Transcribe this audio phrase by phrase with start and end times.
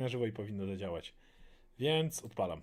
[0.00, 1.14] na żywo i powinno zadziałać.
[1.78, 2.62] Więc odpalam.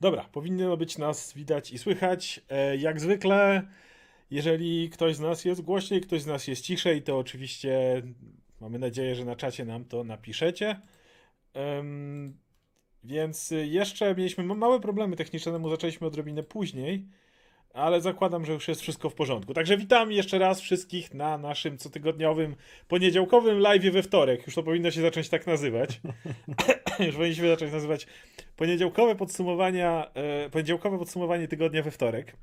[0.00, 2.40] Dobra, powinno być nas widać i słychać.
[2.48, 3.62] E, Jak zwykle,
[4.30, 8.02] jeżeli ktoś z nas jest głośniej, ktoś z nas jest ciszej, to oczywiście
[8.60, 10.80] mamy nadzieję, że na czacie nam to napiszecie.
[13.04, 17.08] Więc jeszcze mieliśmy ma- małe problemy techniczne, temu zaczęliśmy odrobinę później,
[17.76, 19.54] ale zakładam, że już jest wszystko w porządku.
[19.54, 22.56] Także witam jeszcze raz wszystkich na naszym cotygodniowym,
[22.88, 24.46] poniedziałkowym live we wtorek.
[24.46, 26.00] Już to powinno się zacząć tak nazywać.
[27.06, 28.06] już powinniśmy zacząć nazywać
[28.56, 32.36] poniedziałkowe podsumowania, e, poniedziałkowe podsumowanie tygodnia we wtorek.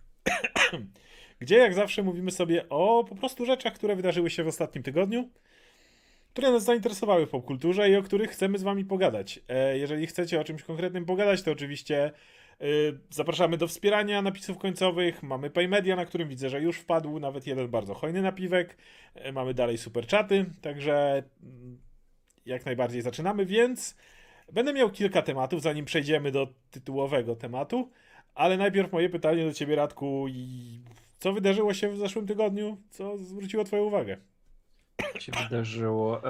[1.39, 5.29] Gdzie jak zawsze mówimy sobie o po prostu rzeczach, które wydarzyły się w ostatnim tygodniu
[6.33, 9.39] które nas zainteresowały w popkulturze i o których chcemy z wami pogadać.
[9.47, 12.11] E, Jeżeli chcecie o czymś konkretnym pogadać, to oczywiście
[13.09, 15.23] zapraszamy do wspierania napisów końcowych.
[15.23, 18.77] Mamy Paymedia, na którym widzę, że już wpadł nawet jeden bardzo hojny napiwek.
[19.15, 21.77] E, Mamy dalej super czaty, także mm,
[22.45, 23.95] jak najbardziej zaczynamy, więc
[24.53, 27.91] będę miał kilka tematów, zanim przejdziemy do tytułowego tematu.
[28.35, 30.25] Ale najpierw moje pytanie do ciebie, Radku.
[31.19, 32.77] Co wydarzyło się w zeszłym tygodniu?
[32.89, 34.17] Co zwróciło twoją uwagę?
[35.19, 36.21] się wydarzyło.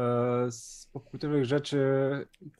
[0.46, 1.78] E, Z popkulturowych rzeczy,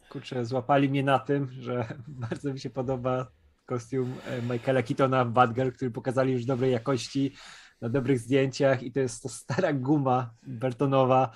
[0.10, 3.32] kurczę, złapali mnie na tym, że bardzo mi się podoba
[3.66, 7.34] kostium e, Michaela Keatona w Batgirl, który pokazali już dobrej jakości,
[7.82, 11.32] na dobrych zdjęciach i to jest to stara guma Bertonowa,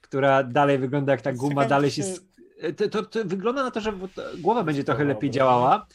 [0.00, 2.02] która dalej wygląda jak ta guma, dalej się...
[2.60, 3.92] e, To, to, to wygląda na to, że
[4.38, 5.86] głowa będzie trochę lepiej działała,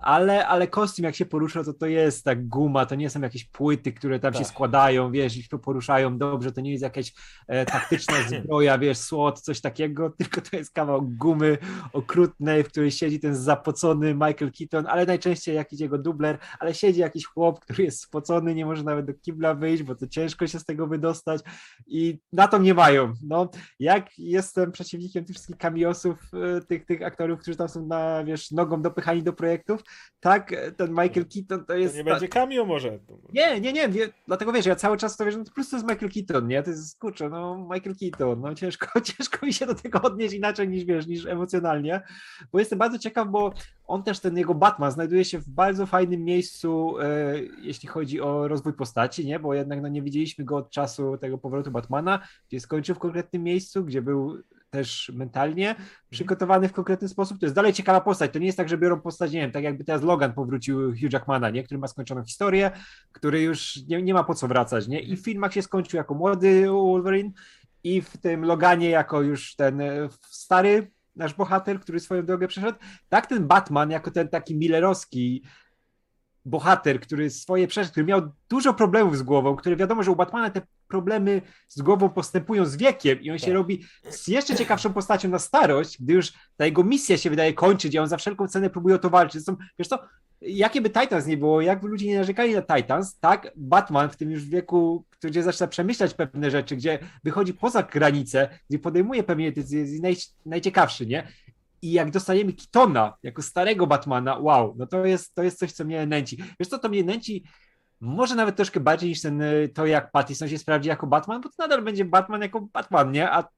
[0.00, 3.44] ale, ale kostium jak się porusza, to to jest ta guma, to nie są jakieś
[3.44, 4.48] płyty, które tam się Tak.
[4.48, 7.12] składają, wiesz, i to poruszają dobrze, to nie jest jakaś
[7.48, 11.58] e, taktyczna zbroja, wiesz, słod, coś takiego, tylko to jest kawał gumy
[11.92, 17.00] okrutnej, w której siedzi ten zapocony Michael Keaton, ale najczęściej jakiś jego dubler, ale siedzi
[17.00, 20.58] jakiś chłop, który jest spocony, nie może nawet do kibla wyjść, bo to ciężko się
[20.58, 21.42] z tego wydostać
[21.86, 23.14] i na to nie mają.
[23.22, 26.18] No, jak jestem przeciwnikiem tych wszystkich kamiosów,
[26.56, 29.82] e, tych, tych aktorów, którzy tam są na, wiesz, nogą dopychani do projektów,
[30.20, 31.96] tak, ten Michael Keaton to To jest...
[31.96, 32.98] nie ta- będzie cameo może?
[33.32, 35.76] nie, nie, nie, wie, dlatego wiesz, ja cały czas to wiesz, no to po prostu
[35.76, 36.62] jest Michael Keaton, nie?
[36.62, 40.68] To jest, kurczę, no Michael Keaton, no ciężko, ciężko mi się do tego odnieść inaczej
[40.68, 42.02] niż, wiesz, niż emocjonalnie,
[42.52, 43.52] bo jestem bardzo ciekaw, bo
[43.86, 48.48] on też, ten jego Batman znajduje się w bardzo fajnym miejscu, e, jeśli chodzi o
[48.48, 49.38] rozwój postaci, nie?
[49.38, 53.42] Bo jednak, no nie widzieliśmy go od czasu tego powrotu Batmana, gdzie skończył w konkretnym
[53.42, 55.74] miejscu, gdzie był też mentalnie
[56.10, 57.38] przygotowany w konkretny sposób.
[57.40, 58.32] To jest dalej ciekawa postać.
[58.32, 61.12] To nie jest tak, że biorą postać, nie wiem, tak jakby teraz Logan powrócił Hugh
[61.12, 61.62] Jackmana, nie?
[61.62, 62.70] który ma skończoną historię,
[63.12, 65.00] który już nie, nie ma po co wracać, nie?
[65.00, 67.32] I w filmach się skończył jako młody Wolverine
[67.84, 72.78] i w tym Loganie jako już ten e, stary nasz bohater, który swoją drogę przeszedł.
[73.08, 75.42] Tak ten Batman jako ten taki millerowski
[76.44, 80.50] bohater, który swoje przeszedł, który miał dużo problemów z głową, który wiadomo, że u Batmana
[80.50, 83.54] te problemy z głową postępują z wiekiem i on się Tak.
[83.54, 87.94] robi z jeszcze ciekawszą postacią na starość, gdy już ta jego misja się wydaje kończyć
[87.94, 89.42] i on za wszelką cenę próbuje o to walczyć.
[89.42, 89.98] Zresztą, wiesz co,
[90.40, 94.30] jakie by Titans nie było, jakby ludzie nie narzekali na Titans, tak Batman w tym
[94.30, 99.80] już wieku, gdzie zaczyna przemyślać pewne rzeczy, gdzie wychodzi poza granice, gdzie podejmuje pewne decyzje,
[99.80, 101.28] jest naj, najciekawszy, nie?
[101.82, 105.84] I jak dostajemy Kitona jako starego Batmana, wow, no to jest, to jest coś, co
[105.84, 106.36] mnie nęci.
[106.60, 107.44] Wiesz co, to mnie nęci
[108.00, 111.48] może nawet troszkę bardziej niż ten, y, to jak Pattinson się sprawdzi jako Batman, bo
[111.48, 113.30] to nadal będzie Batman jako Batman, nie?
[113.30, 113.48] A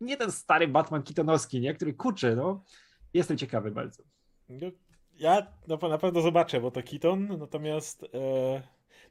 [0.00, 1.74] nie ten stary Batman Keatonowski, nie?
[1.74, 2.64] Który kurczę, no.
[3.14, 4.02] Jestem ciekawy bardzo.
[4.48, 4.66] No,
[5.18, 8.62] Ja na, na pewno zobaczę, bo to Keaton, natomiast e,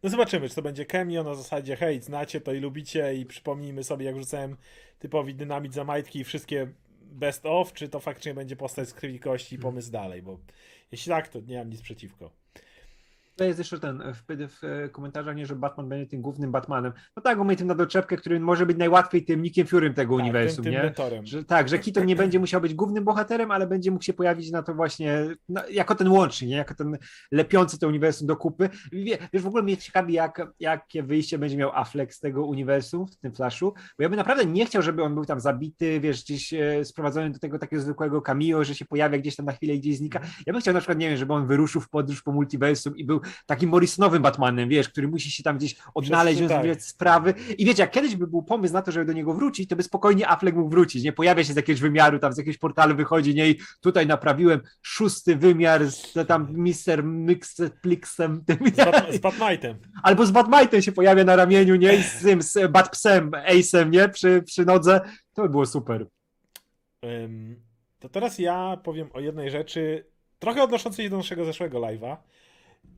[0.04, 3.84] no zobaczymy, czy to będzie cameo na zasadzie hej, znacie to i lubicie i przypomnijmy
[3.84, 4.58] sobie, jak rzucałem
[5.00, 6.68] typowi dynamit za majtki i wszystkie
[7.16, 10.40] best of, czy to faktycznie będzie postać z krwi kości i pomysł dalej, bo
[10.92, 12.45] jeśli tak, to nie mam nic przeciwko.
[13.36, 14.24] To jest jeszcze ten w,
[14.62, 16.94] w komentarzach, nie, że Batman będzie tym głównym Batmanem.
[17.16, 20.24] No tak, mamy tym na doczepkę, który może być najłatwiej tym Nickiem Furym tego Tak,
[20.24, 20.84] uniwersum, tym, tym nie?
[20.84, 21.26] mentorem.
[21.26, 24.52] Że, tak, że Keaton nie będzie musiał być głównym bohaterem, ale będzie mógł się pojawić
[24.52, 26.56] na to właśnie no, jako ten łącznik, nie?
[26.56, 26.98] jako ten
[27.32, 28.70] lepiący to uniwersum do kupy.
[28.92, 33.08] Wie, wiesz, w ogóle mnie ciekawi, jak, jakie wyjście będzie miał Affleck z tego uniwersum
[33.08, 36.24] w tym Flashu, bo ja bym naprawdę nie chciał, żeby on był tam zabity, wiesz,
[36.24, 39.74] gdzieś e, sprowadzony do tego takiego zwykłego cameo, że się pojawia gdzieś tam na chwilę
[39.74, 40.20] i gdzieś znika.
[40.46, 43.06] Ja bym chciał na przykład, nie wiem, żeby on wyruszył w podróż po multiversum i
[43.06, 46.58] był takim Morrisonowym Batmanem, wiesz, który musi się tam gdzieś odnaleźć, Wszyscy tak.
[46.66, 47.34] rozwiązać sprawy.
[47.58, 49.84] I wiecie, jak kiedyś by był pomysł na to, żeby do niego wrócić, to by
[49.84, 51.14] spokojnie Affleck mógł wrócić, nie?
[51.14, 53.50] Pojawia się z jakiegoś wymiaru, tam z jakiegoś portalu wychodzi, nie?
[53.50, 59.78] I tutaj naprawiłem szósty wymiar z tam Mister Mixplixem, tym, Z, Bat- z Batmitem.
[60.04, 61.96] albo z Batmitem się pojawia na ramieniu, nie?
[61.96, 64.10] I z tym, z Batpsem, Ace'em, nie?
[64.10, 65.02] Przy, przy nodze.
[65.34, 66.06] To by było super.
[68.00, 70.06] To teraz ja powiem o jednej rzeczy,
[70.40, 72.18] trochę odnoszącej się do naszego zeszłego live'a.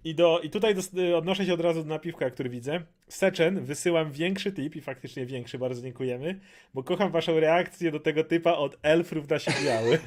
[0.08, 2.82] I, do, I tutaj dos- y, odnoszę się od razu do napiwka, który widzę.
[3.08, 6.40] Seczen, wysyłam większy tip i faktycznie większy, bardzo dziękujemy,
[6.74, 10.00] bo kocham waszą reakcję do tego typa od elf równa się biały.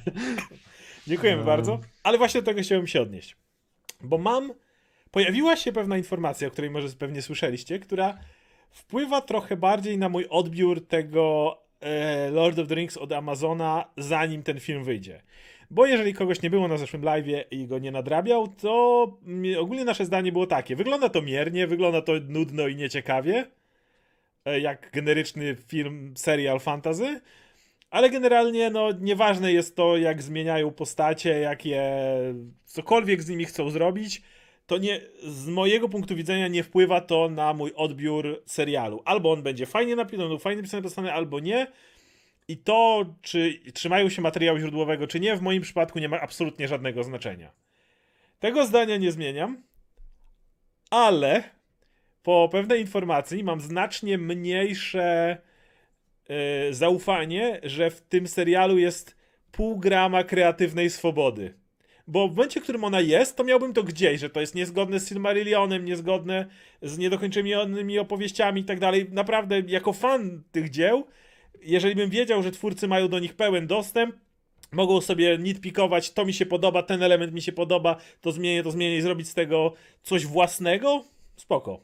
[1.06, 1.46] Dziękujemy No.
[1.46, 3.36] bardzo, ale właśnie do tego chciałem się odnieść.
[4.00, 4.52] Bo mam,
[5.10, 8.18] pojawiła się pewna informacja, o której może pewnie słyszeliście, która
[8.70, 14.42] wpływa trochę bardziej na mój odbiór tego e, Lord of the Rings od Amazona, zanim
[14.42, 15.22] ten film wyjdzie.
[15.70, 19.02] Bo jeżeli kogoś nie było na zeszłym live'ie i go nie nadrabiał, to
[19.58, 20.76] ogólnie nasze zdanie było takie.
[20.76, 23.46] Wygląda to miernie, wygląda to nudno i nieciekawie,
[24.44, 27.20] e, jak generyczny film, serial fantasy,
[27.90, 31.82] ale generalnie no nieważne jest to, jak zmieniają postacie, jakie
[32.64, 34.22] cokolwiek z nimi chcą zrobić,
[34.66, 39.02] to nie, z mojego punktu widzenia nie wpływa to na mój odbiór serialu.
[39.04, 41.66] Albo on będzie fajnie napisany, fajnie napisany, albo nie.
[42.48, 46.68] I to, czy trzymają się materiału źródłowego, czy nie, w moim przypadku nie ma absolutnie
[46.68, 47.52] żadnego znaczenia.
[48.38, 49.62] Tego zdania nie zmieniam,
[50.90, 51.42] ale
[52.22, 55.38] po pewnej informacji mam znacznie mniejsze
[56.28, 59.16] e, zaufanie, że w tym serialu jest
[59.52, 61.54] pół grama kreatywnej swobody.
[62.06, 65.00] Bo w momencie, w którym ona jest, to miałbym to gdzieś, że to jest niezgodne
[65.00, 66.46] z Silmarillionem, niezgodne
[66.82, 69.06] z niedokończonymi opowieściami i tak dalej.
[69.10, 71.06] Naprawdę, jako fan tych dzieł,
[71.62, 74.16] jeżeli bym wiedział, że twórcy mają do nich pełen dostęp,
[74.72, 78.70] mogą sobie nitpikować, to mi się podoba, ten element mi się podoba, to zmienię, to
[78.70, 81.04] zmienię i zrobić z tego coś własnego,
[81.36, 81.80] spoko.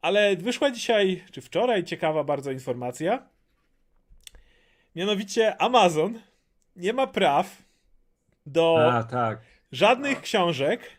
[0.00, 3.28] Ale wyszła dzisiaj, czy wczoraj, ciekawa bardzo informacja.
[4.96, 6.20] Mianowicie Amazon
[6.76, 7.62] nie ma praw
[8.46, 9.40] do A, tak.
[9.72, 10.90] żadnych książek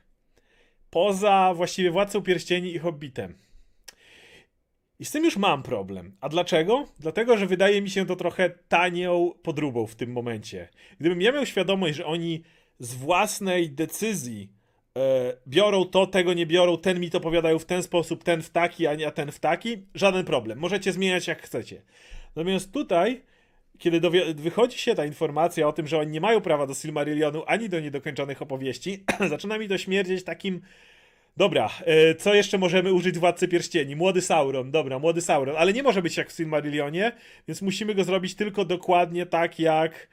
[0.90, 3.38] poza właściwie Władcą Pierścieni i Hobbitem.
[5.02, 6.16] I z tym już mam problem.
[6.22, 6.88] A dlaczego?
[7.00, 10.68] Dlatego, że wydaje mi się to trochę tanią podróbą w tym momencie.
[11.00, 12.44] Gdybym ja miał świadomość, że oni
[12.80, 14.50] z własnej decyzji
[14.98, 18.50] e, biorą to, tego nie biorą, ten mi to powiadają w ten sposób, ten w
[18.50, 20.60] taki, a nie ten w taki, żaden problem.
[20.60, 21.82] Możecie zmieniać jak chcecie.
[22.36, 23.22] Natomiast tutaj,
[23.78, 27.70] kiedy wychodzi się ta informacja o tym, że oni nie mają prawa do Silmarillionu ani
[27.70, 30.62] do niedokończonych opowieści, zaczyna mi to śmierdzieć takim
[31.38, 33.96] Dobra, e, co jeszcze możemy użyć Władcy Pierścieni?
[33.96, 37.12] Młody Sauron, dobra, młody Sauron, ale nie może być jak w Silmarillionie,
[37.48, 40.08] więc musimy go zrobić tylko dokładnie tak, jak,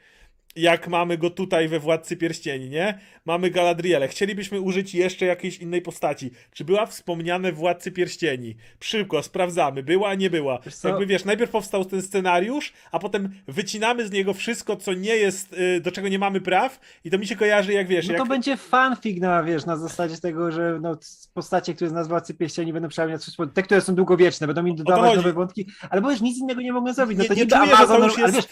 [0.55, 2.99] jak mamy go tutaj we Władcy Pierścieni, nie?
[3.25, 4.07] Mamy Galadrielę.
[4.07, 6.31] Chcielibyśmy użyć jeszcze jakiejś innej postaci.
[6.53, 8.55] Czy była wspomniane w Władcy Pierścieni?
[8.79, 9.83] Szybko, sprawdzamy.
[9.83, 10.59] Była, nie była.
[10.65, 10.83] Wiesz?
[10.83, 15.53] Jakby wiesz, najpierw powstał ten scenariusz, a potem wycinamy z niego wszystko, co nie jest,
[15.53, 18.21] y, do czego nie mamy praw i to mi się kojarzy jak, wiesz, No jak...
[18.21, 20.97] to będzie fanfic na, wiesz, na zasadzie tego, że no,
[21.33, 23.19] postacie, które z nas Władcy Pierścieni będą przynajmniej
[23.53, 26.73] te, które są długowieczne, będą im dodawać nowe wątki, ale bo już nic innego nie
[26.73, 27.17] mogą zrobić.
[27.17, 28.45] No Nie- to nie niby czuję, że to Amazon, już jest- wiesz,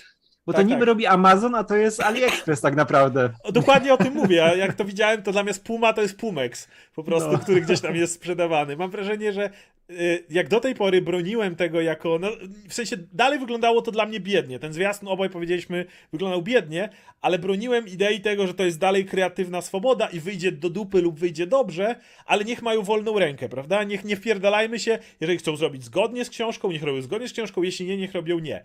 [0.47, 0.88] bo Tak, to niby tak.
[0.88, 3.29] robi Amazon, a to jest AliExpress tak naprawdę.
[3.44, 4.45] O, Dokładnie o tym mówię.
[4.45, 7.39] a Jak to widziałem, to mnie Puma to jest Pumex, po prostu, No.
[7.39, 8.77] który gdzieś tam jest sprzedawany.
[8.77, 9.49] Mam wrażenie, że
[9.89, 12.19] y, jak do tej pory broniłem tego jako.
[12.19, 12.27] No,
[12.69, 14.59] w sensie dalej wyglądało to dla mnie biednie.
[14.59, 16.89] Ten zwiastun obaj powiedzieliśmy wyglądał biednie,
[17.21, 21.19] ale broniłem idei tego, że to jest dalej kreatywna swoboda i wyjdzie do dupy lub
[21.19, 21.95] wyjdzie dobrze,
[22.25, 23.83] ale niech mają wolną rękę, prawda?
[23.83, 27.63] Niech nie wpierdalajmy się, jeżeli chcą zrobić zgodnie z książką, niech robią zgodnie z książką,
[27.63, 28.63] jeśli nie, niech robią nie.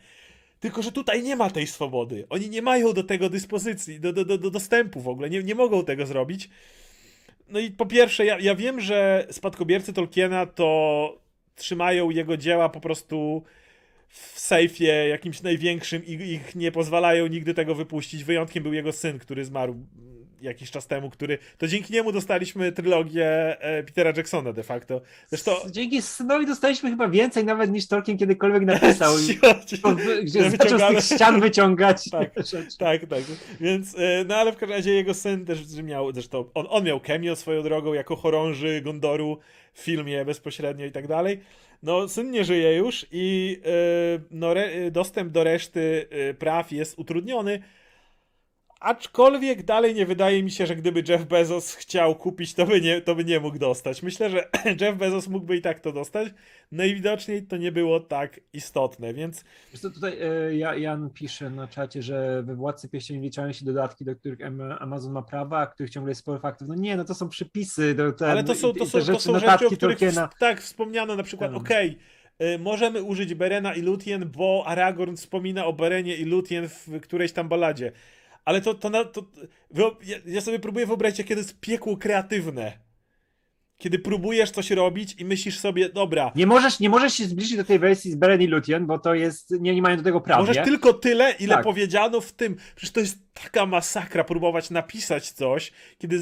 [0.63, 2.27] Tylko, że tutaj nie ma tej swobody.
[2.31, 5.31] Oni nie mają do tego dyspozycji, do, do, do, do dostępu w ogóle.
[5.31, 6.51] Nie, nie mogą tego zrobić.
[7.49, 11.19] No i po pierwsze, ja, ja wiem, że spadkobiercy Tolkiena to
[11.57, 13.43] trzymają jego dzieła po prostu
[14.09, 18.25] w sejfie jakimś największym i ich nie pozwalają nigdy tego wypuścić.
[18.25, 19.77] Wyjątkiem był jego syn, który zmarł
[20.43, 25.01] jakiś czas temu, który to dzięki niemu dostaliśmy trylogię e, Petera Jacksona de facto.
[25.29, 29.15] Zresztą Dzięki synowi dostaliśmy chyba więcej nawet niż Tolkien kiedykolwiek napisał.
[30.25, 32.31] Gdzie zaczął z tych ścian wyciągać Tak.
[32.79, 33.23] Tak, tak.
[33.61, 37.01] Więc, e, no ale w każdym razie jego syn też miał, zresztą on, on miał
[37.01, 39.39] cameo swoją drogą jako chorąży Gondoru
[39.73, 41.41] w filmie bezpośrednio i tak dalej.
[41.83, 43.71] No, syn nie żyje już i e,
[44.31, 46.09] no, re, dostęp do reszty
[46.39, 47.63] praw jest utrudniony.
[48.83, 53.01] Aczkolwiek dalej nie wydaje mi się, że gdyby Jeff Bezos chciał kupić, to by nie,
[53.01, 54.03] to by nie mógł dostać.
[54.03, 54.49] Myślę, że
[54.81, 56.29] Jeff Bezos mógłby i tak to dostać.
[56.73, 62.03] Najwidoczniej to nie było tak istotne, więc Wiesz tutaj e, Ja- Jan pisze na czacie,
[62.03, 65.91] że we Władcy Pierścieni wliczają się dodatki, do których Am- Amazon ma prawa, a których
[65.91, 66.69] ciągle jest sporo faktów.
[66.69, 67.95] No nie, no to są przypisy.
[67.95, 70.29] Do, te, Ale to są, to są, te to są rzeczy, o których Tolkiena.
[70.29, 71.61] w, tak wspomniano, na przykład, Tak.
[71.61, 71.99] okej,
[72.43, 77.33] y, możemy użyć Berena i Lúthien, bo Aragorn wspomina o Berenie i Lúthien w którejś
[77.33, 77.93] tam baladzie.
[78.45, 79.25] Ale to, to, na, to
[80.05, 82.79] ja, ja sobie próbuję wyobrazić, to jest piekło kreatywne.
[83.79, 87.65] Kiedy próbujesz coś robić i myślisz sobie, dobra, Nie możesz, nie możesz się zbliżyć do
[87.65, 90.41] tej wersji z Beren i Lúthien, bo to jest, nie, nie mają do tego prawa.
[90.41, 91.65] Możesz tylko tyle, ile Tak.
[91.65, 92.57] powiedziano w tym.
[92.77, 96.21] Przecież to jest taka masakra próbować napisać coś, kiedy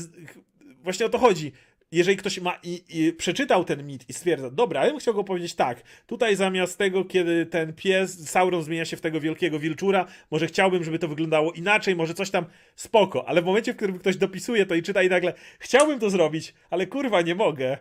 [0.83, 1.53] właśnie o to chodzi.
[1.93, 5.25] Jeżeli ktoś ma i, i przeczytał ten mit i stwierdza, dobra, ja bym chciał go
[5.25, 10.07] powiedzieć tak, tutaj zamiast tego, kiedy ten pies, Sauron zmienia się w tego wielkiego wilczura,
[10.31, 12.45] może chciałbym, żeby to wyglądało inaczej, może coś tam
[12.77, 16.11] spoko, ale w momencie, w którym ktoś dopisuje to i czyta i nagle, chciałbym to
[16.11, 17.79] zrobić, ale kurwa, nie mogę,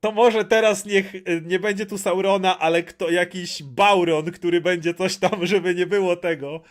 [0.00, 4.94] to może teraz niech y, nie będzie tu Saurona, ale kto jakiś Bauron, który będzie
[4.94, 6.62] coś tam, żeby nie było tego.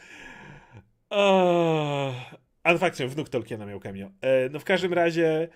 [1.12, 2.14] Eee,
[2.64, 4.12] A no faktycznie, wnuk Tolkiena miał cameo.
[4.22, 5.48] E, No w każdym razie,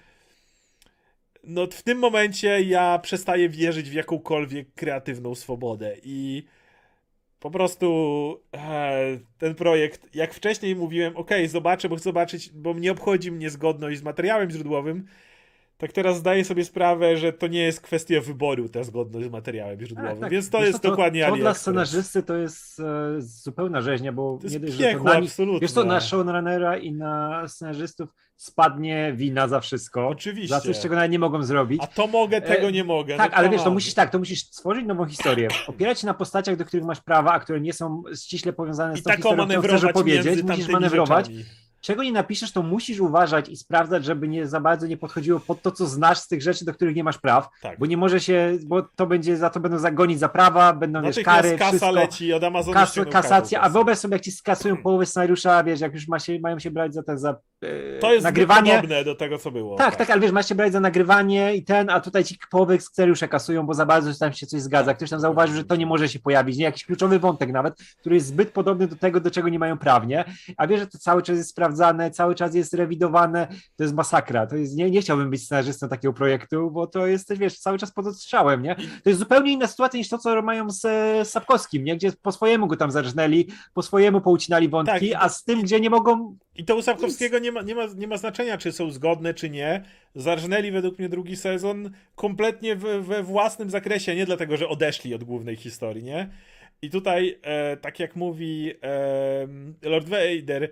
[1.43, 6.43] no w tym momencie ja przestaję wierzyć w jakąkolwiek kreatywną swobodę i
[7.39, 7.87] po prostu
[8.55, 13.49] e, ten projekt, jak wcześniej mówiłem, ok, zobaczę, bo chcę zobaczyć, bo nie obchodzi mnie
[13.49, 15.05] zgodność z materiałem źródłowym,
[15.83, 19.85] tak teraz zdaję sobie sprawę, że to nie jest kwestia wyboru, ta zgodność z materiałem
[19.85, 22.83] źródłowym, Tak, więc to Wiesz jest co, dokładnie To, to dla scenarzysty to jest e,
[23.17, 25.21] zupełna rzeźnia, bo To jest nie dość, że to piekło na.
[25.61, 30.07] Wiesz co, na showrunnera i na scenarzystów spadnie wina za wszystko.
[30.07, 30.55] Oczywiście.
[30.55, 31.81] Za coś, czego nawet nie mogą zrobić.
[31.83, 33.17] A to mogę, tego E, nie mogę.
[33.17, 36.13] Tak, no ale wiesz, to musisz tak, to musisz stworzyć nową historię, opierać się na
[36.13, 39.29] postaciach, do których masz prawa, a które nie są ściśle powiązane z I tą taką
[39.29, 40.43] historią, którą chcesz opowiedzieć.
[40.43, 41.25] Musisz manewrować.
[41.25, 41.62] rzeczami.
[41.83, 45.61] Czego nie napiszesz, to musisz uważać i sprawdzać, żeby nie za bardzo nie podchodziło pod
[45.61, 47.79] to, co znasz z tych rzeczy, do których nie masz praw, Tak.
[47.79, 51.17] bo nie może się, bo to będzie, za to będą zagonić za prawa, będą wiesz,
[51.17, 51.91] Natychmiast kary, kasa wszystko.
[51.91, 55.93] leci, od Amazonu Kas, kasacja, a wyobraź sobie, jak ci skasują połowę scenariusza, wiesz, jak
[55.93, 57.29] już ma się, mają się brać za ten, za
[57.63, 58.71] e, To jest nagrywanie.
[58.75, 59.77] podobne do tego, co było.
[59.77, 62.79] Tak, tak, ale wiesz, masz się brać za nagrywanie i ten, a tutaj ci połowę
[62.79, 64.93] scenariusza kasują, bo za bardzo tam się coś zgadza.
[64.93, 66.63] Ktoś tam zauważył, że to nie może się pojawić, nie?
[66.65, 70.25] Jakiś kluczowy wątek nawet, który jest zbyt podobny do tego, do czego nie mają prawnie,
[70.57, 74.47] a wiesz, że to cały czas jest sprawdzane, cały czas jest rewidowane, to jest masakra.
[74.47, 77.91] To jest, nie, nie chciałbym być scenarzystą takiego projektu, bo to jest, wiesz, cały czas
[77.91, 78.75] pod odstrzałem, nie?
[78.75, 81.95] To jest zupełnie inna sytuacja niż to, co mają z, z Sapkowskim, nie?
[81.95, 85.23] Gdzie po swojemu go tam zarżnęli, po swojemu poucinali wątki, Tak.
[85.23, 88.07] a z tym, gdzie nie mogą I to u Sapkowskiego nie ma, nie, ma, nie
[88.07, 89.83] ma znaczenia, czy są zgodne, czy nie.
[90.15, 95.23] Zarżnęli według mnie drugi sezon kompletnie we, we własnym zakresie, nie dlatego, że odeszli od
[95.23, 96.29] głównej historii, nie?
[96.81, 100.69] I tutaj, e, tak jak mówi e, Lord Vader,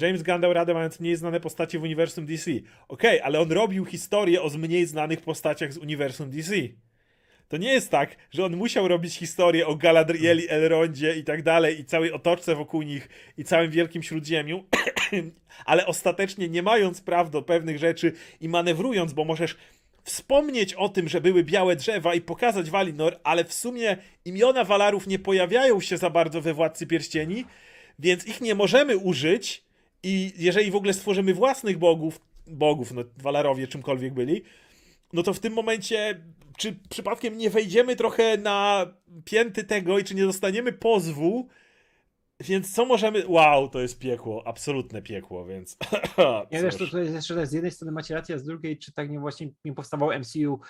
[0.00, 2.50] James Gunn dał radę mając mniej znane postacie w uniwersum DC.
[2.88, 6.54] Okej, ale on robił historię o mniej znanych postaciach z uniwersum DC.
[7.48, 11.80] To nie jest tak, że on musiał robić historię o Galadrieli, Elrondzie i tak dalej,
[11.80, 14.64] i całej otoczce wokół nich, i całym Wielkim Śródziemiu,
[15.64, 19.56] ale ostatecznie nie mając praw do pewnych rzeczy i manewrując, bo możesz
[20.04, 25.06] wspomnieć o tym, że były białe drzewa i pokazać Valinor, ale w sumie imiona Walarów
[25.06, 27.44] nie pojawiają się za bardzo we Władcy Pierścieni,
[27.98, 29.64] więc ich nie możemy użyć
[30.02, 34.42] i jeżeli w ogóle stworzymy własnych bogów, bogów, no Walarowie czymkolwiek byli,
[35.12, 36.24] no to w tym momencie,
[36.58, 38.86] czy przypadkiem nie wejdziemy trochę na
[39.24, 41.48] pięty tego i czy nie dostaniemy pozwu,
[42.40, 43.24] więc co możemy...
[43.28, 45.76] Wow, to jest piekło, absolutne piekło, więc...
[46.50, 48.92] Ja wiesz, to, to jest jeszcze z jednej strony macie rację, a z drugiej, czy
[48.92, 50.60] tak nie właśnie nie powstawało MCU,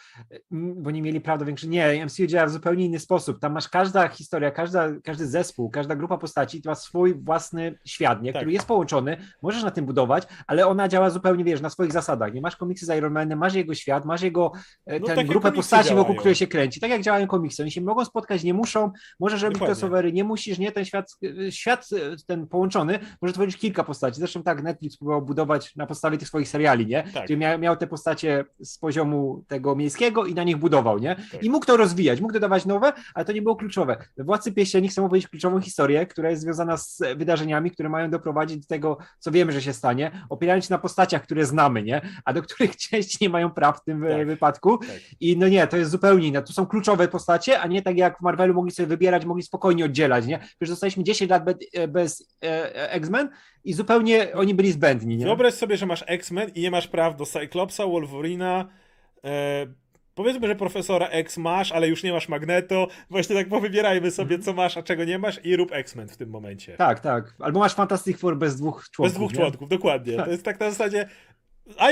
[0.52, 1.71] m, bo nie mieli praw do większych.
[1.71, 3.40] Nie, MCU działa w zupełnie inny sposób.
[3.40, 8.33] Tam masz każda historia, każda, każdy zespół, każda grupa postaci ma swój własny świat, nie?
[8.33, 8.40] Tak.
[8.42, 12.35] który jest połączony, możesz na tym budować, ale ona działa zupełnie, wiesz, na swoich zasadach.
[12.35, 14.52] Nie masz komiksy z Iron Manem, masz jego świat, masz jego
[14.87, 16.18] e, No ten, tak grupę postaci, wokół działają.
[16.18, 16.80] której się kręci.
[16.80, 17.62] Tak jak działają komiksy.
[17.62, 18.90] Oni się mogą spotkać, nie muszą,
[19.21, 20.73] możesz robić crossovery, nie musisz, nie?
[20.73, 21.16] Ten świat,
[21.56, 24.18] świat e, ten połączony może tworzyć kilka postaci.
[24.18, 27.02] Zresztą tak, Netflix próbował budować na podstawie tych swoich seriali, nie?
[27.14, 27.25] Tak.
[27.25, 31.16] Gdzie miał, miał te postacie z poziomu tego miejskiego i na nich budował, nie?
[31.32, 31.42] Tak.
[31.42, 33.96] I mógł to rozwijać, mógł dodawać nowe, ale to nie było kluczowe.
[34.16, 38.58] We Władcy Pieścieni chcą opowiedzieć kluczową historię, która jest związana z wydarzeniami, które mają doprowadzić
[38.58, 42.00] do tego, co wiemy, że się stanie, opierając się na postaciach, które znamy, nie?
[42.25, 44.26] A do których części nie mają praw w tym Tak.
[44.26, 44.78] wypadku.
[44.78, 44.88] Tak.
[45.20, 46.42] I no nie, to jest zupełnie inne.
[46.42, 49.84] Tu są kluczowe postacie, a nie tak jak w Marvelu mogli sobie wybierać, mogli spokojnie
[49.84, 50.38] oddzielać, nie?
[50.38, 51.43] Przecież zostaliśmy 10 lat
[51.88, 53.30] bez e, e, X-Men
[53.64, 55.24] i zupełnie oni byli zbędni, nie?
[55.24, 58.68] Wyobraź sobie, że masz X-Men i nie masz praw do Cyclopsa, Wolverina,
[59.24, 59.66] e,
[60.14, 64.52] powiedzmy, że Profesora X masz, ale już nie masz Magneto, właśnie tak powybierajmy sobie, co
[64.52, 66.76] masz, a czego nie masz i rób X-Men w tym momencie.
[66.76, 67.34] Tak, tak.
[67.38, 69.12] Albo masz Fantastic Four bez dwóch członków.
[69.12, 69.36] Bez dwóch nie?
[69.38, 70.16] członków, dokładnie.
[70.16, 70.24] Tak.
[70.24, 71.08] To jest tak na zasadzie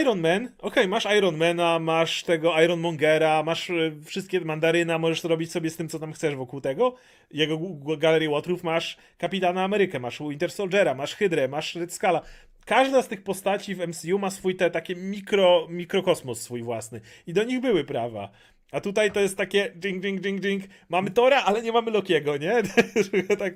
[0.01, 5.71] Iron Man, okej, masz Ironmana, masz tego Ironmongera, masz e, wszystkie mandaryna, możesz robić sobie
[5.71, 6.95] z tym, co tam chcesz wokół tego.
[7.31, 7.59] Jego
[7.97, 12.23] galerii łotrów masz Kapitana Amerykę, masz Winter Soldiera, masz Hydrę, masz Red Skala.
[12.65, 17.33] Każda z tych postaci w MCU ma swój te takie mikro, mikrokosmos swój własny i
[17.33, 18.31] do nich były prawa.
[18.73, 20.65] A tutaj to jest takie ding, ding, ding, ding.
[20.89, 22.63] Mamy Tora, ale nie mamy Lokiego, nie?
[23.39, 23.55] tak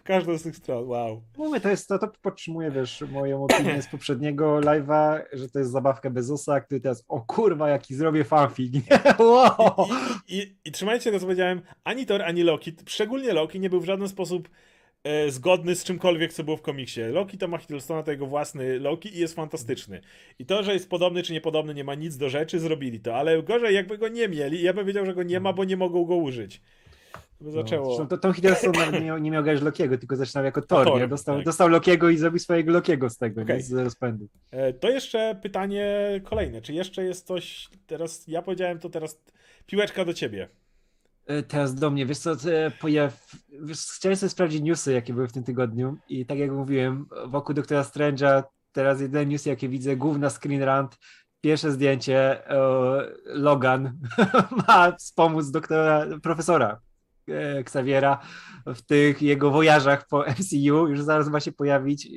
[0.00, 1.22] w każdą z tych stron, wow.
[1.36, 5.70] Mówię, to jest, to, to podtrzymuje, wiesz, moją opinię z poprzedniego live'a, że to jest
[5.70, 8.74] zabawka Bezosa, który teraz, o kurwa, jaki zrobię fanfic?
[9.18, 9.88] Wow!
[10.28, 13.80] I, i, I trzymajcie tego, co powiedziałem, ani Thor, ani Loki, szczególnie Loki, nie był
[13.80, 14.48] w żaden sposób
[15.04, 17.00] e, zgodny z czymkolwiek, co było w komiksie.
[17.12, 20.00] Loki to ma Hiddlestona, to jego własny Loki i jest fantastyczny.
[20.38, 23.42] I to, że jest podobny czy niepodobny, nie ma nic do rzeczy, zrobili to, ale
[23.42, 26.04] gorzej jakby go nie mieli, ja bym wiedział, że go nie ma, bo nie mogą
[26.04, 26.60] go użyć.
[27.40, 27.84] Zaczęło...
[27.88, 30.86] No, zresztą to Tom Hiddleston nie, miał- nie miał grać Lokiego, tylko zaczynał jako Thor,
[30.86, 31.08] Thor?
[31.08, 31.44] Dostał, tak.
[31.44, 33.56] dostał Lokiego i zrobił swojego Lokiego z tego, Okej.
[33.56, 33.62] nie?
[33.62, 34.28] z rozpędu.
[34.50, 36.62] E, To jeszcze pytanie kolejne.
[36.62, 39.20] Czy jeszcze jest coś, teraz ja powiedziałem to teraz
[39.66, 40.48] piłeczka do ciebie.
[41.28, 43.34] E, Teraz do mnie, wiesz co, te pojaw...
[43.96, 47.82] chciałem sobie sprawdzić newsy, jakie były w tym tygodniu i tak jak mówiłem, wokół Doktora
[47.82, 48.42] Strange'a
[48.72, 50.98] teraz jedyne newsy, jakie widzę, główna screen rant,
[51.40, 52.56] pierwsze zdjęcie, e,
[53.24, 53.98] Logan
[54.68, 56.70] ma wspomóc doktora, profesora.
[56.72, 56.87] e,
[57.58, 58.18] Xaviera
[58.66, 62.10] w tych jego wojażach po MCU, już zaraz ma się pojawić e,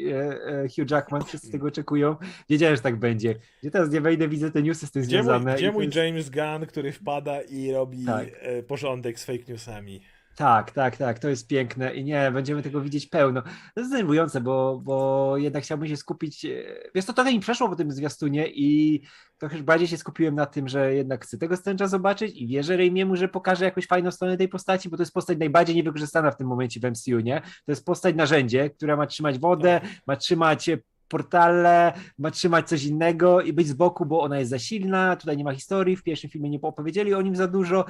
[0.45, 2.15] e, Hugh Jackman, wszyscy tego oczekują,
[2.49, 3.35] wiedziałem, że tak będzie.
[3.61, 5.53] Gdzie teraz nie wejdę, widzę te newsy z tym Gdzie mój, związane.
[5.53, 8.27] i gdzie mój jest- James Gunn, który wpada i robi Tak.
[8.41, 10.01] e, porządek z fake newsami?
[10.35, 13.41] Tak, tak, tak, to jest piękne i nie, będziemy tego widzieć pełno.
[13.41, 16.49] To jest denerwujące, bo, bo jednak chciałbym się skupić, e,
[16.95, 19.01] wiesz, to trochę mi przeszło po tym zwiastunie i
[19.37, 23.15] trochę bardziej się skupiłem na tym, że jednak chcę tego Strange'a zobaczyć i wierzę Raimiemu,
[23.15, 26.47] że pokaże jakąś fajną stronę tej postaci, bo to jest postać najbardziej niewykorzystana w tym
[26.47, 27.41] momencie w MCU, nie?
[27.65, 32.83] To jest postać narzędzie, która ma trzymać wodę, ma trzymać e, portale, ma trzymać coś
[32.83, 36.03] innego i być z boku, bo ona jest za silna, tutaj nie ma historii, w
[36.03, 37.85] pierwszym filmie nie opowiedzieli o nim za dużo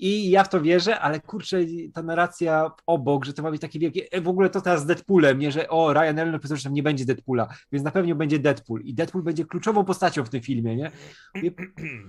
[0.00, 1.58] i ja w to wierzę, ale kurczę,
[1.94, 4.86] ta narracja obok, że to ma być takie wielkie, e, w ogóle to teraz z
[4.86, 8.14] Deadpoolem, nie, że o, Ryan Reynolds powiedział, że tam nie będzie Deadpoola, więc na pewno
[8.14, 10.90] będzie Deadpool i Deadpool będzie kluczową postacią w tym filmie, nie?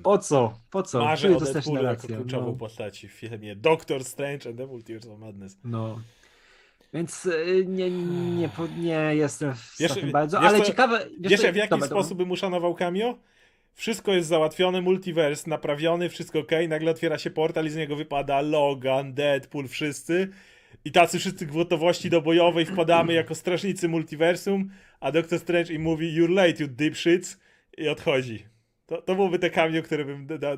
[0.04, 0.54] Po co?
[0.70, 1.00] Po co?
[1.06, 2.16] Marzę Czemu o Deadpoolu jako narracja?
[2.18, 2.54] kluczową No.
[2.54, 5.58] postaci w filmie Doctor Strange and the Multiverse of Madness.
[5.64, 6.00] No.
[6.94, 7.92] Więc y, nie,
[8.36, 11.08] nie, po- nie jestem w Wiesz- tym bardzo, wiesz ale ciekawe.
[11.20, 11.88] Wiesz, co- w jaki dobra, dobra.
[12.04, 13.18] sposób bym uszanował cameo?
[13.74, 18.42] Wszystko jest załatwione, multiverse naprawiony, wszystko ok, nagle otwiera się portal i z niego wypada
[18.42, 20.30] Logan, Deadpool, wszyscy.
[20.86, 26.20] I tacy wszyscy gotowości do bojowej wpadamy jako strażnicy multiversum, a Doctor Strange im mówi
[26.20, 27.38] you're late, you dipshits
[27.78, 28.51] i odchodzi.
[28.92, 30.58] To, to byłoby te cameo, które bym da, da,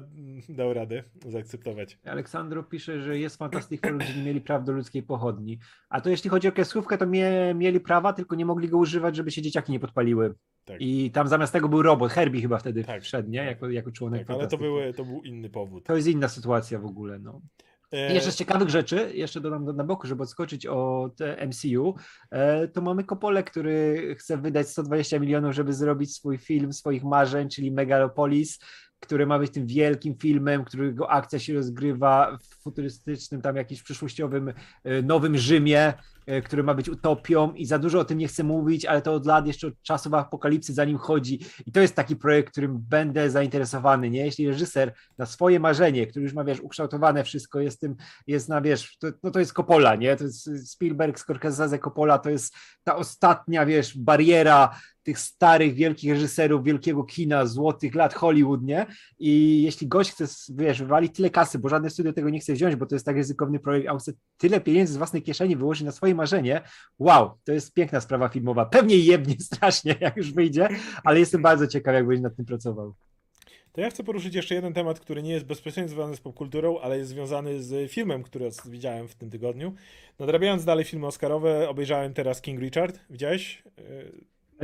[0.50, 2.00] dał radę zaakceptować.
[2.06, 5.60] Aleksandro pisze, że jest Fantastic Four, gdzie nie mieli praw do ludzkiej pochodni.
[5.90, 9.16] A to jeśli chodzi o kreskówkę, to mie, mieli prawa, tylko nie mogli go używać,
[9.16, 10.36] żeby się dzieciaki nie podpaliły.
[10.65, 10.78] Tak.
[10.80, 13.39] I tam zamiast tego był robot, Herbie chyba wtedy Tak, wszedł, nie?
[13.39, 13.48] tak.
[13.48, 15.86] Jako, jako członek Tak, ale to, były, to był inny powód.
[15.86, 17.41] To jest inna sytuacja w ogóle, no.
[17.93, 21.95] E, jeszcze z ciekawych rzeczy, jeszcze dodam do- na boku, żeby odskoczyć od MCU,
[22.32, 27.49] e, to mamy Kopole, który chce wydać 120 milionów, żeby zrobić swój film swoich marzeń,
[27.49, 28.60] czyli Megalopolis,
[28.99, 34.53] który ma być tym wielkim filmem, którego akcja się rozgrywa w futurystycznym, tam jakimś przyszłościowym
[34.84, 35.93] e, nowym Rzymie,
[36.44, 39.26] który ma być utopią i za dużo o tym nie chcę mówić, ale to od
[39.26, 43.30] lat jeszcze od czasów apokalipsy za nim chodzi i to jest taki projekt, którym będę
[43.30, 44.26] zainteresowany, nie?
[44.26, 47.96] Jeśli reżyser na swoje marzenie, który już ma, wiesz, ukształtowane wszystko, jest tym,
[48.28, 50.16] jest na, wiesz, to, no to jest Coppola, nie?
[50.16, 56.64] To jest Spielberg, Scorsese, Coppola, to jest ta ostatnia, wiesz, bariera tych starych, wielkich reżyserów
[56.64, 58.86] wielkiego kina, złotych lat Hollywood, nie?
[59.20, 62.76] I jeśli gość chce, wiesz, wywalić tyle kasy, bo żadne studio tego nie chce wziąć,
[62.76, 65.84] bo to jest tak ryzykowny projekt, a on chce tyle pieniędzy z własnej kieszeni wyłożyć
[65.84, 66.62] na swoje marzenie,
[66.99, 68.65] wow, to jest piękna sprawa filmowa.
[68.65, 70.67] Pewnie jebnie strasznie, jak już wyjdzie,
[71.04, 72.93] ale jestem bardzo ciekaw, jak będzie nad tym pracował.
[73.71, 76.97] To ja chcę poruszyć jeszcze jeden temat, który nie jest bezpośrednio związany z popkulturą, ale
[76.97, 79.73] jest związany z filmem, który widziałem w tym tygodniu.
[80.19, 82.99] Nadrabiając dalej filmy Oscarowe, obejrzałem teraz King Richard.
[83.10, 83.63] Widziałeś?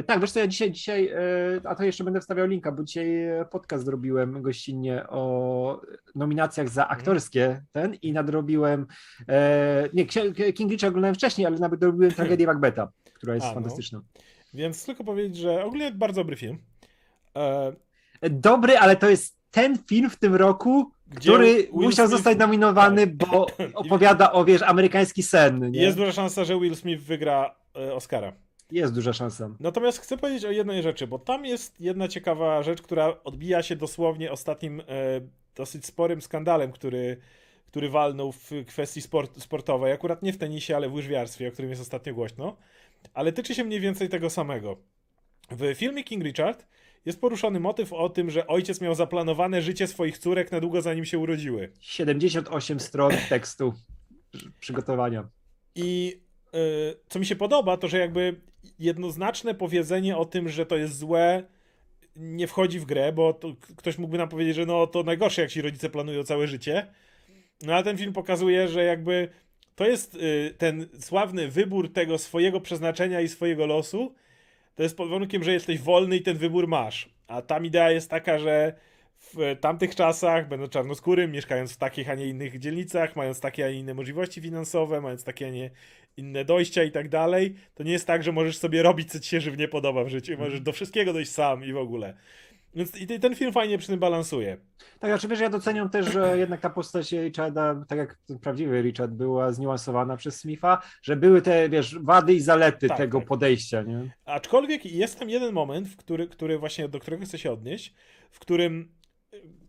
[0.07, 1.19] Tak, wiesz co, ja dzisiaj, dzisiaj, e,
[1.63, 5.81] a to jeszcze będę wstawiał linka, bo dzisiaj e, podcast zrobiłem gościnnie o
[6.15, 8.87] nominacjach za aktorskie ten i nadrobiłem,
[9.29, 10.05] e, nie,
[10.53, 13.53] King Richard oglądałem wcześniej, ale nawet dorobiłem tragedię Macbetha, która jest A, no.
[13.53, 14.01] fantastyczna.
[14.53, 16.57] Więc tylko powiedzieć, że ogólnie bardzo dobry film.
[17.35, 17.73] E,
[18.29, 22.37] Dobry, ale to jest ten film w tym roku, Gdzie który Will musiał Smith- zostać
[22.37, 25.71] nominowany, bo opowiada o, wiesz, amerykański sen.
[25.71, 25.81] Nie?
[25.81, 27.55] Jest duża szansa, że Will Smith wygra
[27.93, 28.33] Oscara.
[28.71, 29.49] Jest duża szansa.
[29.59, 33.75] Natomiast chcę powiedzieć o jednej rzeczy, bo tam jest jedna ciekawa rzecz, która odbija się
[33.75, 34.83] dosłownie ostatnim e,
[35.55, 37.17] dosyć sporym skandalem, który,
[37.67, 39.91] który walnął w kwestii sport, sportowej.
[39.91, 42.57] Akurat nie w tenisie, ale w łyżwiarstwie, o którym jest ostatnio głośno.
[43.13, 44.77] Ale tyczy się mniej więcej tego samego.
[45.51, 46.67] W filmie King Richard
[47.05, 51.05] jest poruszony motyw o tym, że ojciec miał zaplanowane życie swoich córek na długo zanim
[51.05, 51.71] się urodziły.
[51.79, 53.73] 78 stron tekstu
[54.59, 55.29] przygotowania.
[55.75, 56.19] I
[57.09, 58.35] co mi się podoba, to że jakby
[58.79, 61.43] jednoznaczne powiedzenie o tym, że to jest złe,
[62.15, 63.39] nie wchodzi w grę, bo
[63.77, 66.87] ktoś mógłby nam powiedzieć, że no to najgorsze, jak ci rodzice planują całe życie.
[67.61, 69.29] No ale ten film pokazuje, że jakby
[69.75, 74.15] to jest y, ten sławny wybór tego swojego przeznaczenia i swojego losu.
[74.75, 77.09] To jest pod warunkiem, że jesteś wolny i ten wybór masz.
[77.27, 78.73] A tam idea jest taka, że
[79.19, 83.69] w tamtych czasach, będąc czarnoskórym, mieszkając w takich, a nie innych dzielnicach, mając takie, a
[83.69, 85.71] nie inne możliwości finansowe, mając takie, a nie
[86.17, 89.29] inne dojścia i tak dalej, to nie jest tak, że możesz sobie robić, co ci
[89.29, 90.37] się żywnie podoba w życiu.
[90.37, 92.13] Możesz do wszystkiego dojść sam i w ogóle.
[92.75, 94.57] Więc i ten film fajnie przy tym balansuje.
[94.99, 99.51] Tak, oczywiście ja doceniam też, że jednak ta postać Richarda, tak jak prawdziwy Richard, była
[99.51, 103.27] zniuansowana przez Smitha, że były te, wiesz, wady i zalety Tak, tego tak.
[103.27, 104.11] podejścia, nie?
[104.25, 107.93] Aczkolwiek jest tam jeden moment, w który, który właśnie do którego chcę się odnieść,
[108.31, 108.98] w którym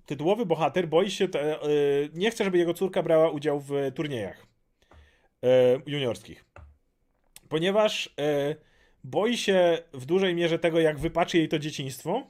[0.06, 4.46] tytułowy bohater boi się, te, y, nie chce, żeby jego córka brała udział w turniejach
[5.44, 5.48] y,
[5.86, 6.44] juniorskich.
[7.48, 8.56] Ponieważ y,
[9.04, 12.26] boi się w dużej mierze tego, jak wypaczy jej to dzieciństwo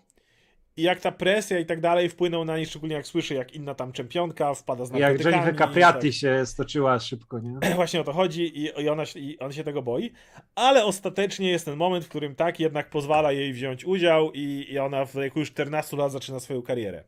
[0.77, 3.75] i jak ta presja i tak dalej wpłyną na niej, szczególnie jak słyszy, jak inna
[3.75, 5.35] tam czempionka wpada z Jak narkotykami.
[5.35, 5.69] Jennifer tak.
[5.69, 7.59] Capriati się stoczyła szybko, nie?
[7.75, 10.13] Właśnie o to chodzi i, i, ona, i on się tego boi,
[10.55, 14.79] ale ostatecznie jest ten moment, w którym tak jednak pozwala jej wziąć udział i, i
[14.79, 17.05] ona w wieku już 14 lat zaczyna swoją karierę.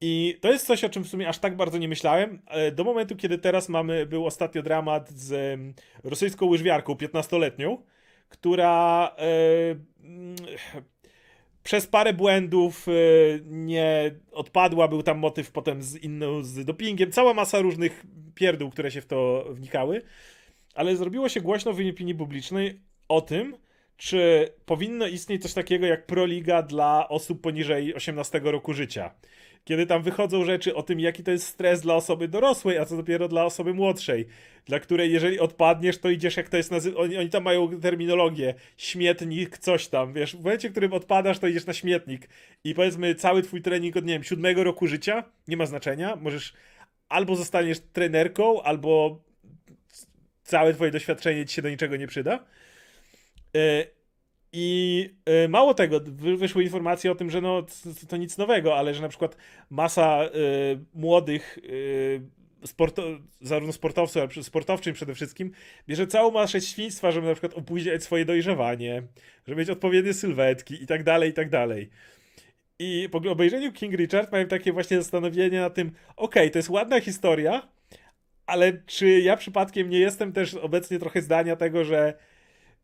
[0.00, 2.84] I to jest coś, o czym w sumie aż tak bardzo nie myślałem, e, do
[2.84, 5.58] momentu, kiedy teraz mamy, był ostatnio dramat z
[6.04, 7.76] rosyjską łyżwiarką 15-letnią,
[8.28, 10.36] która mm,
[11.62, 12.92] przez parę błędów e,
[13.44, 18.90] nie odpadła, był tam motyw potem z inną, z dopingiem, cała masa różnych pierdół, które
[18.90, 20.02] się w to wnikały,
[20.74, 23.56] ale zrobiło się głośno w opinii publicznej o tym,
[23.96, 29.14] czy powinno istnieć coś takiego jak proliga dla osób poniżej 18 roku życia.
[29.68, 32.96] Kiedy tam wychodzą rzeczy o tym, jaki to jest stres dla osoby dorosłej, a co
[32.96, 34.26] dopiero dla osoby młodszej,
[34.66, 38.54] dla której jeżeli odpadniesz, to idziesz jak to jest nazy- oni, oni tam mają terminologię,
[38.76, 42.28] śmietnik, coś tam, wiesz, w momencie, w którym odpadasz, to idziesz na śmietnik
[42.64, 46.52] i powiedzmy cały twój trening od, nie wiem, siódmego roku życia, nie ma znaczenia, możesz
[47.08, 49.22] albo zostaniesz trenerką, albo
[50.42, 52.44] całe twoje doświadczenie ci się do niczego nie przyda.
[53.56, 53.86] E,
[54.52, 58.76] I e, mało tego, wy- wyszły informacje o tym, że no, to, to nic nowego,
[58.76, 59.36] ale że na przykład
[59.70, 60.28] masa e,
[60.94, 61.58] młodych
[62.62, 63.02] e, sporto,
[63.40, 65.50] zarówno sportowców, ale sportowczym przede wszystkim,
[65.88, 69.02] bierze całą masę świństwa, żeby na przykład opóźniać swoje dojrzewanie,
[69.46, 71.90] żeby mieć odpowiednie sylwetki i tak dalej, i tak dalej.
[72.78, 77.00] I po obejrzeniu King Richard miałem takie właśnie zastanowienie na tym, okej, to jest ładna
[77.00, 77.68] historia,
[78.46, 82.14] ale czy ja przypadkiem nie jestem też obecnie trochę zdania tego, że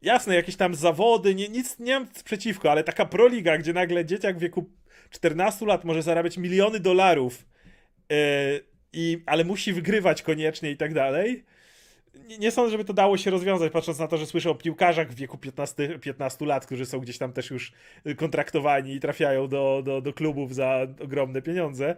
[0.05, 4.37] jasne, jakieś tam zawody, nie, nic nie mam przeciwko, ale taka proliga, gdzie nagle dzieciak
[4.37, 4.71] w wieku
[5.11, 7.47] 14 lat może zarabiać miliony dolarów,
[8.11, 8.17] yy,
[8.93, 11.45] i, ale musi wygrywać koniecznie i tak dalej.
[12.29, 15.11] Nie, nie sądzę, żeby to dało się rozwiązać, patrząc na to, że słyszę o piłkarzach
[15.11, 17.73] w wieku 15, 15 lat, którzy są gdzieś tam też już
[18.17, 21.97] kontraktowani i trafiają do, do, do klubów za ogromne pieniądze.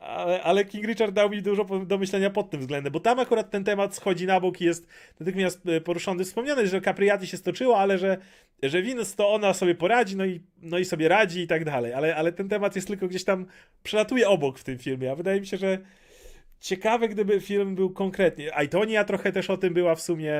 [0.00, 3.50] Ale, ale King Richard dał mi dużo do myślenia pod tym względem, bo tam akurat
[3.50, 4.86] ten temat schodzi na bok i jest
[5.20, 6.24] natychmiast e, poruszony.
[6.24, 8.18] Wspomniane, że Capriati się stoczyła, ale że,
[8.62, 11.92] że Venus to ona sobie poradzi, no i, no i sobie radzi i tak dalej.
[11.92, 13.46] Ale, ale ten temat jest tylko gdzieś tam,
[13.82, 15.78] przelatuje obok w tym filmie, a wydaje mi się, że
[16.60, 18.56] ciekawe, gdyby film był konkretnie.
[18.56, 20.34] Aitonia trochę też o tym była w sumie,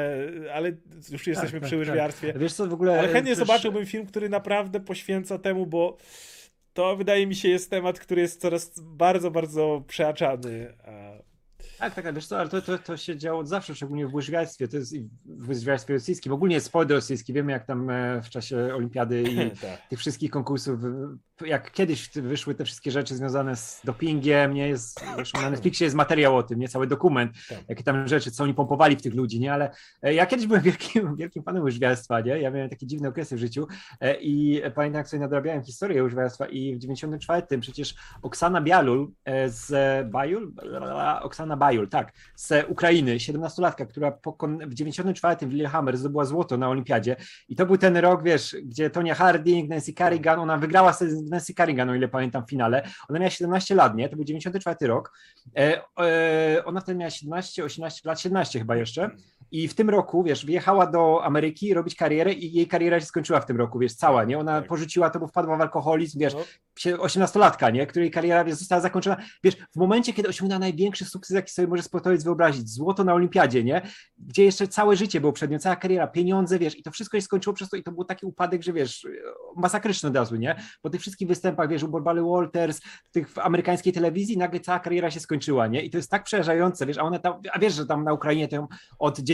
[0.54, 0.72] ale
[1.12, 1.78] już jesteśmy tak, przy tak.
[1.78, 2.32] łyżwiarstwie.
[2.36, 2.98] Wiesz co, w ogóle...
[2.98, 5.96] Ale chętnie też- zobaczyłbym film, który naprawdę poświęca temu, bo
[6.72, 10.74] to wydaje mi się jest temat, który jest coraz bardzo, bardzo przeaczany.
[11.80, 14.14] Tak, tak, ale wiesz co, ale to, to, to się działo od zawsze, szczególnie w
[14.14, 18.30] łyżwiarstwie, to jest w łyżwiarstwie rosyjskim, ogólnie jest sport rosyjski, wiemy jak tam e, w
[18.30, 19.88] czasie olimpiady i tak.
[19.88, 20.80] tych wszystkich konkursów,
[21.46, 25.00] jak kiedyś wyszły te wszystkie rzeczy związane z dopingiem, nie jest,
[25.34, 27.58] na Netflixie jest materiał o tym, nie cały dokument, Tak.
[27.68, 29.70] jakie tam rzeczy, co oni pompowali w tych ludzi, nie, ale
[30.02, 33.38] e, ja kiedyś byłem wielkim, wielkim fanem łyżwiarstwa, nie, ja miałem takie dziwne okresy w
[33.38, 33.66] życiu
[34.00, 39.12] e, i pamiętam, jak sobie nadrabiałem historię łyżwiarstwa i w 94 przecież Oksana Bialul
[39.46, 39.70] z
[40.10, 40.52] Bajul,
[41.22, 44.18] Oksana Bajul, tak, z Ukrainy, 17-latka, która
[44.66, 47.16] w 94 w Lillehammer zdobyła złoto na olimpiadzie
[47.48, 51.54] i to był ten rok, wiesz, gdzie Tonia Harding, Nancy Kerrigan, ona wygrała z Nancy
[51.54, 52.82] Kerrigan, o ile pamiętam, w finale.
[53.08, 54.08] Ona miała 17 lat, nie?
[54.08, 55.12] To był 94 rok.
[55.56, 59.10] E, e, ona wtedy miała 17, 18 lat, 17 chyba jeszcze.
[59.52, 63.40] I w tym roku, wiesz, wyjechała do Ameryki robić karierę i jej kariera się skończyła
[63.40, 64.38] w tym roku, wiesz, cała, nie?
[64.38, 64.68] Ona Tak.
[64.68, 66.40] porzuciła to, bo wpadła w alkoholizm, wiesz, No,
[66.96, 67.86] 18-latka, nie?
[67.86, 69.16] której kariera wiesz, została zakończona.
[69.44, 73.64] Wiesz, w momencie, kiedy osiągnęła największy sukces, jaki sobie może sportowiec wyobrazić, złoto na olimpiadzie,
[73.64, 73.82] nie?
[74.18, 77.22] Gdzie jeszcze całe życie było przed nią, cała kariera, pieniądze, wiesz, i to wszystko się
[77.22, 79.06] skończyło przez to i to był taki upadek, że wiesz,
[79.56, 80.56] masakryczny od razu, nie?
[80.82, 82.80] Po tych wszystkich występach, wiesz, u Borbary Walters,
[83.12, 85.82] tych w amerykańskiej telewizji, nagle cała kariera się skończyła, nie?
[85.82, 88.48] I to jest tak przerażające, wiesz, a one tam, a wiesz, że tam na Ukrainie
[88.48, 88.66] to ją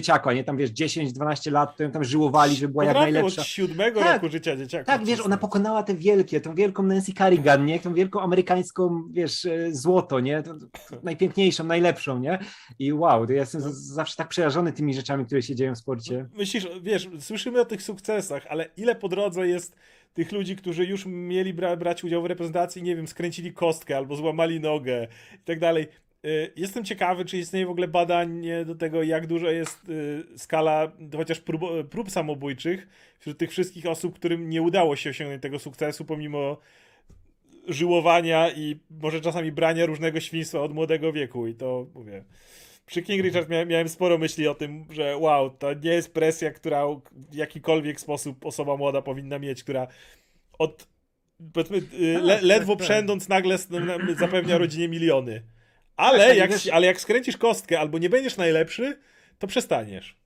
[0.06, 0.44] od dzieciaka, nie?
[0.44, 3.40] Tam, wiesz, 10-12 lat, to ją tam żyłowali, żeby była jak potrafią najlepsza.
[3.42, 4.14] od siódmego Tak.
[4.22, 4.84] roku życia dzieciaka.
[4.84, 7.80] Tak, wiesz, ona pokonała te wielkie, tą wielką Nancy Kerrigan, nie?
[7.80, 10.42] Tą wielką amerykańską, wiesz, e, złoto, nie?
[10.42, 10.66] To, to
[11.02, 12.38] najpiękniejszą, najlepszą, nie?
[12.78, 16.26] I wow, to ja jestem zawsze tak przerażony tymi rzeczami, które się dzieją w sporcie.
[16.34, 19.76] Myślisz, wiesz, słyszymy o tych sukcesach, ale ile po drodze jest
[20.14, 24.16] tych ludzi, którzy już mieli bra brać udział w reprezentacji, nie wiem, skręcili kostkę albo
[24.16, 25.86] złamali nogę i tak dalej.
[26.26, 30.92] Y, Jestem ciekawy, czy istnieje w ogóle badanie do tego, jak dużo jest y, skala
[31.16, 36.04] chociaż prób, prób samobójczych wśród tych wszystkich osób, którym nie udało się osiągnąć tego sukcesu,
[36.04, 36.56] pomimo
[37.68, 41.46] żyłowania i może czasami brania różnego świństwa od młodego wieku.
[41.46, 42.24] I to mówię.
[42.86, 46.50] Przy King Richard miałem, miałem sporo myśli o tym, że wow, to nie jest presja,
[46.50, 49.86] która w jakikolwiek sposób osoba młoda powinna mieć, która
[50.58, 50.88] od
[51.52, 52.84] powiedzmy, y, le, tak, ledwo tak.
[52.84, 53.58] przędąc nagle
[54.18, 55.42] zapewnia rodzinie miliony.
[55.96, 58.98] Ale, Tak, tak, jak, wiesz- ale jak skręcisz kostkę albo nie będziesz najlepszy,
[59.38, 60.16] to przestaniesz.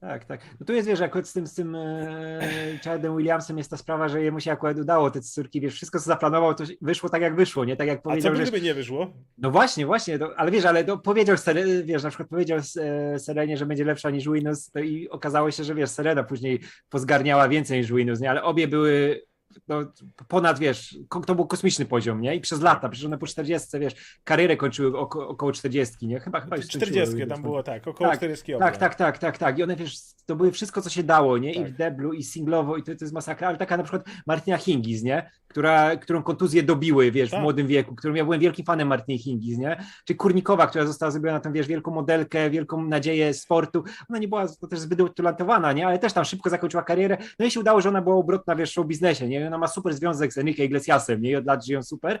[0.00, 0.40] Tak, tak.
[0.60, 2.40] No tu jest, wiesz, akurat z tym, z tym e,
[2.84, 6.04] Chadem Williamsem jest ta sprawa, że jemu się akurat udało te córki, wiesz, wszystko co
[6.04, 7.76] zaplanował, to wyszło tak jak wyszło, nie?
[7.76, 8.60] Tak jak A co powiedział, by, że...
[8.60, 9.12] nie wyszło?
[9.38, 11.36] No właśnie, właśnie, to, ale wiesz, ale to powiedział,
[11.84, 15.64] wiesz, na przykład powiedział e, Serenie, że będzie lepsza niż Windows, to i okazało się,
[15.64, 18.30] że wiesz, Serena później pozgarniała więcej niż Windows, nie?
[18.30, 19.22] Ale obie były
[19.68, 19.80] no,
[20.28, 22.34] ponad, wiesz, to był kosmiczny poziom, nie?
[22.34, 26.20] I przez lata, przecież one po 40, wiesz, karierę kończyły oko, około 40, nie?
[26.20, 29.18] Chyba, chyba już skończyły 40 Windows, tam było tak, około Tak, 40 Tak, tak, tak,
[29.18, 29.58] tak, tak.
[29.58, 31.52] I one, wiesz, to były wszystko, co się dało, nie?
[31.52, 31.72] I Tak.
[31.72, 35.02] w deblu, i singlowo, i to, to jest masakra, ale taka na przykład Martina Hingis,
[35.02, 35.30] nie?
[35.48, 37.40] Która, którą kontuzje dobiły, wiesz, Tak.
[37.40, 39.84] w młodym wieku, którą ja byłem wielkim fanem Martiny Hingis, nie?
[40.04, 43.84] Czy Kurnikowa, która została zrobiona tam, wiesz, wielką modelkę, wielką nadzieję sportu.
[44.10, 45.86] Ona nie była też zbyt utalentowana, nie?
[45.86, 47.16] Ale też tam szybko zakończyła karierę.
[47.38, 49.45] No i się udało, że ona była obrotna, wiesz, w biznesie, nie?
[49.46, 51.30] Ona ma super związek z Enrique Iglesiasem, nie?
[51.30, 52.18] I od lat żyją super.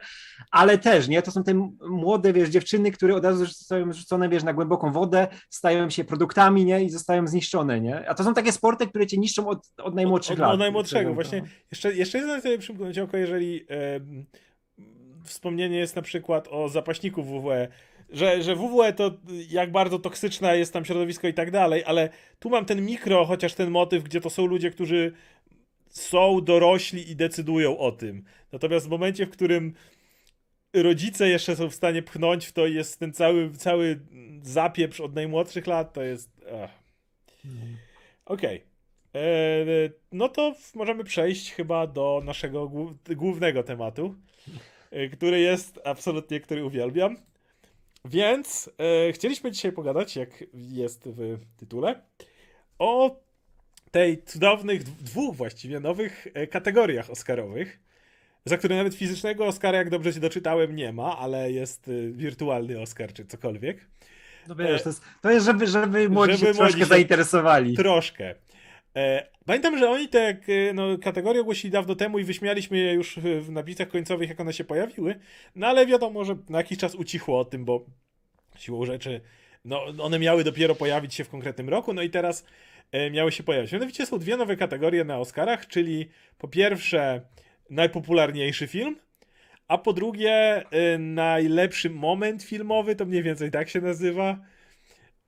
[0.50, 1.22] Ale też, nie?
[1.22, 5.26] To są te młode, wiesz, dziewczyny, które od razu zostają rzucone, wiesz, na głęboką wodę,
[5.50, 6.84] stają się produktami, nie?
[6.84, 8.08] I zostają zniszczone, nie?
[8.08, 10.52] A to są takie sporty, które cię niszczą od, od najmłodszych Od- lat.
[10.52, 11.40] od najmłodszego, właśnie.
[11.40, 11.46] no.
[11.70, 14.26] Jeszcze, jeszcze jedno sobie przymknąć oko, jeżeli em,
[15.24, 17.68] wspomnienie jest na przykład o zapaśniku WWE,
[18.10, 19.10] że, że WWE to
[19.48, 22.08] jak bardzo toksyczne jest tam środowisko i tak dalej, ale
[22.38, 25.12] tu mam ten mikro, chociaż ten motyw, gdzie to są ludzie, którzy
[25.96, 28.24] są dorośli i decydują o tym.
[28.52, 29.74] Natomiast w momencie, w którym
[30.74, 34.00] rodzice jeszcze są w stanie pchnąć w to jest ten cały, cały
[34.42, 36.30] zapieprz od najmłodszych lat, to jest...
[38.24, 38.62] Okej.
[39.14, 39.20] E,
[40.12, 44.14] No to możemy przejść chyba do naszego głó- głównego tematu,
[44.90, 47.16] e, który jest absolutnie, który uwielbiam.
[48.04, 48.70] Więc
[49.08, 52.02] e, chcieliśmy dzisiaj pogadać, jak jest w tytule,
[52.78, 53.16] o
[53.90, 57.80] tej cudownych, dwóch właściwie nowych e, kategoriach Oscarowych,
[58.44, 62.80] za które nawet fizycznego Oscara, jak dobrze się doczytałem, nie ma, ale jest e, wirtualny
[62.80, 63.86] Oscar czy cokolwiek.
[64.48, 67.76] No wiesz, to jest, to jest żeby, żeby młodzi Żeby się troszkę młodzi się- zainteresowali.
[67.76, 68.34] Troszkę.
[68.96, 70.36] E, pamiętam, że oni te e,
[70.74, 74.64] no, kategorie ogłosili dawno temu i wyśmialiśmy je już w napisach końcowych, jak one się
[74.64, 75.14] pojawiły.
[75.54, 77.86] No ale wiadomo, że na jakiś czas ucichło o tym, bo
[78.58, 79.20] siłą rzeczy
[79.64, 82.75] no, one miały dopiero pojawić się w konkretnym roku, no i teraz e,
[83.10, 83.72] miały się pojawić.
[83.72, 87.20] Mianowicie są dwie nowe kategorie na Oscarach, czyli po pierwsze
[87.70, 88.96] najpopularniejszy film,
[89.68, 90.32] a po drugie
[90.70, 94.38] e, najlepszy moment filmowy, to mniej więcej tak się nazywa.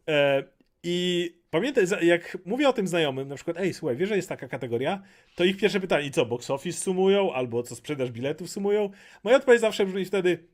[0.08, 0.44] E,
[0.82, 4.48] I pamiętaj, jak mówię o tym znajomym, na przykład, ej, słuchaj, wiesz, że jest taka
[4.48, 5.02] kategoria,
[5.34, 8.90] to ich pierwsze pytanie, i co, box office sumują, albo co, sprzedaż biletów sumują?
[9.24, 10.44] Moja odpowiedź zawsze brzmi wtedy,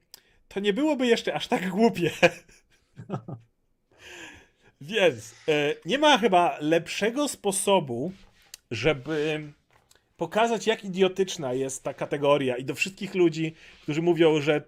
[0.49, 2.11] to nie byłoby jeszcze aż tak głupie.
[4.81, 8.13] Więc e, nie ma chyba lepszego sposobu,
[8.71, 9.43] żeby
[10.17, 14.63] pokazać, jak idiotyczna jest ta kategoria i do wszystkich ludzi, którzy mówią, że e,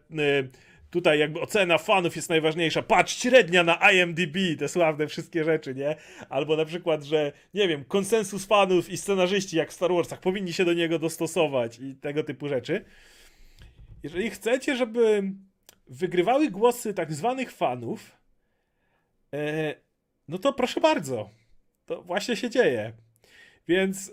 [0.91, 2.83] tutaj jakby ocena fanów jest najważniejsza.
[2.83, 5.97] Patrz, średnia na IMDb, te sławne wszystkie rzeczy, nie?
[6.29, 10.53] Albo na przykład, że nie wiem, konsensus fanów i scenarzyści jak w Star Warsach powinni
[10.53, 12.85] się do niego dostosować i tego typu rzeczy.
[14.03, 15.23] Jeżeli chcecie, żeby
[15.89, 18.17] wygrywały głosy tak zwanych fanów,
[19.35, 19.75] e,
[20.29, 21.31] no to proszę bardzo.
[21.87, 22.93] To właśnie się dzieje.
[23.69, 24.13] Więc e,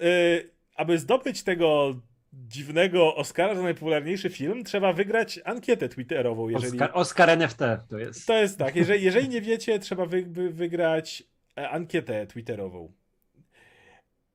[0.75, 1.95] aby zdobyć tego
[2.33, 6.49] dziwnego Oscara za najpopularniejszy film, trzeba wygrać ankietę twitterową.
[6.49, 6.73] Jeżeli...
[6.73, 8.27] Oscar, Oscar NFT to jest.
[8.27, 11.23] To jest tak, jeżeli, jeżeli nie wiecie, trzeba wy, wy, wygrać
[11.57, 12.91] e, ankietę twitterową.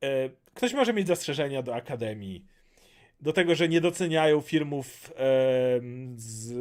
[0.02, 2.44] E, Ktoś może mieć zastrzeżenia do Akademii,
[3.20, 6.52] do tego, że nie doceniają filmów em, z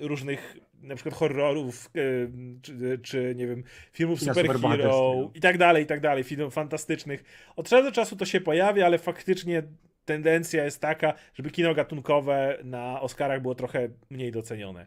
[0.00, 5.30] e, różnych na przykład horrorów, em, czy, czy nie wiem, filmów superhero superbohaterskiego.
[5.34, 7.24] i tak dalej, i tak dalej, filmów fantastycznych.
[7.56, 9.62] Od czasu do czasu to się pojawia, ale faktycznie
[10.04, 14.86] tendencja jest taka, żeby kino gatunkowe na Oscarach było trochę mniej docenione.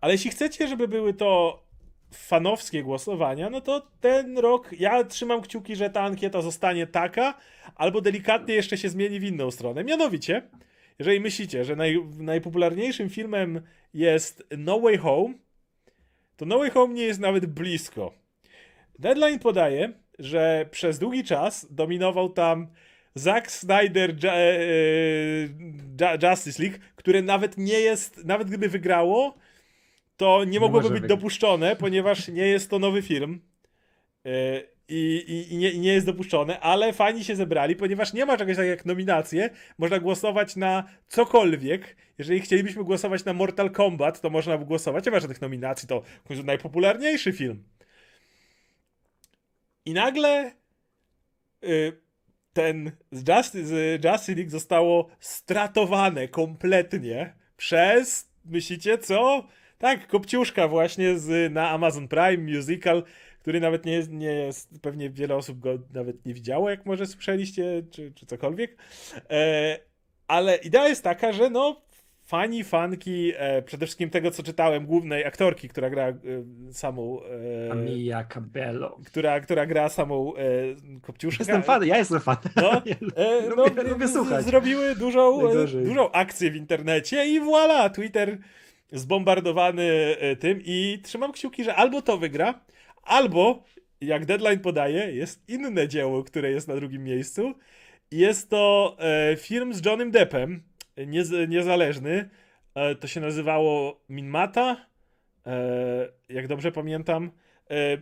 [0.00, 1.62] Ale jeśli chcecie, żeby były to
[2.12, 7.34] fanowskie głosowania, no to ten rok ja trzymam kciuki, że ta ankieta zostanie taka,
[7.74, 9.84] albo delikatnie jeszcze się zmieni w inną stronę.
[9.84, 10.42] Mianowicie,
[10.98, 13.60] jeżeli myślicie, że naj, najpopularniejszym filmem
[13.94, 15.34] jest No Way Home,
[16.36, 18.14] to No Way Home nie jest nawet blisko.
[18.98, 22.66] Deadline podaje, że przez długi czas dominował tam
[23.14, 24.14] Zack Snyder e,
[25.96, 29.34] Ju- Justice League, które nawet nie jest, nawet gdyby wygrało,
[30.16, 31.08] to nie mogłoby być wygrać.
[31.08, 33.40] dopuszczone, ponieważ nie jest to nowy film.
[34.88, 38.56] I, i, i, nie, nie jest dopuszczone, ale fani się zebrali, ponieważ nie ma czegoś
[38.56, 39.50] takiego jak nominacje.
[39.78, 41.96] Można głosować na cokolwiek.
[42.18, 45.06] Jeżeli chcielibyśmy głosować na Mortal Kombat, to można by głosować.
[45.06, 47.64] Nie ma żadnych nominacji, to w końcu najpopularniejszy film.
[49.84, 50.52] I nagle
[51.64, 51.92] y,
[52.52, 59.48] ten z Justice, z Justice League zostało stratowane kompletnie przez, myślicie co?
[59.78, 63.02] Tak, Kopciuszka właśnie z, na Amazon Prime Musical,
[63.42, 67.06] który nawet nie jest, nie jest, pewnie wiele osób go nawet nie widziało, jak może
[67.06, 68.76] słyszeliście, czy, czy cokolwiek.
[69.30, 69.78] E,
[70.28, 71.82] ale idea jest taka, że no
[72.24, 76.14] fani, fanki, e, przede wszystkim tego, co czytałem, głównej aktorki, która gra e,
[76.72, 77.20] samą...
[77.70, 78.98] E, Mia Cabello.
[79.06, 80.40] która, która gra samą e,
[81.02, 81.42] Kopciuszkę.
[81.44, 82.36] Jestem fan, ja jestem fan.
[82.56, 82.72] No,
[83.16, 84.44] e, no, Lubię- lubię słuchać.
[84.44, 88.38] Zrobiły dużą, e, dużą akcję w internecie i voilà, Twitter
[88.92, 92.60] zbombardowany e, tym i trzymam kciuki, że albo to wygra,
[93.02, 93.64] albo,
[94.00, 97.54] jak deadline podaje, jest inne dzieło, które jest na drugim miejscu.
[98.10, 100.62] Jest to e, film z Johnem Deppem,
[101.06, 102.30] niez, niezależny.
[102.74, 104.86] E, to się nazywało Minmata,
[105.46, 107.30] e, jak dobrze pamiętam.
[107.70, 107.98] E,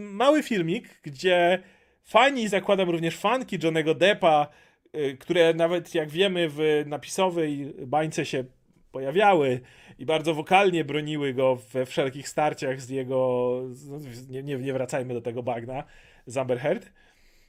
[0.00, 1.62] mały filmik, gdzie
[2.04, 4.48] fani, zakładam również fanki Johnego Deppa,
[4.96, 8.44] y, które nawet jak wiemy w napisowej bańce się
[8.92, 9.60] pojawiały
[9.98, 15.14] i bardzo wokalnie broniły go we wszelkich starciach z jego, z- nie, nie, nie wracajmy
[15.14, 15.84] do tego bagna,
[16.26, 16.92] z Amber Heard.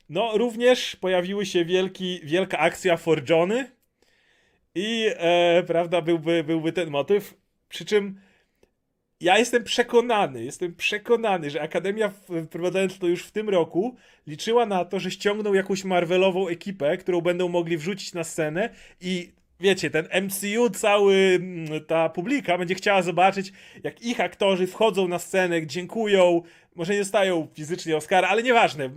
[0.09, 3.71] No również pojawiły się wielki, wielka akcja for Johnny
[4.75, 7.33] i e, prawda byłby, byłby ten motyw,
[7.69, 8.19] przy czym
[9.21, 12.09] ja jestem przekonany, jestem przekonany, że Akademia,
[12.47, 13.95] wprowadzając to już w tym roku,
[14.27, 18.69] liczyła na to, że ściągną jakąś Marvelową ekipę, którą będą mogli wrzucić na scenę
[19.01, 25.07] i wiecie, ten MCU, cały mm, ta publika będzie chciała zobaczyć, jak ich aktorzy wchodzą
[25.07, 26.41] na scenę, dziękują,
[26.75, 28.89] może nie dostają fizycznie Oscara, ale nieważne,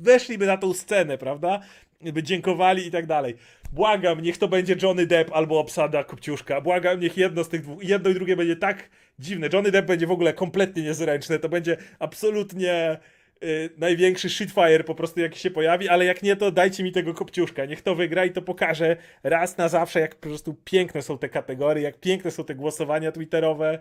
[0.00, 1.60] weszliby na tą scenę, prawda?
[2.00, 3.34] By dziękowali i tak dalej.
[3.72, 6.60] Błagam, niech to będzie Johnny Depp albo obsada Kopciuszka.
[6.60, 9.48] Błagam, niech jedno z tych dwóch, jedno i drugie będzie tak dziwne.
[9.52, 11.38] Johnny Depp będzie w ogóle kompletnie niezręczny.
[11.38, 12.98] To będzie absolutnie
[13.42, 17.14] y, największy shitfire po prostu jaki się pojawi, ale jak nie, to dajcie mi tego
[17.14, 17.64] Kopciuszka.
[17.64, 21.28] Niech to wygra i to pokaże raz na zawsze, jak po prostu piękne są te
[21.28, 23.78] kategorie, jak piękne są te głosowania twitterowe.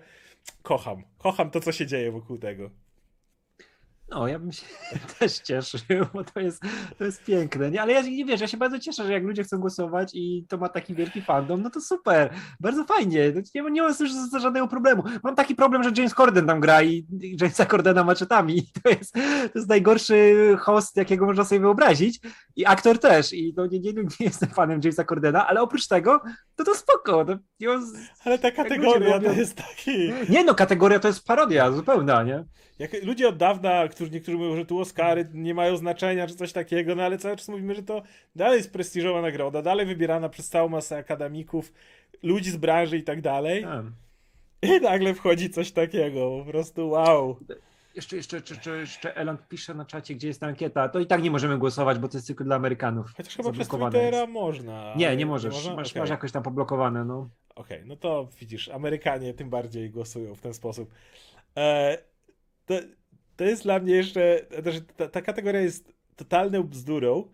[0.63, 1.04] Kocham.
[1.17, 2.87] Kocham to, co się dzieje wokół tego.
[4.10, 4.65] No, ja bym się
[5.20, 5.82] też cieszył,
[6.13, 6.63] bo to jest,
[6.98, 7.72] to jest piękne.
[7.72, 10.46] Nie, ale ja nie wiesz, ja się bardzo cieszę, że jak ludzie chcą głosować i
[10.50, 13.32] to ma taki wielki fandom, no to super, bardzo fajnie.
[13.36, 15.04] No, Nie, nie ma z tym z- żadnego problemu.
[15.24, 17.06] Mam taki problem, że James Corden tam gra i
[17.41, 18.63] Jamesa Cordena maczetami.
[18.84, 22.20] To jest, to jest najgorszy host, jakiego można sobie wyobrazić.
[22.56, 23.34] I aktor też.
[23.34, 26.22] I no, nie, nie, nie jestem fanem Jamesa Cordena, ale oprócz tego,
[26.56, 27.26] to to spoko.
[27.28, 27.70] No, nie,
[28.26, 30.12] Ale ta kategoria to jest taki...
[30.30, 32.46] nie no, kategoria to jest parodia zupełna, nie?
[32.80, 36.54] Jak ludzie od dawna, którzy niektórzy mówią, że tu Oscary nie mają znaczenia, czy coś
[36.54, 38.02] takiego, no ale cały czas mówimy, że to
[38.36, 41.74] dalej jest prestiżowa nagroda, dalej wybierana przez całą masę akademików,
[42.24, 43.63] ludzi z branży i tak dalej.
[43.63, 43.86] Tak.
[44.62, 47.38] I nagle wchodzi coś takiego, po prostu wow.
[47.96, 50.90] Jeszcze, jeszcze, jeszcze, jeszcze Elon pisze na czacie, gdzie jest ta ankieta.
[50.90, 53.13] To i tak nie możemy głosować, bo to jest tylko dla Amerykanów.
[53.18, 54.32] Chociaż chyba przez Twittera jest.
[54.32, 54.94] można.
[54.96, 55.54] Nie, nie możesz.
[55.54, 55.76] można?
[55.76, 56.02] Masz, Okej.
[56.02, 57.30] masz jakoś tam poblokowane, no.
[57.56, 60.92] Okej, no to widzisz, Amerykanie tym bardziej głosują w ten sposób.
[61.58, 61.98] E,
[62.67, 62.73] to,
[63.36, 64.41] to jest dla mnie jeszcze,
[64.97, 67.32] ta, ta kategoria jest totalną bzdurą,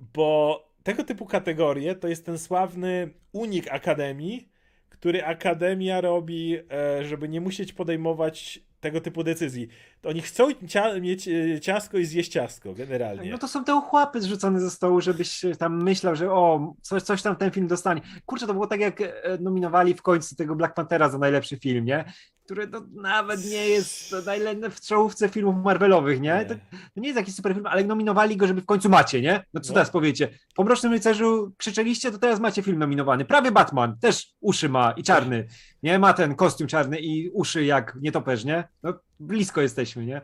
[0.00, 4.48] bo tego typu kategorie to jest ten sławny unik Akademii,
[4.88, 9.68] który Akademia robi, e, żeby nie musieć podejmować tego typu decyzji.
[10.00, 13.30] To oni chcą cia- mieć e, ciasko i zjeść ciasko, generalnie.
[13.30, 17.22] No to są te ochłapy zrzucone ze stołu, żebyś tam myślał, że o, coś, coś
[17.22, 18.00] tam ten film dostanie.
[18.26, 21.84] Kurczę, to było tak jak e, nominowali w końcu tego Black Panthera za najlepszy film,
[21.84, 22.04] nie?
[22.46, 26.44] Który no, nawet nie jest to najlepszy w czołówce filmów Marvelowych, nie?
[26.48, 26.54] To,
[26.94, 29.44] to nie jest jakiś super film, ale nominowali go, żeby w końcu macie, nie?
[29.54, 29.74] No co No.
[29.74, 30.28] teraz powiecie?
[30.56, 33.24] Po Mrocznym Rycerzu krzyczeliście, to teraz macie film nominowany.
[33.24, 35.46] Prawie Batman, też uszy ma i czarny,
[35.82, 35.98] nie?
[35.98, 38.68] Ma ten kostium czarny i uszy jak nietoperz, nie?
[38.82, 40.20] No blisko jesteśmy, nie?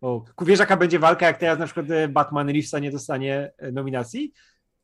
[0.00, 3.52] O, ku- wiesz jaka będzie walka, jak teraz na przykład e, Batman Reevesa nie dostanie
[3.58, 4.32] e, nominacji?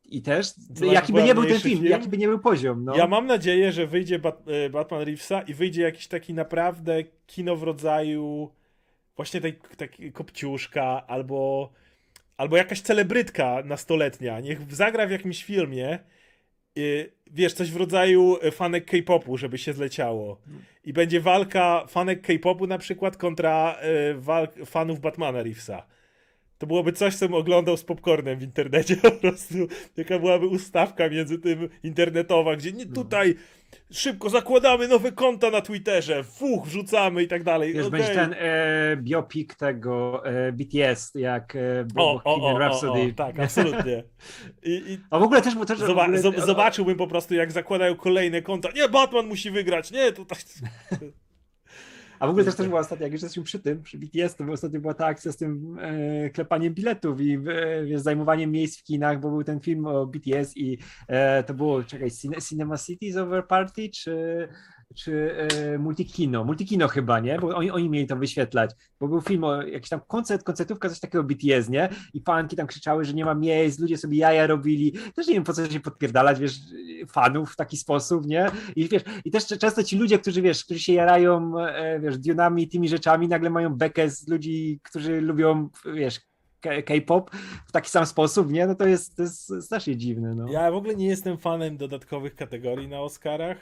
[0.05, 0.47] I też,
[0.91, 1.91] jaki by nie był ten film, film?
[1.91, 2.95] jaki by nie był poziom, no.
[2.95, 7.55] Ja mam nadzieję, że wyjdzie Bat e, Batman Reevesa i wyjdzie jakiś taki naprawdę kino
[7.55, 8.49] w rodzaju
[9.15, 11.71] właśnie tej, taki kopciuszka albo,
[12.37, 14.39] albo jakaś celebrytka nastoletnia.
[14.39, 15.99] Niech zagra w jakimś filmie
[16.77, 20.41] y, wiesz, coś w rodzaju e, fanek K-popu, żeby się zleciało.
[20.83, 23.77] I będzie walka fanek K-popu na przykład kontra
[24.59, 25.85] e, fanów Batmana Reevesa.
[26.63, 29.55] To byłoby coś, co bym oglądał z popcornem w internecie po prostu.
[29.97, 33.35] Jaka byłaby ustawka między tym internetowa, gdzie nie tutaj
[33.91, 37.73] szybko zakładamy nowe konta na Twitterze, fuch, wrzucamy i tak dalej.
[37.73, 37.99] Wiesz, Okej.
[37.99, 41.59] będzie ten e, biopik tego e, BTS, jak e,
[41.95, 43.01] O, o, o, Bohemian o, Rhapsody.
[43.01, 44.03] o, tak, absolutnie.
[44.63, 47.51] I, i A w ogóle też, bo też zoba- ogóle, zob- zobaczyłbym po prostu, jak
[47.51, 48.69] zakładają kolejne konta.
[48.75, 50.37] Nie, Batman musi wygrać, nie, tutaj...
[52.23, 54.51] A w ogóle też, też była ostatnio, jak już jesteśmy przy tym, przy BTS, to
[54.51, 57.39] ostatnio była ta akcja z tym e, klepaniem biletów i
[57.93, 61.83] e, zajmowaniem miejsc w kinach, bo był ten film o BTS i e, to było,
[61.83, 64.47] czekaj, Cine, Cinema Cities Over Party, czy,
[64.93, 67.39] czy e, Multikino, Multikino chyba, nie?
[67.39, 70.99] Bo oni, oni mieli to wyświetlać, bo był film o jakiś tam koncert, koncertówka, coś
[70.99, 71.89] takiego BTS, nie?
[72.13, 75.43] I fanki tam krzyczały, że nie ma miejsc, ludzie sobie jaja robili, też nie wiem
[75.43, 76.59] po co się podpierdalać, wiesz,
[77.07, 78.47] fanów w taki sposób, nie?
[78.75, 82.63] I wiesz, i też często ci ludzie, którzy wiesz, którzy się jarają, e, wiesz, Dunami
[82.63, 86.19] i tymi rzeczami, nagle mają bekę z ludzi, którzy lubią, wiesz,
[86.85, 87.31] K-pop
[87.67, 88.67] w taki sam sposób, nie?
[88.67, 90.51] No to jest, to jest strasznie dziwne, no.
[90.51, 93.57] Ja w ogóle nie jestem fanem dodatkowych kategorii na Oscarach,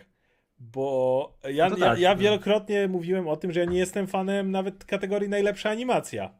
[0.62, 2.20] bo ja, No to ja, tak, ja no.
[2.20, 6.34] wielokrotnie mówiłem o tym, że ja nie jestem fanem nawet kategorii najlepsza animacja.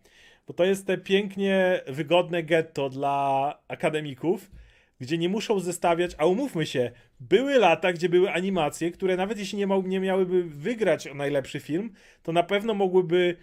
[0.48, 4.52] Bo to jest te pięknie wygodne getto dla akademików,
[5.00, 9.58] gdzie nie muszą zestawiać, a umówmy się, były lata, gdzie były animacje, które nawet jeśli
[9.58, 11.94] nie, mał, nie miałyby wygrać o najlepszy film,
[12.24, 13.36] to na pewno mogłyby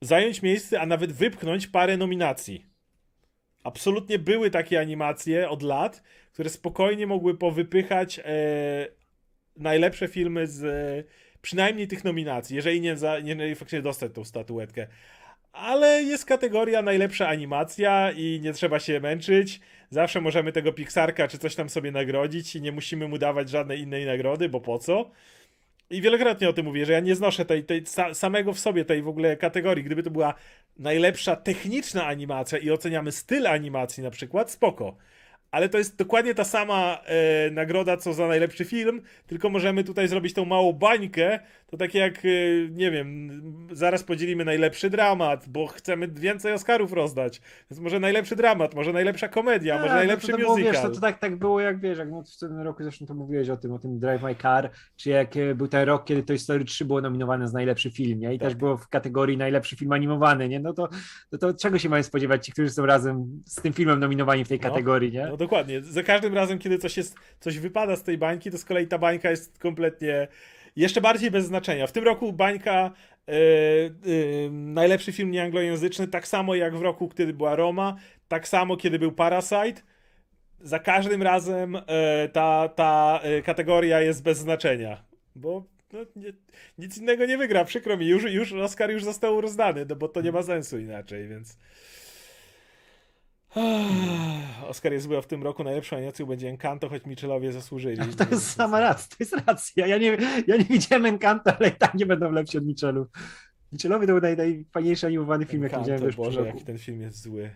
[0.00, 2.66] zająć miejsce, a nawet wypchnąć parę nominacji.
[3.64, 6.02] Absolutnie były takie animacje od lat,
[6.32, 8.22] które spokojnie mogły powypychać e,
[9.56, 14.24] najlepsze filmy z e, przynajmniej tych nominacji, jeżeli nie, za, nie, nie faktycznie dostać tą
[14.24, 14.86] statuetkę.
[15.52, 19.60] Ale jest kategoria najlepsza animacja i nie trzeba się męczyć.
[19.90, 23.80] Zawsze możemy tego Pixarka czy coś tam sobie nagrodzić i nie musimy mu dawać żadnej
[23.80, 25.10] innej nagrody, bo po co?
[25.90, 28.84] I wielokrotnie o tym mówię, że ja nie znoszę tej, tej sa, samego w sobie
[28.84, 29.84] tej w ogóle kategorii.
[29.84, 30.34] Gdyby to była
[30.78, 34.96] najlepsza techniczna animacja i oceniamy styl animacji na przykład, spoko.
[35.52, 40.08] Ale to jest dokładnie ta sama e, nagroda, co za najlepszy film, tylko możemy tutaj
[40.08, 41.40] zrobić tą małą bańkę.
[41.72, 42.28] To takie jak, e,
[42.70, 43.30] nie wiem,
[43.72, 47.40] zaraz podzielimy najlepszy dramat, bo chcemy więcej Oscarów rozdać.
[47.70, 50.72] Więc może najlepszy dramat, może najlepsza komedia, może Tak, najlepszy no to, to było, musical.
[50.72, 53.14] wiesz, to, to tak, tak było jak wiesz, jak no, w tym roku zresztą to
[53.14, 56.22] mówiłeś o tym, o tym Drive My Car, czy jak e, był ten rok, kiedy
[56.22, 58.34] Toy Story 3 było nominowane za najlepszy film, nie?
[58.34, 58.48] I Tak.
[58.48, 60.60] też było w kategorii najlepszy film animowany, nie?
[60.60, 60.88] No to,
[61.30, 64.48] to, to czego się mają spodziewać ci, którzy są razem z tym filmem nominowani w
[64.48, 65.26] tej No, kategorii, nie?
[65.26, 65.82] No dokładnie.
[65.82, 68.98] Za każdym razem, kiedy coś, jest, coś wypada z tej bańki, to z kolei ta
[68.98, 70.28] bańka jest kompletnie
[70.76, 71.86] jeszcze bardziej bez znaczenia.
[71.86, 72.90] W tym roku bańka
[73.28, 77.96] e, e, najlepszy film nieanglojęzyczny, tak samo jak w roku, kiedy była Roma,
[78.28, 79.82] tak samo kiedy był Parasite.
[80.60, 85.04] Za każdym razem e, ta, ta kategoria jest bez znaczenia,
[85.36, 86.32] bo no, nie,
[86.78, 90.20] nic innego nie wygra, przykro mi, już, już Oscar już został rozdany, no bo to
[90.20, 91.58] nie ma sensu inaczej, więc...
[94.68, 97.98] Oscar jest chyba w tym roku najlepszą animacją, będzie Encanto, choć Michelowie zasłużyli.
[98.16, 99.86] To jest sama racja, to jest racja.
[99.86, 103.08] Ja nie, ja nie widziałem Encanto, ale i tak nie będą lepsi od Michelów.
[103.72, 107.00] Michelowie to był naj, najfajniejszy animowany film, jaki widziałem Encanto, już Boże, jaki ten film
[107.00, 107.50] jest zły.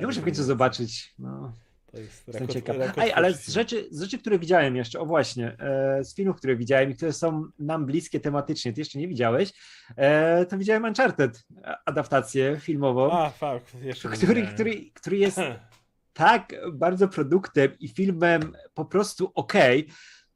[0.00, 1.14] Ja muszę w końcu zobaczyć.
[1.18, 1.52] No.
[1.92, 2.76] To jest Jestem ciekaw.
[3.14, 6.90] ale z rzeczy, z rzeczy, które widziałem jeszcze, o właśnie, e, z filmów, które widziałem
[6.90, 9.52] i które są nam bliskie tematycznie, ty jeszcze nie widziałeś,
[9.96, 11.44] e, to widziałem Uncharted,
[11.86, 15.40] adaptację filmową, A, fuck, jeszcze który, który, który jest
[16.12, 19.88] tak bardzo produktem i filmem po prostu okej,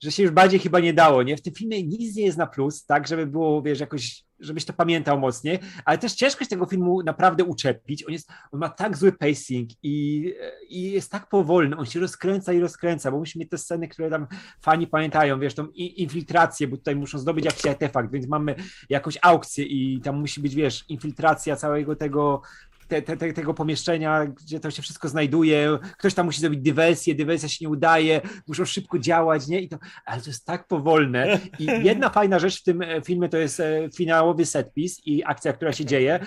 [0.03, 1.37] że się już bardziej chyba nie dało, nie?
[1.37, 4.73] W tym filmie nic nie jest na plus, tak, żeby było, wiesz, jakoś, żebyś to
[4.73, 8.07] pamiętał mocniej, ale też ciężko się tego filmu naprawdę uczepić.
[8.07, 10.33] On, jest, on ma tak zły pacing i,
[10.69, 14.11] i jest tak powolny, on się rozkręca i rozkręca, bo musi mieć te sceny, które
[14.11, 14.27] tam
[14.61, 18.55] fani pamiętają, wiesz, tą infiltrację, bo tutaj muszą zdobyć jakiś artefakt, więc mamy
[18.89, 22.43] jakąś aukcję i tam musi być, wiesz, infiltracja całego tego
[22.89, 27.15] te, te, te, tego pomieszczenia, gdzie to się wszystko znajduje, ktoś tam musi zrobić dywersję,
[27.15, 29.61] dywersja się nie udaje, muszą szybko działać, nie?
[29.61, 31.41] I to, ale to jest tak powolne.
[31.59, 35.53] I jedna fajna rzecz w tym e, filmie to jest e, finałowy setpis i akcja,
[35.53, 36.21] która się dzieje.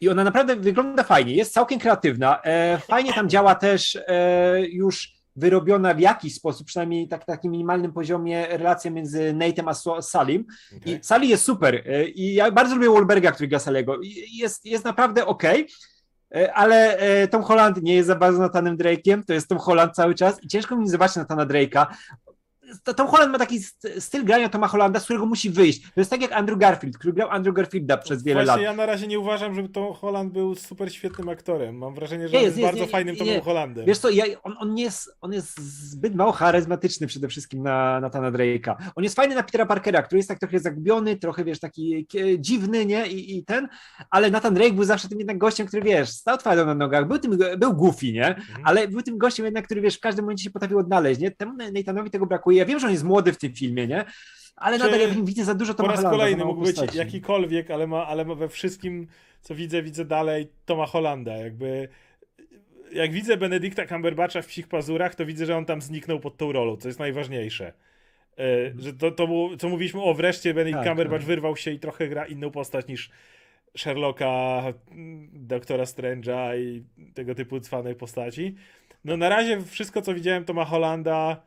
[0.00, 2.42] I ona naprawdę wygląda fajnie, jest całkiem kreatywna.
[2.42, 3.98] E, fajnie tam działa też
[4.72, 10.44] już wyrobiona w jakiś sposób, przynajmniej tak takim minimalnym poziomie, relacja między Nate'em a Salim.
[10.76, 10.94] Okej.
[10.94, 11.74] I Sally jest super.
[11.74, 13.98] e, I ja bardzo lubię Wahlberga, który gra Salego.
[14.32, 15.68] Jest, jest naprawdę okej.
[16.34, 19.94] e, Ale e, Tom Holland nie jest za bardzo Nathanem Drake'iem, to jest Tom Holland
[19.94, 21.86] cały czas i ciężko mi zobaczyć Nathana Drake'a.
[22.84, 25.82] To, Tom Holland ma taki st- styl grania Toma Hollanda, z którego musi wyjść.
[25.82, 28.62] To jest tak jak Andrew Garfield, który grał Andrew Garfielda przez wiele Właśnie lat.
[28.62, 31.78] ja na razie nie uważam, żeby Tom Holland był super świetnym aktorem.
[31.78, 33.40] Mam wrażenie, że Nie, on jest, jest, jest, bardzo nie, fajnym nie, Tomem nie.
[33.40, 33.86] Hollandem.
[33.86, 35.58] Wiesz co, ja, on, on, jest, on jest
[35.90, 38.74] zbyt mało charyzmatyczny przede wszystkim na Nathana Drake'a.
[38.96, 42.38] On jest fajny na Petera Parkera, który jest tak trochę zagubiony, trochę, wiesz, taki kie-
[42.40, 43.06] dziwny, nie?
[43.06, 43.68] I, I ten,
[44.10, 47.18] ale Nathan Drake był zawsze tym jednak gościem, który, wiesz, stał twardo na nogach, był
[47.18, 48.26] tym, był goofy, nie?
[48.28, 48.58] Mhm.
[48.64, 51.30] Ale był tym gościem jednak, który, wiesz, w każdym momencie się potrafił odnaleźć, nie?
[51.30, 52.63] Temu Nathanowi tego brakuje.
[52.64, 54.04] Ja wiem, że on jest młody w tym filmie, nie?
[54.56, 56.16] Ale Czy nadal ja widzę za dużo Po Toma raz Hollanda.
[56.16, 56.98] za kolejny mało mógł być postaci.
[56.98, 59.06] jakikolwiek, ale ma, ale ma we wszystkim,
[59.40, 61.36] co widzę, widzę dalej Toma Hollanda.
[61.36, 61.88] Jakby
[62.92, 66.52] jak widzę Benedykta Cumberbatcha w psich pazurach, to widzę, że on tam zniknął pod tą
[66.52, 67.72] rolą, co jest najważniejsze.
[68.38, 68.44] E,
[68.78, 71.26] Że to, to co mówiliśmy, o wreszcie Benedict Tak, Cumberbatch tak.
[71.28, 73.10] wyrwał się i trochę gra inną postać niż
[73.76, 74.62] Sherlocka,
[75.32, 76.84] Doktora Strange'a i
[77.14, 78.54] tego typu cwanej postaci.
[79.04, 81.42] No na razie wszystko, co widziałem Toma Hollanda,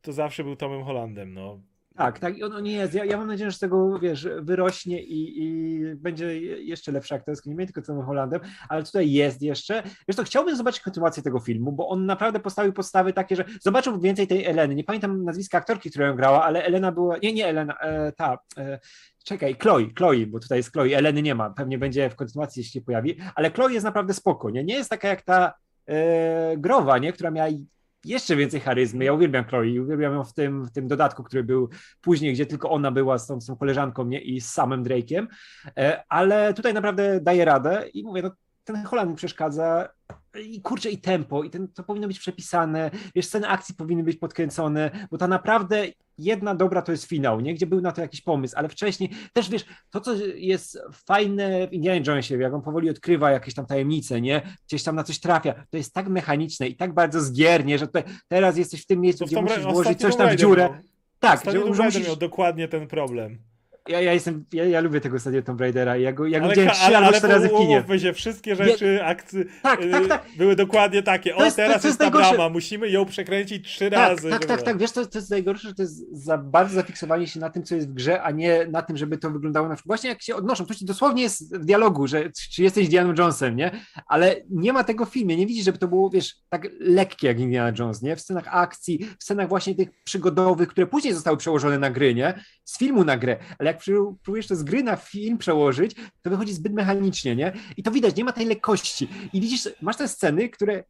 [0.00, 1.60] to zawsze był Tomem Hollandem, no.
[1.96, 2.94] Tak, tak, on, jest.
[2.94, 7.50] Ja, ja mam nadzieję, że z tego, wiesz, wyrośnie i, i będzie jeszcze lepszy aktorski,
[7.50, 9.82] nie tylko Tomem Hollandem, ale tutaj jest jeszcze.
[10.08, 14.00] Wiesz to chciałbym zobaczyć kontynuację tego filmu, bo on naprawdę postawił podstawy takie, że zobaczył
[14.00, 14.74] więcej tej Eleny.
[14.74, 18.38] Nie pamiętam nazwiska aktorki, która ją grała, ale Elena była, nie, nie Elena, e, ta,
[18.58, 18.78] e,
[19.24, 22.72] czekaj, Chloe, Chloe, bo tutaj jest Chloe, Eleny nie ma, pewnie będzie w kontynuacji, jeśli
[22.72, 25.54] się pojawi, ale Chloe jest naprawdę spoko, nie, nie jest taka jak ta
[25.86, 27.48] e, Growa, nie, która miała
[28.04, 29.04] jeszcze więcej charyzmy.
[29.04, 31.68] Ja uwielbiam Chloe, uwielbiam ją w tym, w tym dodatku, który był
[32.00, 34.20] później, gdzie tylko ona była z tą, z tą koleżanką nie?
[34.20, 35.26] i z samym Drake'iem,
[35.78, 38.30] E, ale tutaj naprawdę daje radę i mówię, no,
[38.64, 39.88] ten Holland mi przeszkadza
[40.42, 44.16] i kurczę, i tempo, i ten, to powinno być przepisane, wiesz, sceny akcji powinny być
[44.16, 45.86] podkręcone, bo ta naprawdę
[46.18, 47.54] jedna dobra to jest finał, nie?
[47.54, 51.72] Gdzie był na to jakiś pomysł, ale wcześniej też, wiesz, to, co jest fajne w
[51.72, 54.42] Indiana Jonesie, jak on powoli odkrywa jakieś tam tajemnice, nie?
[54.66, 58.02] Gdzieś tam na coś trafia, to jest tak mechaniczne i tak bardzo zgiernie, że tutaj,
[58.28, 60.62] teraz jesteś w tym miejscu, gdzie musisz włożyć coś tam w dziurę.
[60.62, 60.82] miał-
[61.18, 62.06] Tak, że, że musisz...
[62.06, 63.38] miał dokładnie ten problem.
[63.88, 66.44] Ja, ja jestem, ja, ja lubię tego ostatniego Tomb Raidera i ja go, ja go
[66.44, 67.98] Ale, widziałem trzy albo cztery razy w kinie.
[67.98, 70.24] się, wszystkie rzeczy, akcje Tak, tak, tak.
[70.36, 71.36] były dokładnie takie.
[71.36, 74.30] O, jest- teraz to jest ta brama, musimy ją przekręcić trzy Tak, razy.
[74.30, 74.78] tak, tak, tak.
[74.78, 77.74] Wiesz, to, to jest najgorsze, że to jest za bardzo zafiksowanie się na tym, co
[77.74, 79.86] jest w grze, a nie na tym, żeby to wyglądało na przykład.
[79.98, 83.70] Właśnie jak się odnoszą, to dosłownie jest w dialogu, że czy jesteś Indianą Jonesem, nie?
[84.08, 85.36] Ale nie ma tego w filmie.
[85.36, 88.16] Nie widzisz, żeby to było, wiesz, tak lekkie jak Indiana Jones, nie?
[88.16, 92.34] W scenach akcji, w scenach właśnie tych przygodowych, które później zostały przełożone na gry, nie?
[92.64, 93.36] Z filmu na grę.
[93.58, 97.52] Ale jak przy- próbujesz to z gry na film przełożyć, to wychodzi zbyt mechanicznie, nie?
[97.76, 99.08] I to widać, nie ma tej lekkości.
[99.32, 100.84] I widzisz, masz te sceny, które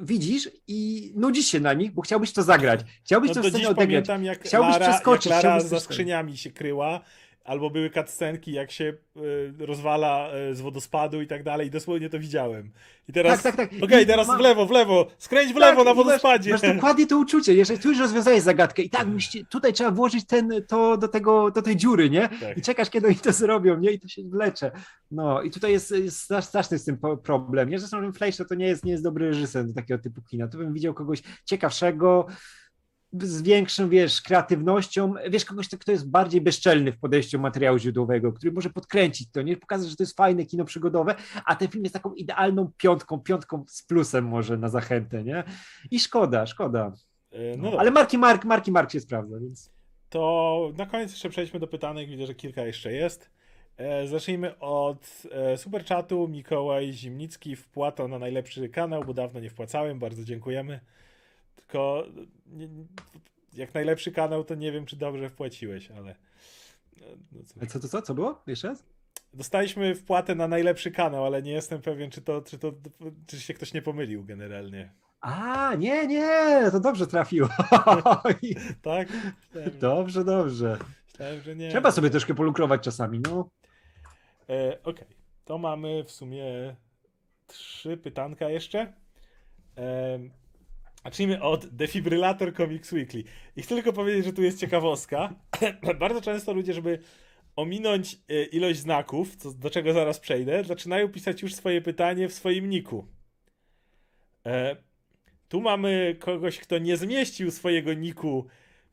[0.00, 2.80] widzisz i nudzisz się na nich, bo chciałbyś to zagrać.
[3.04, 3.76] Chciałbyś No to scenę odegrać.
[3.76, 7.00] pamiętam, jak Chciałbyś Lara, przeskoczyć, jak Lara chciałbyś za skrzyniami się kryła,
[7.44, 8.84] albo były cutscenki, jak się
[9.16, 11.66] y, rozwala y, z wodospadu i tak dalej.
[11.66, 12.70] I dosłownie to widziałem.
[13.08, 13.42] I teraz.
[13.42, 13.82] Tak, tak, tak.
[13.82, 16.50] Okej, I teraz w lewo, w lewo, skręć w Tak, lewo na i masz- wodospadzie.
[16.52, 19.06] Masz, dokładnie to uczucie, jeżeli tu już rozwiązałeś zagadkę i tak,
[19.50, 22.28] tutaj trzeba włożyć ten, to do tego, do tej dziury, nie?
[22.40, 22.58] Tak.
[22.58, 23.90] I czekasz, kiedy oni to zrobią, nie?
[23.90, 24.70] I to się wlecze.
[25.10, 27.78] No i tutaj jest, jest strasz- straszny z tym problem, nie?
[27.78, 30.48] Zresztą Fleischer to nie jest, nie jest dobry reżyser do takiego typu kina.
[30.48, 32.26] Tu bym widział kogoś ciekawszego,
[33.12, 38.52] z większą, wiesz, kreatywnością, wiesz, kogoś, kto jest bardziej bezczelny w podejściu materiału źródłowego, który
[38.52, 41.94] może podkręcić to, nie pokazać, że to jest fajne kino przygodowe, a ten film jest
[41.94, 45.44] taką idealną piątką, piątką z plusem może na zachętę, nie?
[45.90, 46.92] I szkoda, szkoda.
[47.32, 49.72] Y, No No, ale Marki Mark, Marki Mark się sprawdza, więc
[50.10, 52.08] To na koniec jeszcze przejdźmy do pytanek.
[52.08, 53.30] Widzę, że kilka jeszcze jest.
[53.76, 56.28] E, zacznijmy od e, super czatu.
[56.28, 59.98] Mikołaj Zimnicki wpłata na najlepszy kanał, bo dawno nie wpłacałem.
[59.98, 60.80] Bardzo dziękujemy.
[61.68, 62.04] Tylko
[63.52, 66.14] jak najlepszy kanał, to nie wiem, czy dobrze wpłaciłeś, ale.
[67.56, 68.42] No co, co, co, co było?
[68.46, 68.84] Jeszcze raz?
[69.34, 72.72] Dostaliśmy wpłatę na najlepszy kanał, ale nie jestem pewien, czy to, czy to,
[73.26, 74.92] czy się ktoś nie pomylił generalnie.
[75.20, 77.48] A, nie, nie, to dobrze trafiło.
[78.82, 79.08] Tak?
[79.54, 80.78] Myślałem, dobrze, dobrze.
[81.06, 81.70] myślałem że nie.
[81.70, 83.48] Trzeba sobie troszkę polukrować czasami, no.
[84.48, 85.06] E, Okej,
[85.44, 86.76] to mamy w sumie
[87.46, 88.92] trzy pytanka jeszcze.
[89.76, 90.18] E,
[91.04, 93.24] zacznijmy od Defibrylator Comics Weekly.
[93.56, 95.34] I chcę tylko powiedzieć, że tu jest ciekawostka.
[96.00, 96.98] Bardzo często ludzie, żeby
[97.56, 102.34] ominąć e, ilość znaków, co, do czego zaraz przejdę, zaczynają pisać już swoje pytanie w
[102.34, 103.06] swoim niku.
[104.46, 104.76] E,
[105.48, 108.46] tu mamy kogoś, kto nie zmieścił swojego niku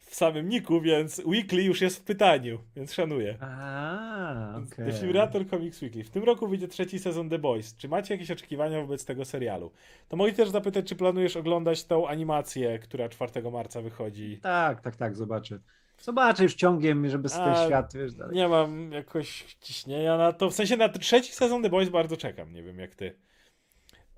[0.05, 3.37] w samym niku, więc Weekly już jest w pytaniu, więc szanuję.
[3.41, 4.85] A, okej.
[4.85, 6.03] Defibrylator Comics Weekly.
[6.03, 7.77] W tym roku wyjdzie trzeci sezon The Boys.
[7.77, 9.71] Czy macie jakieś oczekiwania wobec tego serialu?
[10.09, 14.39] To mogę też zapytać, czy planujesz oglądać tą animację, która 4 marca wychodzi?
[14.41, 15.59] Tak, tak, tak, zobaczę.
[15.97, 18.35] Zobaczę już ciągiem, żeby ten A, świat, wiesz, dalej.
[18.35, 20.49] Nie mam jakoś ciśnienia na to.
[20.49, 22.53] W sensie na trzeci sezon The Boys bardzo czekam.
[22.53, 23.15] Nie wiem jak ty.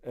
[0.04, 0.10] E,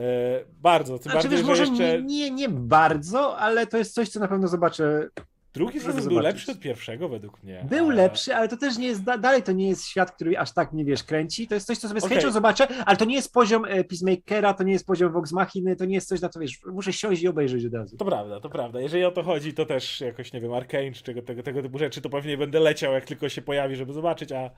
[0.61, 0.99] bardzo.
[0.99, 2.03] Tym Znaczy, bardziej, wiesz, może jeszcze...
[2.03, 5.09] nie, nie bardzo, ale to jest coś, co na pewno zobaczę
[5.53, 7.65] Drugi sezon był lepszy od pierwszego według mnie.
[7.69, 10.37] Był a- lepszy, ale to też nie jest, da- dalej to nie jest świat, który
[10.37, 11.47] aż tak mnie, wiesz, kręci.
[11.47, 14.53] To jest coś, co sobie z chęcią zobaczę, ale to nie jest poziom e, Peacemakera,
[14.53, 17.21] to nie jest poziom Vox Machiny, to nie jest coś, na co, wiesz, muszę siąść
[17.21, 17.97] i obejrzeć od razu.
[17.97, 18.81] To prawda, to prawda.
[18.81, 21.77] Jeżeli o to chodzi, to też jakoś, nie wiem, Arkane czy tego, tego, tego typu
[21.77, 24.49] rzeczy, to pewnie będę leciał, jak tylko się pojawi, żeby zobaczyć, a,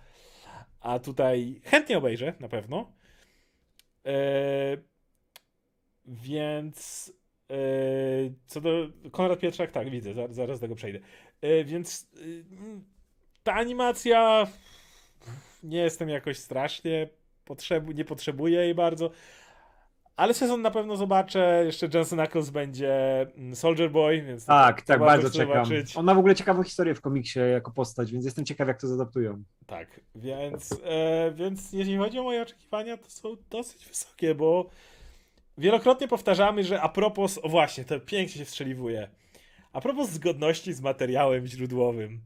[0.81, 2.91] a tutaj chętnie obejrzę, na pewno.
[4.05, 4.77] E,
[6.05, 7.11] więc
[8.45, 8.69] co do
[9.11, 10.99] Konrad Pietrzak, tak, widzę, zaraz, zaraz do tego przejdę.
[11.41, 12.19] E, więc e,
[13.43, 14.47] ta animacja
[15.63, 17.09] nie jestem jakoś strasznie,
[17.45, 19.11] potrzebu, nie potrzebuję jej bardzo.
[20.15, 21.63] Ale sezon na pewno zobaczę.
[21.65, 25.65] Jeszcze Jensen Ackles będzie mm, Soldier Boy, więc Tak, tak, bardzo czekam.
[25.65, 25.97] zobaczyć.
[25.97, 28.87] On ma w ogóle ciekawą historię w komiksie jako postać, więc jestem ciekaw, jak to
[28.87, 29.43] zadaptują.
[29.67, 34.69] Tak, więc, e, więc jeśli chodzi o moje oczekiwania, to są dosyć wysokie, bo
[35.59, 39.09] wielokrotnie powtarzamy, że a propos, o właśnie, to pięknie się wstrzeliwuje.
[39.73, 42.21] A propos zgodności z materiałem źródłowym.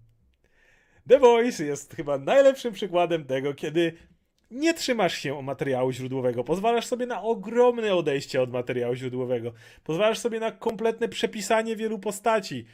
[1.10, 3.94] The Voice jest chyba najlepszym przykładem tego, kiedy
[4.52, 9.54] nie trzymasz się materiału źródłowego, pozwalasz sobie na ogromne odejście od materiału źródłowego,
[9.84, 12.66] pozwalasz sobie na kompletne przepisanie wielu postaci.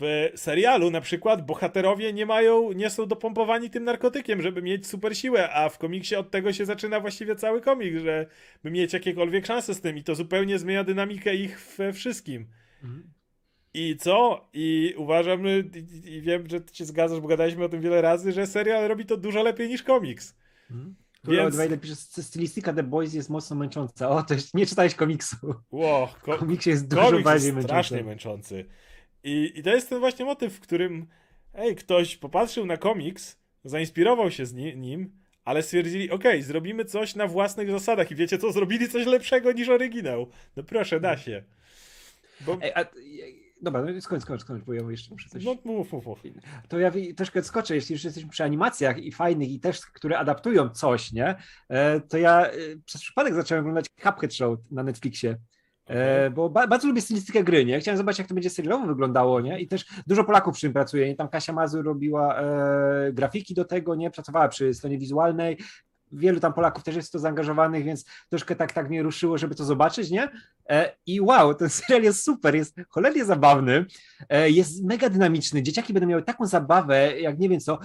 [0.00, 5.16] W serialu na przykład bohaterowie nie mają, nie są dopompowani tym narkotykiem, żeby mieć super
[5.16, 8.26] siłę, a w komiksie od tego się zaczyna właściwie cały komik, że
[8.64, 12.46] by mieć jakiekolwiek szanse z tym i to zupełnie zmienia dynamikę ich we wszystkim.
[13.74, 14.48] I co?
[14.52, 18.32] I uważam, i, i wiem, że ty się zgadzasz, bo gadaliśmy o tym wiele razy,
[18.32, 20.36] że serial robi to dużo lepiej niż komiks.
[21.22, 21.56] Tu Więc- Więc...
[21.56, 24.08] Wejdę pisze, "Sty- stylistyka The Boys jest mocno męcząca.
[24.08, 25.36] O, to już nie czytałeś komiksu.
[25.70, 28.64] Ło, W ko- komiksie jest dużo komiks bardziej jest strasznie męczący.
[29.26, 31.06] I, I to jest ten właśnie motyw, w którym
[31.54, 35.12] ej, ktoś popatrzył na komiks, zainspirował się z ni- nim,
[35.44, 39.68] ale stwierdzili, okej, zrobimy coś na własnych zasadach i wiecie co, zrobili coś lepszego niż
[39.68, 40.30] oryginał.
[40.56, 41.44] No proszę, da się.
[42.40, 42.84] Bo, Ej, a,
[43.62, 45.44] dobra, no skończ, skończ, skończ, bo ja jeszcze muszę coś...
[45.44, 46.22] no mów, mów, mów.
[46.68, 50.68] To ja troszkę skoczę, jeśli już jesteśmy przy animacjach i fajnych i też, które adaptują
[50.68, 51.34] coś, nie?
[51.68, 52.52] E, To ja e,
[52.84, 55.36] przez przypadek zacząłem oglądać Cuphead Show na Netflixie.
[55.86, 57.80] E, bo ba bardzo lubię stylistykę gry, nie?
[57.80, 59.60] Chciałem zobaczyć, jak to będzie serialowo wyglądało, nie?
[59.60, 61.10] I też dużo Polaków przy tym pracuje.
[61.10, 64.10] I tam Kasia Mazur robiła e, grafiki do tego, nie?
[64.10, 65.58] Pracowała przy stronie wizualnej.
[66.12, 69.54] Wielu tam Polaków też jest w to zaangażowanych, więc troszkę tak, tak mnie ruszyło, żeby
[69.54, 70.28] to zobaczyć, nie?
[70.70, 73.86] E, I wow, ten serial jest super, jest cholernie zabawny,
[74.28, 75.62] e, jest mega dynamiczny.
[75.62, 77.78] Dzieciaki będą miały taką zabawę, jak nie wiem co.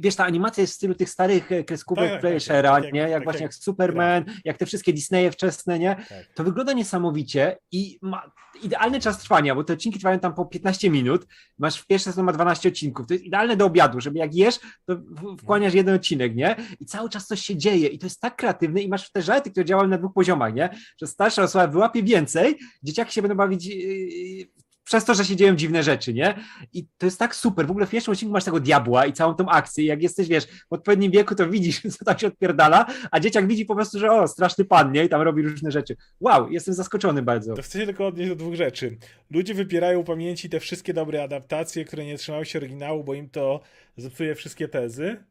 [0.00, 2.92] Wiesz, ta animacja jest w stylu tych starych e, kreskówek Tak, tak, Playshera, tak, jak-
[2.92, 3.00] nie?
[3.00, 5.96] Jak tak, właśnie jak jak Superman, jak te wszystkie Disneye wczesne, nie?
[6.08, 6.26] Tak.
[6.34, 8.30] To wygląda niesamowicie i ma
[8.62, 11.26] idealny czas trwania, bo te odcinki trwają tam po 15 minut.
[11.58, 13.06] Masz w pierwszej sezonie ma 12 odcinków.
[13.06, 16.56] To jest idealne do obiadu, żeby jak jesz, to w- wchłaniasz jeden odcinek, nie?
[16.80, 19.50] I cały czas coś się dzieje i to jest tak kreatywne i masz te żarty,
[19.50, 20.70] które działają na dwóch poziomach, nie?
[21.00, 24.46] Że starsza osoba wyłapie więcej, dzieciaki się będą bawić yy,
[24.88, 26.34] przez to, że się dzieją dziwne rzeczy, nie?
[26.72, 27.66] I to jest tak super.
[27.66, 29.84] W ogóle w pierwszym odcinku masz tego diabła i całą tą akcję.
[29.84, 33.64] Jak jesteś, wiesz, w odpowiednim wieku, to widzisz, co tam się odpierdala, a dzieciak widzi
[33.64, 35.04] po prostu, że o, straszny pan, nie?
[35.04, 35.96] I tam robi różne rzeczy.
[36.20, 37.54] Wow, jestem zaskoczony bardzo.
[37.54, 38.98] To chcę się tylko odnieść do dwóch rzeczy.
[39.30, 43.60] Ludzie wypierają pamięci te wszystkie dobre adaptacje, które nie trzymały się oryginału, bo im to
[43.96, 45.24] zepsuje wszystkie tezy.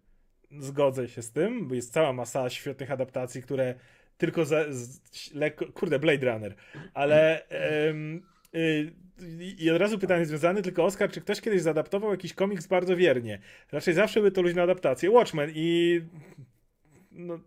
[0.60, 3.76] Zgodzę się z tym, bo jest cała masa świetnych adaptacji, które
[4.18, 5.00] tylko za, z,
[5.34, 5.66] lekko.
[5.72, 6.56] Kurde, Blade Runner.
[6.94, 7.48] Ale.
[7.50, 8.22] em,
[8.56, 8.92] y,
[9.58, 13.40] i od razu pytanie związane, tylko Oskar, czy ktoś kiedyś zaadaptował jakiś komiks bardzo wiernie?
[13.72, 15.12] Raczej zawsze były to luźne adaptacje.
[15.12, 16.02] Watchmen i.
[17.12, 17.40] No,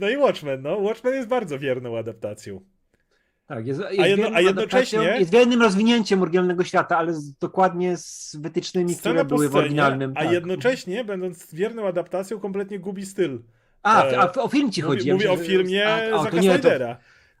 [0.00, 0.78] no i Watchmen, no.
[0.78, 2.60] Watchmen jest bardzo wierną adaptacją.
[3.46, 7.96] Tak, jest, jest jedno- wierną a jednocześnie- Jest wiernym rozwinięciem oryginalnego świata, ale z, dokładnie
[7.96, 10.12] z wytycznymi, które były w oryginalnym.
[10.16, 10.32] a tak.
[10.32, 13.38] jednocześnie, będąc wierną adaptacją, kompletnie gubi styl.
[13.82, 15.12] A, e, a o film ci chodzi.
[15.12, 16.58] Mówię, ja o filmie a, a, to nie,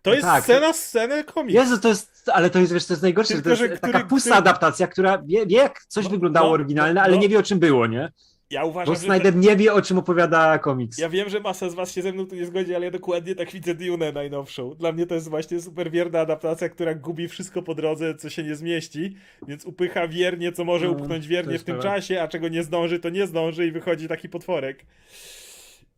[0.02, 0.44] to- jest tak.
[0.44, 1.54] scena z sceny komiks.
[1.54, 3.92] Jezu, to jest, ale to jest, wiesz, to jest najgorsze, Tylko, to że jest który-
[3.92, 7.22] taka pusta który- adaptacja, która wie, wie jak coś No, wyglądało no, oryginalne, ale no.
[7.22, 8.12] nie wie o czym było, nie?
[8.50, 9.06] Ja uważam, Bo że...
[9.06, 10.98] Snyder nie wie o czym opowiada komiks.
[10.98, 13.34] Ja wiem, że masa z was się ze mną tu nie zgodzi, ale ja dokładnie
[13.34, 14.74] tak widzę Dune najnowszą.
[14.74, 18.42] Dla mnie to jest właśnie super wierna adaptacja, która gubi wszystko po drodze, co się
[18.42, 19.16] nie zmieści,
[19.48, 22.98] więc upycha wiernie, co może No, upchnąć wiernie w tym czasie, a czego nie zdąży,
[22.98, 24.86] to nie zdąży i wychodzi taki potworek.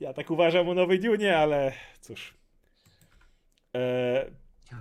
[0.01, 2.35] Ja tak uważam o nowej Dune, ale cóż.
[3.75, 4.31] Eee,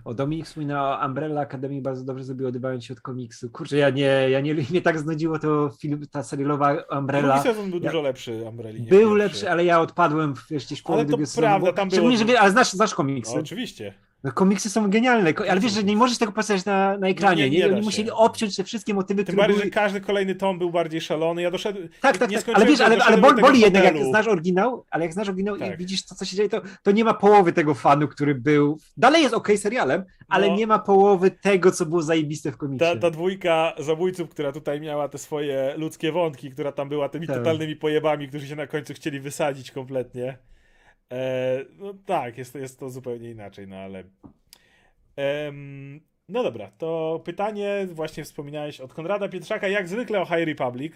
[0.04, 3.50] O, Dominik wspomina o Umbrella Academy, bardzo dobrze zrobił odbywając się od komiksu.
[3.50, 7.34] Kurczę, ja nie, ja nie, mnie tak znudziło to film, ta serialowa Umbrella.
[7.42, 8.82] drugi sezon był Ja- dużo lepszy, Umbrelli.
[8.82, 9.16] Był pierwszy.
[9.18, 11.90] lepszy, ale ja odpadłem w jeszcze gdzieś w połowie Ale to drugiego sezonu, prawda, tam
[11.92, 13.40] Szczególnie, było- wie- ale znasz, znasz No, komiksy.
[13.40, 13.94] oczywiście.
[14.26, 17.44] No, komiksy są genialne, ale wiesz, że nie możesz tego pokazać na, na ekranie.
[17.44, 19.66] Nie, Nie, nie da Oni musieli obciąć te wszystkie motywy, Tym które bardziej, były...
[19.66, 21.42] że każdy kolejny tom był bardziej szalony.
[21.42, 21.90] Ja doszedłem.
[22.02, 22.56] Tak, tak, nie tak.
[22.56, 25.74] Ale wiesz, ale, ale boli, jednak, jak znasz oryginał, ale jak znasz oryginał Tak.
[25.74, 28.78] i widzisz, co, co się dzieje, to, to nie ma połowy tego fanu, który był...
[28.98, 30.56] Dalej jest okej serialem, ale No.
[30.56, 32.86] nie ma połowy tego, co było zajebiste w komiksie.
[32.86, 37.28] Ta, ta dwójka zabójców, która tutaj miała te swoje ludzkie wątki, która tam była tymi
[37.28, 37.38] Tak.
[37.38, 40.38] totalnymi pojebami, którzy się na końcu chcieli wysadzić kompletnie.
[41.12, 44.04] E, no tak, jest, jest to zupełnie inaczej, no ale.
[45.16, 50.94] Em, no dobra, to pytanie, właśnie wspominałeś od Konrada Pietrzaka, jak zwykle o High Republic.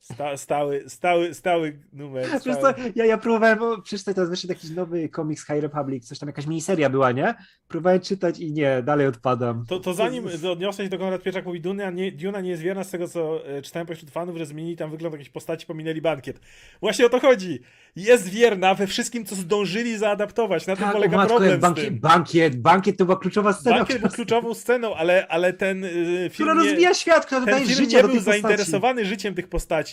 [0.00, 2.26] Sta, stały, stały, stały numer.
[2.32, 2.74] Wiesz co, Stały...
[2.96, 6.90] ja, ja próbowałem przeczytać, teraz wyszedł jakiś nowy komiks High Republic, coś tam, jakaś miniseria
[6.90, 7.34] była, nie?
[7.68, 9.64] Próbowałem czytać i nie, dalej odpadam.
[9.68, 12.84] To, to zanim odniosę się do Konrad Pieczak, mówi Duna nie, Duna nie jest wierna
[12.84, 16.40] z tego, co e, czytałem pośród fanów, że zmienili tam wygląd jakiejś postaci, pominęli bankiet.
[16.80, 17.60] Właśnie o to chodzi.
[17.96, 20.66] Jest wierna we wszystkim, co zdążyli zaadaptować.
[20.66, 21.98] Na tym Tak, o polega matko, problem jak z bankiet, tym.
[22.00, 26.30] bankiet, bankiet to była kluczowa scena, Bankiet był kluczową sceną, ale, ale ten y, film
[26.32, 28.24] która nie, rozwija świat, która film życia nie był postaci.
[28.24, 29.89] zainteresowany życiem tych postaci.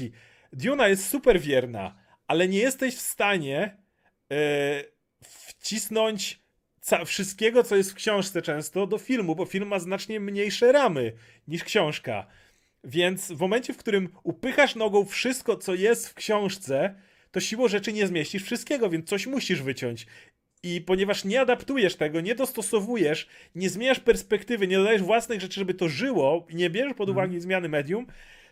[0.54, 1.96] Duna jest super wierna,
[2.28, 3.78] ale nie jesteś w stanie
[4.32, 4.38] e,
[5.24, 6.40] wcisnąć
[7.06, 11.14] wszystkiego, co jest w książce często do filmu, bo film ma znacznie mniejsze ramy
[11.48, 12.28] niż książka.
[12.84, 16.96] Więc w momencie, w którym upychasz nogą wszystko, co jest w książce,
[17.32, 20.08] to siłą rzeczy nie zmieścisz wszystkiego, więc coś musisz wyciąć.
[20.64, 25.74] I ponieważ nie adaptujesz tego, nie dostosowujesz, nie zmieniasz perspektywy, nie dodajesz własnych rzeczy, żeby
[25.74, 28.08] to żyło i nie bierzesz pod uwagę zmiany medium,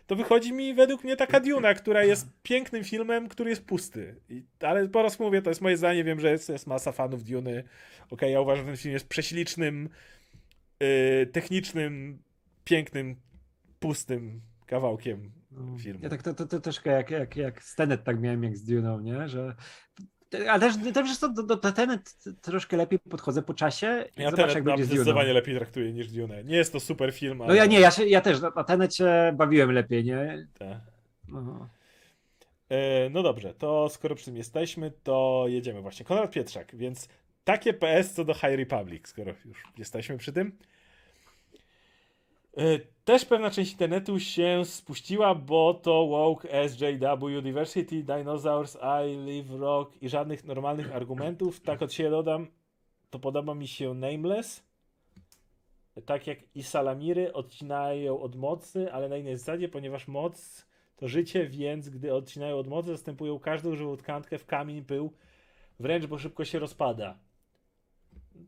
[0.06, 4.16] to wychodzi mi według mnie taka Duna, która jest pięknym filmem, który jest pusty.
[4.28, 7.24] I, ale po raz mówię, to jest moje zdanie, wiem, że jest, jest masa fanów
[7.24, 7.64] Duny.
[8.10, 9.88] Okej, ja uważam, że ten film jest prześlicznym,
[10.80, 12.22] yy, technicznym,
[12.64, 13.16] pięknym,
[13.80, 15.78] pustym kawałkiem No.
[15.78, 16.00] filmu.
[16.02, 18.64] Ja tak to, to, to troszkę jak, jak, jak z Tenet tak miałem jak z
[18.64, 19.28] Duną, nie?
[19.28, 19.54] Że...
[20.32, 24.54] Ale też, też do, do, do Tenet troszkę lepiej podchodzę po czasie Ja zobacz ten
[24.54, 26.44] jak będzie zdecydowanie lepiej traktuję niż Dune.
[26.44, 27.48] Nie jest to super film, ale...
[27.48, 30.46] No ja nie, ja, się, ja też na, na Tenet się bawiłem lepiej, nie?
[30.58, 30.78] Tak.
[31.28, 31.68] No.
[32.68, 36.06] E, No dobrze, to skoro przy tym jesteśmy, to jedziemy właśnie.
[36.06, 37.08] Konrad Pietrzak, więc
[37.44, 40.58] takie PS co do High Republic, skoro już jesteśmy przy tym.
[42.56, 42.62] E,
[43.06, 50.02] Też pewna część internetu się spuściła, bo to woke SJW Diversity, Dinosaurs, I Live Rock
[50.02, 51.60] i żadnych normalnych argumentów.
[51.60, 52.46] Tak od siebie dodam,
[53.10, 54.64] to podoba mi się Nameless.
[56.06, 61.46] Tak jak i Salamiry odcinają od mocy, ale na innej zasadzie, ponieważ moc to życie,
[61.46, 65.12] więc gdy odcinają od mocy, zastępują każdą żywą tkankę w kamień, pył,
[65.80, 67.18] wręcz bo szybko się rozpada.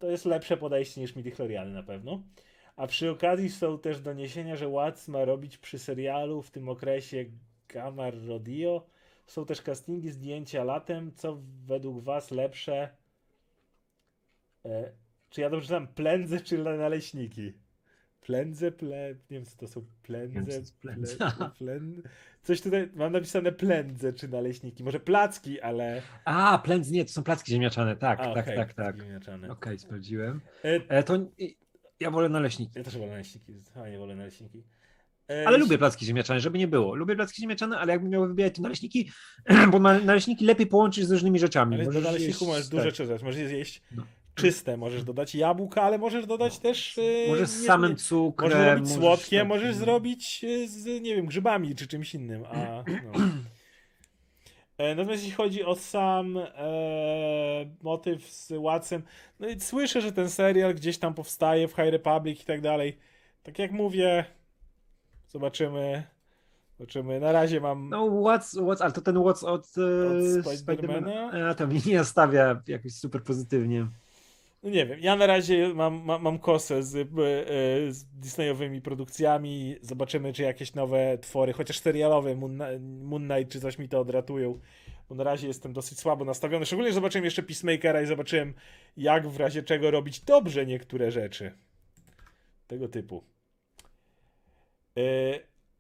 [0.00, 2.22] To jest lepsze podejście niż midichloriany na pewno.
[2.78, 7.24] A przy okazji są też doniesienia, że Watts ma robić przy serialu w tym okresie
[7.68, 8.86] Gamma Rodeo.
[9.26, 11.12] Są też castingi, zdjęcia latem.
[11.14, 12.88] Co według Was lepsze?
[14.64, 14.92] E,
[15.30, 15.88] czy ja dobrze czytam?
[15.88, 17.52] Plędze czy naleśniki?
[18.20, 19.14] Plędze, ple...
[19.30, 20.62] Nie wiem, co to są plędze.
[21.58, 22.02] Plędze.
[22.42, 24.84] Coś tutaj mam napisane plędze czy naleśniki.
[24.84, 26.02] Może placki, ale.
[26.24, 28.96] A, plędz nie, to są placki ziemniaczane, tak, A, tak, okej, tak, tak.
[29.48, 30.40] Okej, sprawdziłem.
[30.64, 31.18] E, E, to
[32.00, 32.72] ja wolę naleśniki.
[32.76, 33.52] ja też wolę naleśniki.
[33.84, 34.62] A nie wolę naleśniki.
[35.30, 36.94] E, Ale lubię placki ziemniaczane, żeby nie było.
[36.94, 39.10] Lubię placki ziemniaczane, ale jakbym miał wybierać to naleśniki,
[39.72, 41.74] bo na- naleśniki lepiej połączyć z różnymi rzeczami.
[41.74, 42.94] Ale do Możesz naleśniku jeść- możesz dużo tak.
[42.94, 43.24] rzeczy.
[43.24, 44.02] Możesz zjeść No.
[44.34, 46.98] czyste, możesz dodać jabłka, ale możesz dodać też.
[46.98, 48.50] e, Może z samym cukrem.
[48.50, 52.44] Możesz zrobić możesz słodkie, tak- możesz zrobić e, z, nie wiem, grzybami czy czymś innym.
[52.44, 53.12] A, no.
[54.78, 56.46] E, Natomiast jeśli chodzi o sam e,
[57.82, 59.02] motyw z Watson,
[59.40, 62.98] no i słyszę, że ten serial gdzieś tam powstaje w High Republic i tak dalej.
[63.42, 64.24] Tak jak mówię,
[65.28, 66.02] zobaczymy.
[66.78, 67.20] Zobaczymy.
[67.20, 67.88] Na razie mam.
[67.88, 71.30] No, what's, what's, ale to ten what's od, e, Od Spidermana?
[71.50, 73.86] A, to mnie nie nastawia jakoś super pozytywnie.
[74.62, 77.06] No nie wiem, ja na razie mam, mam, mam kosę z, e,
[77.92, 79.76] z Disneyowymi produkcjami.
[79.80, 84.60] Zobaczymy, czy jakieś nowe twory, chociaż serialowe, Moon, Moon Knight czy coś mi to odratują.
[85.08, 86.66] Bo na razie jestem dosyć słabo nastawiony.
[86.66, 88.54] Szczególnie zobaczyłem jeszcze Peacemakera i zobaczyłem,
[88.96, 91.52] jak w razie czego robić dobrze niektóre rzeczy.
[92.66, 93.24] Tego typu.
[94.96, 95.02] E,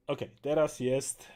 [0.08, 1.28] Okej, teraz jest.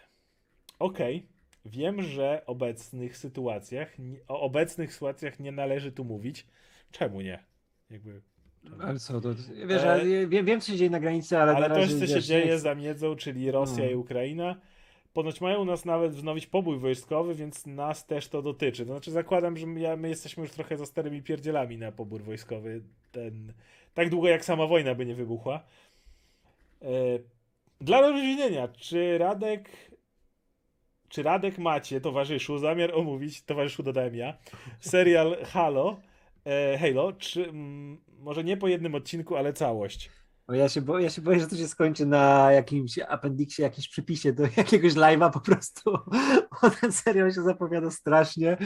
[0.78, 1.26] Okej.
[1.64, 3.96] Wiem, że obecnych sytuacjach,
[4.28, 6.46] o obecnych sytuacjach nie należy tu mówić.
[6.92, 7.44] Czemu nie?
[7.90, 8.22] Jakby,
[8.80, 9.34] Ale co, to,
[9.66, 12.06] wiesz, E, ale wiem, wiem, co się dzieje na granicy, ale, ale na to, co
[12.06, 13.90] się wiesz, dzieje nie za miedzą, czyli Rosja No.
[13.90, 14.56] i Ukraina,
[15.12, 18.86] ponoć mają u nas nawet wznowić pobój wojskowy, więc nas też to dotyczy.
[18.86, 22.82] To znaczy zakładam, że my, my jesteśmy już trochę za starymi pierdzielami na pobór wojskowy.
[23.12, 23.52] Ten,
[23.94, 25.64] tak długo jak sama wojna by nie wybuchła.
[26.82, 26.88] E,
[27.80, 29.70] dla rozróżnienia, czy Radek
[31.12, 34.38] czy Radek macie, towarzyszu, zamiar omówić, towarzyszu dodałem ja,
[34.80, 36.11] serial Halo, e,
[36.80, 40.10] Halo, czy mm, może nie po jednym odcinku, ale całość.
[40.46, 43.88] O, ja, się boję, ja się boję, że to się skończy na jakimś appendiksie, jakimś
[43.88, 45.98] przypisie do jakiegoś live'a po prostu.
[46.62, 48.56] Bo ten serial się zapowiada strasznie.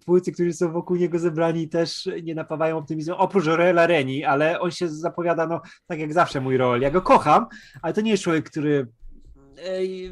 [0.00, 4.70] Twórcy, którzy są wokół niego zebrani też nie napawają optymizmem, oprócz Orela Reni, ale on
[4.70, 6.80] się zapowiada, no tak jak zawsze mój rol.
[6.80, 7.46] Ja go kocham,
[7.82, 8.86] ale to nie jest człowiek, który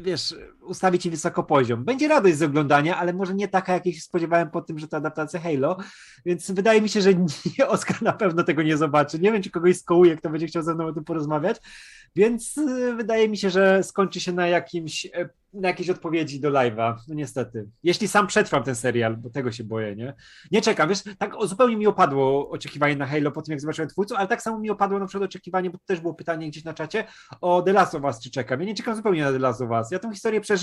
[0.01, 0.35] wiesz,
[0.67, 1.83] ustawi ci wysoko poziom.
[1.83, 4.97] Będzie radość z oglądania, ale może nie taka, jakiej się spodziewałem po tym, że to
[4.97, 5.77] adaptacja Halo,
[6.25, 7.13] więc wydaje mi się, że
[7.59, 9.19] nie, Oskar na pewno tego nie zobaczy.
[9.19, 11.57] Nie wiem, czy kogoś skołuje, kto będzie chciał ze mną o tym porozmawiać,
[12.15, 16.51] więc y, wydaje mi się, że skończy się na jakimś, e, na jakiejś odpowiedzi do
[16.51, 17.69] live'a, no niestety.
[17.83, 20.13] Jeśli sam przetrwam ten serial, bo tego się boję, nie?
[20.51, 24.17] Nie czekam, wiesz, tak zupełnie mi opadło oczekiwanie na Halo po tym, jak zobaczyłem twórców,
[24.17, 26.73] ale tak samo mi opadło na przykład oczekiwanie, bo to też było pytanie gdzieś na
[26.73, 27.05] czacie,
[27.41, 28.59] o The Last of Us, czy czekam.
[28.59, 29.91] Ja nie czekam zupełnie na The Last of Us.
[29.91, 30.56] Ja tę historię przeżyłem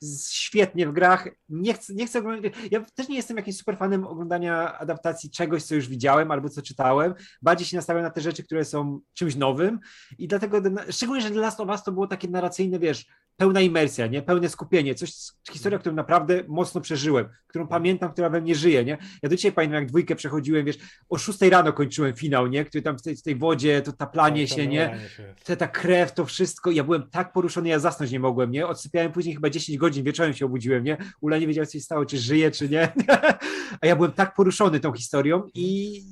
[0.00, 1.28] z- świetnie w grach.
[1.48, 2.52] Nie chcę, nie chcę oglądać.
[2.70, 6.62] Ja też nie jestem jakimś super fanem oglądania adaptacji czegoś, co już widziałem albo co
[6.62, 7.14] czytałem.
[7.42, 9.80] Bardziej się nastawiam na te rzeczy, które są czymś nowym
[10.18, 13.06] i dlatego, szczególnie, że The Last of Us to było takie narracyjne, wiesz,
[13.40, 14.22] pełna imersja, nie?
[14.22, 15.12] Pełne skupienie, coś,
[15.50, 18.98] historia, którą naprawdę mocno przeżyłem, którą pamiętam, która we mnie żyje, nie?
[19.22, 20.78] Ja do dzisiaj pamiętam, jak dwójkę przechodziłem, wiesz,
[21.08, 22.64] o 6 rano kończyłem finał, nie?
[22.64, 24.98] Który tam w tej, w tej wodzie, to taplanie Tak, się, nie?
[25.16, 25.34] się.
[25.44, 26.70] te, ta krew, to wszystko.
[26.70, 28.66] Ja byłem tak poruszony, ja zasnąć nie mogłem, nie?
[28.66, 30.96] Odsypiałem później chyba 10 godzin, wieczorem się obudziłem, nie?
[31.20, 32.92] Ula nie wiedział, co się stało, czy żyje, czy nie.
[33.80, 36.02] A ja byłem tak poruszony tą historią i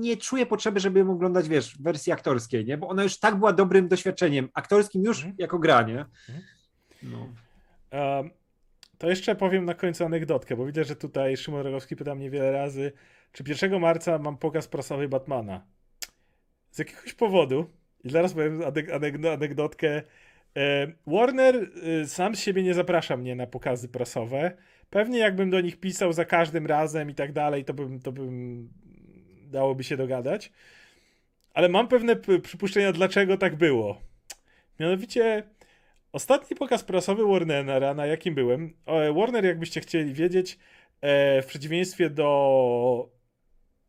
[0.00, 2.78] nie czuję potrzeby, żeby ją oglądać, wiesz, w wersji aktorskiej, nie?
[2.78, 5.34] Bo ona już tak była dobrym doświadczeniem aktorskim już Mhm.
[5.38, 5.98] jako gra, nie?
[6.28, 6.44] Mhm.
[7.02, 7.28] No.
[7.92, 8.30] Um,
[8.98, 12.52] to jeszcze powiem na końcu anegdotkę, bo widzę, że tutaj Szymon Rogowski pyta mnie wiele
[12.52, 12.92] razy,
[13.32, 15.66] czy 1 marca mam pokaz prasowy Batmana.
[16.70, 17.66] Z jakiegoś powodu,
[18.04, 20.02] i zaraz powiem aneg- aneg- anegdotkę,
[21.06, 21.70] Warner
[22.02, 24.56] e, sam z siebie nie zaprasza mnie na pokazy prasowe.
[24.90, 28.68] Pewnie jakbym do nich pisał za każdym razem i tak dalej, to bym, to bym
[29.50, 30.52] dałoby się dogadać.
[31.54, 34.00] Ale mam pewne przypuszczenia, dlaczego tak było.
[34.80, 35.42] Mianowicie,
[36.12, 38.74] ostatni pokaz prasowy Warnera, na jakim byłem,
[39.14, 40.58] Warner, jakbyście chcieli wiedzieć,
[41.00, 43.10] e, w przeciwieństwie do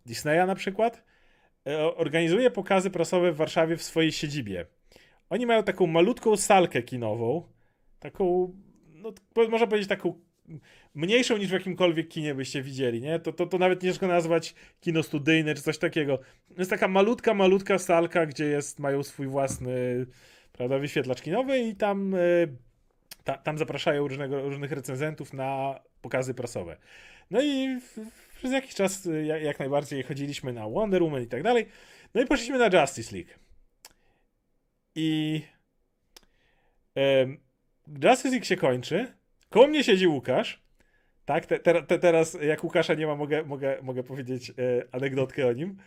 [0.05, 1.03] Disneya na przykład,
[1.67, 4.65] e, organizuje pokazy prasowe w Warszawie w swojej siedzibie.
[5.29, 7.43] Oni mają taką malutką salkę kinową,
[7.99, 8.53] taką,
[8.93, 9.13] no
[9.49, 10.13] można powiedzieć taką
[10.97, 13.19] mniejszą niż w jakimkolwiek kinie byście widzieli, nie?
[13.19, 16.17] To, to, to nawet nie ciężko nazwać kino studyjne czy coś takiego.
[16.55, 20.05] To jest taka malutka, malutka salka, gdzie jest, mają swój własny,
[20.51, 22.19] prawda, wyświetlacz kinowy i tam, e,
[23.23, 26.77] ta, tam zapraszają różnego, różnych recenzentów na pokazy prasowe.
[27.31, 27.79] No i
[28.37, 31.65] przez jakiś czas e, jak, jak najbardziej chodziliśmy na Wonder Woman i tak dalej.
[32.13, 33.31] No i poszliśmy na Justice League.
[34.95, 35.41] I
[38.03, 39.13] Justice League się kończy.
[39.49, 40.66] Koło mnie siedzi Łukasz.
[41.27, 44.53] Tak, te, te, te, teraz jak Łukasza nie ma, mogę, mogę, mogę powiedzieć e,
[44.91, 45.77] anegdotkę o nim.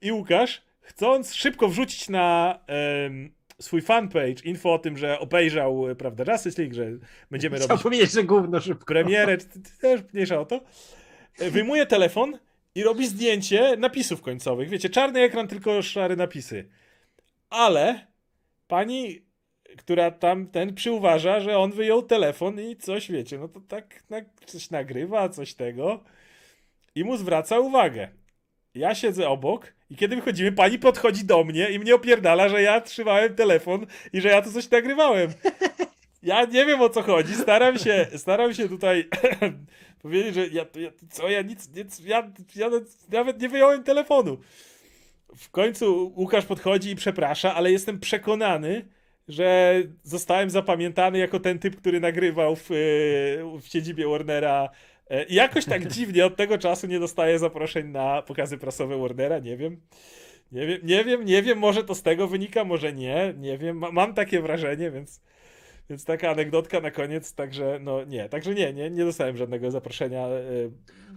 [0.00, 3.30] I Łukasz, chcąc szybko wrzucić na em,
[3.60, 6.86] swój fanpage info o tym, że obejrzał, e, prawda, Justice League, że
[7.30, 8.84] będziemy Chciał robić powiedzieć, że gówno szybko.
[8.84, 9.36] premierę,
[9.80, 10.60] też mniejsza o to,
[11.38, 12.38] e, wyjmuje telefon
[12.74, 14.68] i robi zdjęcie napisów końcowych.
[14.68, 16.68] Wiecie, czarny ekran, tylko szare napisy.
[17.50, 18.06] Ale
[18.68, 19.25] pani,
[19.76, 24.20] która tam ten przyuważa, że on wyjął telefon i coś, wiecie, no to tak na,
[24.46, 26.00] coś nagrywa, coś tego
[26.94, 28.08] i mu zwraca uwagę.
[28.74, 32.80] Ja siedzę obok i kiedy wychodzimy, pani podchodzi do mnie i mnie opierdala, że ja
[32.80, 35.30] trzymałem telefon i że ja tu coś nagrywałem.
[36.22, 37.34] Ja nie wiem o co chodzi.
[37.34, 39.08] Staram się, staram się tutaj
[40.02, 42.70] powiedzieć, że ja, ja co ja nic, nic ja, ja
[43.08, 44.38] nawet nie wyjąłem telefonu.
[45.36, 48.88] W końcu Łukasz podchodzi i przeprasza, ale jestem przekonany,
[49.28, 52.74] że zostałem zapamiętany jako ten typ, który nagrywał w, e,
[53.60, 54.68] w siedzibie Warnera.
[55.10, 59.38] E, I jakoś tak dziwnie od tego czasu nie dostaję zaproszeń na pokazy prasowe Warnera,
[59.38, 59.80] nie wiem.
[60.52, 63.78] Nie wiem, nie wiem, nie wiem, może to z tego wynika, może nie, nie wiem.
[63.78, 65.20] Ma, mam takie wrażenie, więc,
[65.90, 70.26] więc taka anegdotka na koniec, także no nie, także nie, nie, nie dostałem żadnego zaproszenia.
[70.26, 70.40] E,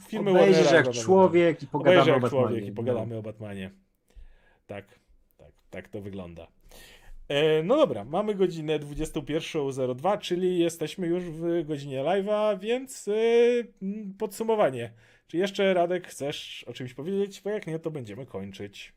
[0.07, 1.05] filmy Obejrzysz Warnera jak żadnego.
[1.05, 2.45] człowiek i pogadamy Obejrzę o jak Batmanie.
[2.47, 3.71] człowiek i pogadamy o Batmanie.
[4.67, 4.85] Tak,
[5.37, 6.47] tak, tak to wygląda.
[7.29, 13.13] E, no dobra, mamy godzinę 21.02, czyli jesteśmy już w godzinie live'a, więc e,
[14.17, 14.93] podsumowanie.
[15.27, 17.41] Czy jeszcze Radek chcesz o czymś powiedzieć?
[17.41, 18.93] Bo jak nie, to będziemy kończyć.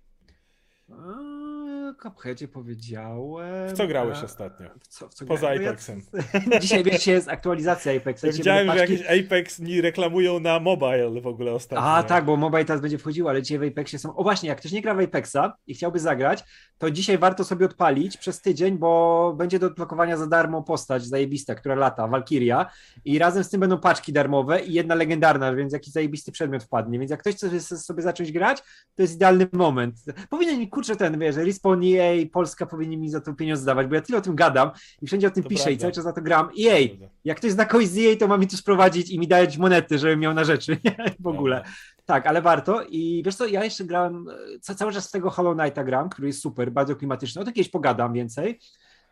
[2.03, 3.69] Cupheadzie powiedziałem.
[3.69, 4.69] W co grałeś a- ostatnio?
[4.81, 5.59] W co, w co Poza grałem?
[5.59, 6.03] No ja- Apexem.
[6.61, 8.25] Dzisiaj, wiesz, dzisiaj jest aktualizacja Apexa.
[8.27, 11.85] Ja widziałem, że paczki- jakiś Apex mi reklamują na mobile w ogóle ostatnio.
[11.85, 14.17] A tak, bo mobile teraz będzie wchodził, ale dzisiaj w Apexie są.
[14.17, 15.37] O właśnie, jak ktoś nie gra w Apexa
[15.67, 16.45] i chciałby zagrać,
[16.79, 21.55] to dzisiaj warto sobie odpalić przez tydzień, bo będzie do odblokowania za darmo postać zajebista,
[21.55, 22.71] która lata, Valkyria
[23.05, 26.99] i razem z tym będą paczki darmowe i jedna legendarna, więc jakiś zajebisty przedmiot wpadnie,
[26.99, 28.63] więc jak ktoś chce sobie zacząć grać,
[28.95, 29.95] to jest idealny moment.
[30.31, 33.95] Powinien mi, kurczę, ten, wiesz, Respawn EA Polska powinni mi za to pieniądze dawać, bo
[33.95, 34.71] ja tyle o tym gadam
[35.03, 35.75] i wszędzie o tym To piszę prawda.
[35.77, 36.49] i cały czas na to gram.
[36.61, 36.89] EA,
[37.25, 39.99] jak ktoś zna kogoś z EA, to ma mi tu sprowadzić i mi dać monety,
[39.99, 40.97] żebym miał na rzeczy, nie?
[41.21, 41.65] w ogóle.
[42.05, 42.83] Tak, ale warto.
[42.89, 46.09] I wiesz co, ja jeszcze grałem, e, ca- cały czas z tego Hollow Knighta gram,
[46.09, 47.43] który jest super, bardzo klimatyczny.
[47.43, 48.59] O to kiedyś pogadam więcej.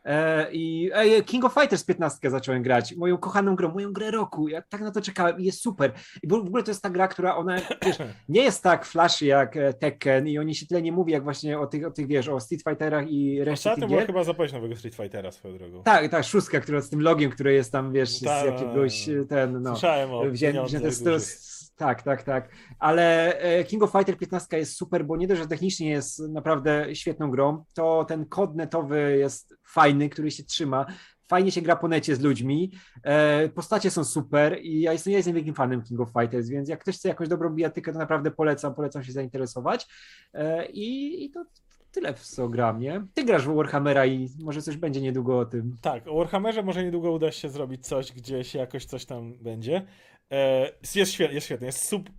[0.05, 0.91] E, I
[1.27, 4.49] King of Fighters 15 zacząłem grać, moją kochaną grą, moją grę roku.
[4.49, 5.93] Ja tak na to czekałem i jest super.
[6.23, 7.99] I w ogóle to jest ta gra, która ona, wiesz,
[8.29, 11.59] nie jest tak flashy jak e, Tekken i oni się tyle nie mówi jak właśnie
[11.59, 14.77] o tych, o tych wiesz, o Street Fighterach i reszcie Ostatnio była chyba zapowiedź nowego
[14.77, 15.83] Street Fightera swoją drogą.
[15.83, 19.63] Tak, ta szóstka, która z tym logiem, który jest tam, wiesz, z jakiegoś e, ten,
[19.63, 19.71] no.
[19.71, 21.21] Słyszałem o Wzię, z, dużych.
[21.21, 22.49] z, tak, tak, tak.
[22.79, 26.95] Ale e, King of Fighter 15 jest super, bo nie dość, że technicznie jest naprawdę
[26.95, 30.87] świetną grą, to ten kod netowy jest fajny, który się trzyma.
[31.29, 32.73] Fajnie się gra po necie z ludźmi.
[33.03, 36.69] E, postacie są super i ja jestem, ja jestem wielkim fanem King of Fighters, więc
[36.69, 39.87] jak ktoś chce jakąś dobrą bijatykę, to naprawdę polecam, polecam się zainteresować.
[40.35, 41.45] E, i, I to
[41.93, 43.07] tyle w co gram, nie?
[43.15, 45.77] Ty grasz w Warhammera i może coś będzie niedługo o tym.
[45.83, 49.87] Tak, o Warhammerze może niedługo uda się zrobić coś, gdzieś jakoś coś tam będzie.
[50.31, 52.11] E, jest, świetny, jest świetny, jest sub,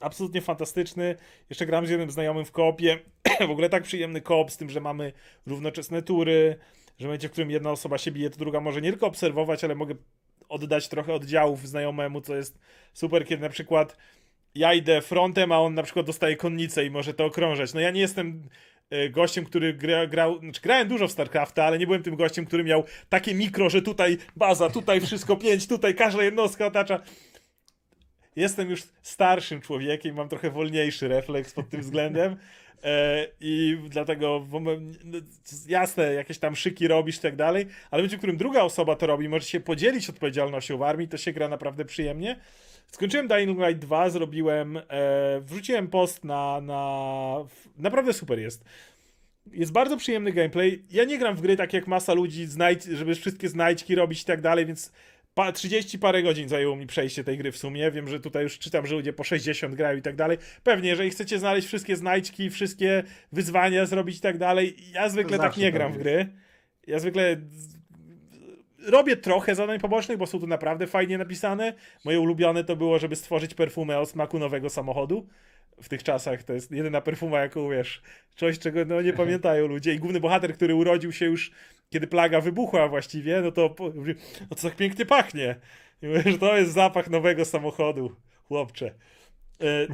[0.00, 1.16] absolutnie fantastyczny.
[1.50, 2.98] Jeszcze gram z jednym znajomym w koopie.
[3.48, 5.12] w ogóle tak przyjemny koop z tym, że mamy
[5.46, 6.58] równoczesne tury,
[6.98, 9.74] że będzie, w którym jedna osoba się bije, to druga może nie tylko obserwować, ale
[9.74, 9.94] mogę
[10.48, 12.58] oddać trochę oddziałów znajomemu, co jest
[12.92, 13.96] super, kiedy na przykład
[14.54, 17.74] ja idę frontem, a on na przykład dostaje konnicę i może to okrążać.
[17.74, 18.48] No ja nie jestem
[18.90, 22.46] e, gościem, który gra, grał, znaczy grałem dużo w StarCrafta, ale nie byłem tym gościem,
[22.46, 27.00] który miał takie mikro, że tutaj baza, tutaj wszystko pięć, tutaj każda jednostka otacza.
[28.36, 32.36] Jestem już starszym człowiekiem, mam trochę wolniejszy refleks pod tym względem.
[32.84, 34.70] E, I dlatego no,
[35.68, 39.28] jasne, jakieś tam szyki robisz i tak dalej, ale w którym druga osoba to robi,
[39.28, 42.40] może się podzielić odpowiedzialnością w armii, to się gra naprawdę przyjemnie.
[42.92, 44.82] Skończyłem Dying Light 2, zrobiłem, e,
[45.40, 47.36] wrzuciłem post na, na.
[47.78, 48.64] Naprawdę super jest.
[49.52, 50.82] Jest bardzo przyjemny gameplay.
[50.90, 54.24] Ja nie gram w gry tak jak masa ludzi, znajdź, żeby wszystkie znajdźki robić i
[54.24, 54.92] tak dalej, więc
[55.34, 57.90] pa, 30 parę godzin zajęło mi przejście tej gry w sumie.
[57.90, 60.38] Wiem, że tutaj już czytam, że ludzie po 60 grają i tak dalej.
[60.62, 63.02] Pewnie, jeżeli chcecie znaleźć wszystkie znajdźki, wszystkie
[63.32, 66.02] wyzwania zrobić i tak dalej, ja zwykle tak zawsze nie tak gram w jest.
[66.02, 66.28] gry.
[66.86, 67.36] Ja zwykle
[68.86, 71.72] robię trochę zadań pobocznych, bo są tu naprawdę fajnie napisane.
[72.04, 75.28] Moje ulubione to było, żeby stworzyć perfumę o smaku nowego samochodu.
[75.82, 78.02] W tych czasach to jest jedyna perfuma, jaką wiesz,
[78.36, 79.94] coś, czego no, nie pamiętają ludzie.
[79.94, 81.50] I główny bohater, który urodził się już,
[81.90, 84.14] kiedy plaga wybuchła właściwie, no to mówi,
[84.50, 85.56] o co tak pięknie pachnie.
[86.02, 88.94] I mówię, że to jest zapach nowego samochodu, chłopcze.
[89.60, 89.86] E,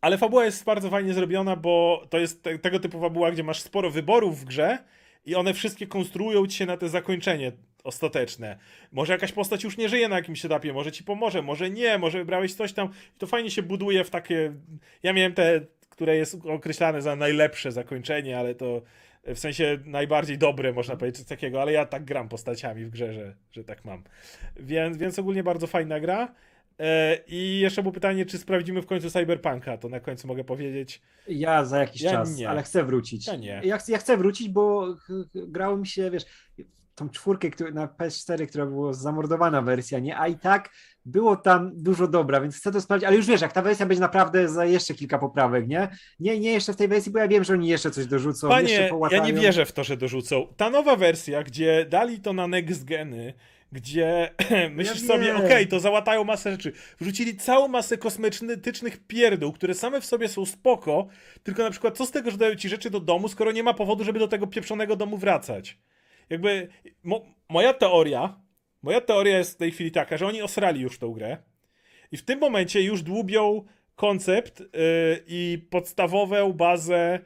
[0.00, 3.60] Ale fabuła jest bardzo fajnie zrobiona, bo to jest te, tego typu fabuła, gdzie masz
[3.60, 4.78] sporo wyborów w grze
[5.24, 7.52] i one wszystkie konstruują ci się na te zakończenie
[7.84, 8.58] ostateczne.
[8.92, 12.18] Może jakaś postać już nie żyje na jakimś etapie, może ci pomoże, może nie, może
[12.18, 12.88] wybrałeś coś tam.
[13.16, 14.52] I to fajnie się buduje w takie.
[15.02, 15.60] Ja miałem te,
[15.90, 18.82] które jest określane za najlepsze zakończenie, ale to
[19.24, 23.12] w sensie najbardziej dobre, można powiedzieć, coś takiego, ale ja tak gram postaciami w grze,
[23.12, 24.02] że, że tak mam.
[24.56, 26.34] Więc, więc ogólnie bardzo fajna gra.
[26.78, 31.02] E, I jeszcze było pytanie, czy sprawdzimy w końcu Cyberpunka, to na końcu mogę powiedzieć.
[31.28, 32.48] Ja za jakiś Ja czas, nie.
[32.48, 33.26] ale chcę wrócić.
[33.26, 33.60] Ja nie.
[33.64, 34.96] Ja, chcę- ja chcę wrócić, bo
[35.34, 36.24] grało mi się, wiesz,
[36.94, 40.18] tą czwórkę który, na PS4, która była zamordowana wersja, nie?
[40.18, 40.70] A i tak
[41.04, 44.00] było tam dużo dobra, więc chcę to sprawdzić, ale już wiesz, jak ta wersja będzie
[44.00, 45.88] naprawdę za jeszcze kilka poprawek, nie?
[46.20, 48.88] Nie, nie jeszcze w tej wersji, bo ja wiem, że oni jeszcze coś dorzucą, jeszcze
[49.00, 50.46] Panie, ja nie wierzę w to, że dorzucą.
[50.56, 53.34] Ta nowa wersja, gdzie dali to na next geny,
[53.72, 54.34] gdzie
[54.70, 56.72] myślisz Ja sobie, okej, to załatają masę rzeczy.
[57.00, 61.06] Wrzucili całą masę kosmetycznych pierdół, które same w sobie są spoko,
[61.42, 63.74] tylko na przykład co z tego, że dają ci rzeczy do domu, skoro nie ma
[63.74, 65.78] powodu, żeby do tego pieprzonego domu wracać.
[66.30, 66.68] Jakby
[67.02, 68.40] mo moja teoria,
[68.82, 71.36] moja teoria jest w tej chwili taka, że oni osrali już tą grę
[72.12, 73.64] i w tym momencie już dłubią
[73.96, 74.66] koncept yy,
[75.26, 77.20] i podstawową bazę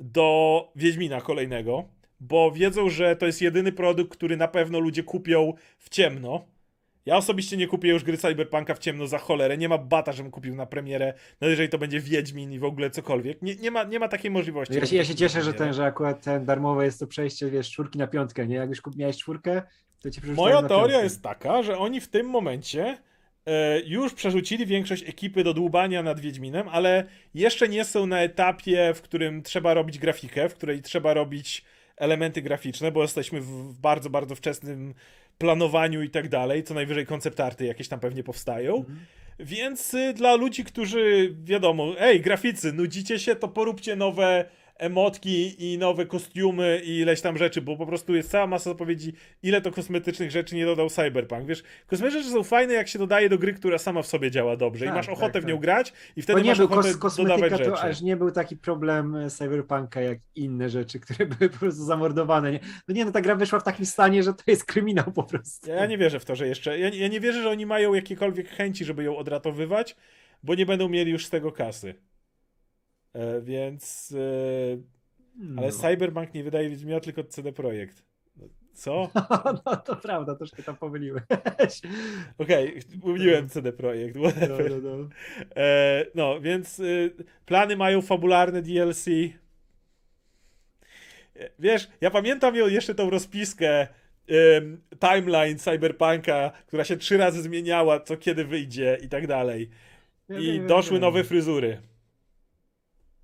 [0.00, 1.88] do Wiedźmina kolejnego,
[2.20, 6.46] bo wiedzą, że to jest jedyny produkt, który na pewno ludzie kupią w ciemno.
[7.06, 9.58] Ja osobiście nie kupię już gry Cyberpunka w ciemno za cholerę.
[9.58, 12.90] Nie ma bata, żebym kupił na premierę, no jeżeli to będzie Wiedźmin i w ogóle
[12.90, 13.42] cokolwiek.
[13.42, 14.74] Nie, nie, ma, nie ma takiej możliwości.
[14.74, 17.70] Ja się, ja się cieszę, że, ten, że akurat ten darmowe jest to przejście, wiesz,
[17.70, 18.56] czwórki na piątkę, nie?
[18.56, 19.62] Jak już miałeś czwórkę,
[20.02, 22.98] to cię Moja teoria jest taka, że oni w tym momencie
[23.46, 28.92] e, już przerzucili większość ekipy do dłubania nad Wiedźminem, ale jeszcze nie są na etapie,
[28.94, 31.64] w którym trzeba robić grafikę, w której trzeba robić
[31.96, 34.94] elementy graficzne, bo jesteśmy w, w bardzo, bardzo wczesnym
[35.40, 36.64] planowaniu i tak dalej.
[36.64, 38.76] Co najwyżej koncept arty jakieś tam pewnie powstają.
[38.76, 38.98] Mhm.
[39.38, 44.44] Więc y, dla ludzi, którzy wiadomo, ej, graficy, nudzicie się, to poróbcie nowe
[44.80, 49.12] emotki i nowe kostiumy i ileś tam rzeczy, bo po prostu jest cała masa zapowiedzi,
[49.42, 51.46] ile to kosmetycznych rzeczy nie dodał Cyberpunk.
[51.46, 54.56] Wiesz, kosmetyczne rzeczy są fajne, jak się dodaje do gry, która sama w sobie działa
[54.56, 55.62] dobrze i Tak, masz tak, ochotę w nią tak.
[55.62, 57.70] grać i wtedy nie masz ochotę kos kosmetyka, dodawać rzeczy.
[57.70, 61.84] to aż nie był taki problem e, Cyberpunka jak inne rzeczy, które były po prostu
[61.84, 62.52] zamordowane.
[62.52, 62.60] Nie?
[62.88, 65.70] No nie, no ta gra wyszła w takim stanie, że to jest kryminał po prostu.
[65.70, 66.78] Ja, ja nie wierzę w to, że jeszcze.
[66.78, 69.96] Ja, ja nie wierzę, że oni mają jakiekolwiek chęci, żeby ją odratowywać,
[70.42, 71.94] bo nie będą mieli już z tego kasy.
[73.12, 74.14] E, więc.
[74.18, 75.72] E, ale no.
[75.72, 78.02] Cyberbank nie wydaje Wiedźmina, tylko CD Projekt.
[78.36, 79.10] No, Co?
[79.66, 81.22] no to prawda, troszkę tam pomyliłeś.
[82.38, 84.16] Okej, mówiłem CD Projekt.
[84.16, 84.82] No, whatever.
[84.82, 85.08] no, no.
[85.56, 87.14] E, no, więc y,
[87.46, 89.06] plany mają fabularne DLC.
[91.58, 93.86] Wiesz, ja pamiętam jeszcze tą rozpiskę
[95.00, 99.70] timeline Cyberpunka, która się trzy razy zmieniała, co kiedy wyjdzie i tak dalej.
[100.38, 101.78] I doszły nowe fryzury.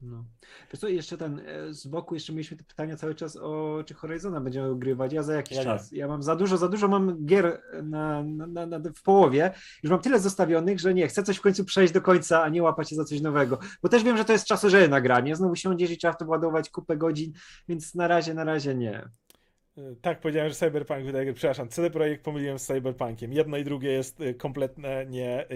[0.03, 0.25] No.
[0.73, 3.95] Wiesz co, jeszcze ten, e, z boku jeszcze mieliśmy te pytania cały czas o czy
[3.95, 5.93] Horizona będziemy ogrywać, ja za jakiś Ja czas.
[5.93, 10.01] Ja mam za dużo, za dużo mam gier na, na, na, w połowie, już mam
[10.01, 12.97] tyle zostawionych, że nie, chcę coś w końcu przejść do końca, a nie łapać się
[12.97, 16.13] za coś nowego, bo też wiem, że to jest czasożerne nagranie, znowu siądziesz i trzeba
[16.13, 17.33] w to ładować kupę godzin,
[17.69, 19.09] więc na razie, na razie nie.
[19.79, 23.33] Y, Tak, powiedziałem, że Cyberpunk wydaje, przepraszam, CD Projekt pomyliłem z Cyberpunkiem.
[23.33, 25.47] Jedno i drugie jest y, kompletne nie,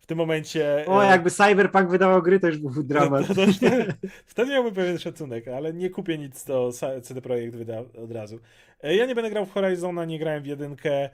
[0.00, 0.84] w tym momencie...
[0.86, 3.26] O, y, jakby Cyberpunk wydawał gry, to już byłby dramat.
[3.26, 3.66] To, to, to,
[4.26, 6.70] wtedy miałbym pewien szacunek, ale nie kupię nic, to
[7.02, 8.38] CD Projekt wyda od razu.
[8.82, 11.10] E, Ja nie będę grał w Horizona, nie grałem w jedynkę.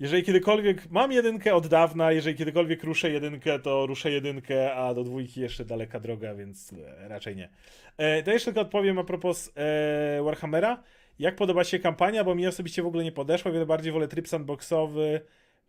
[0.00, 5.04] Jeżeli kiedykolwiek, mam jedynkę od dawna, jeżeli kiedykolwiek ruszę jedynkę, to ruszę jedynkę, a do
[5.04, 7.48] dwójki jeszcze daleka droga, więc e, raczej nie.
[7.96, 10.82] E, To jeszcze tylko odpowiem a propos e, Warhammera.
[11.22, 14.28] Jak podoba się kampania, bo mi osobiście w ogóle nie podeszła, wiele bardziej wolę tryb
[14.28, 15.20] sandboxowy,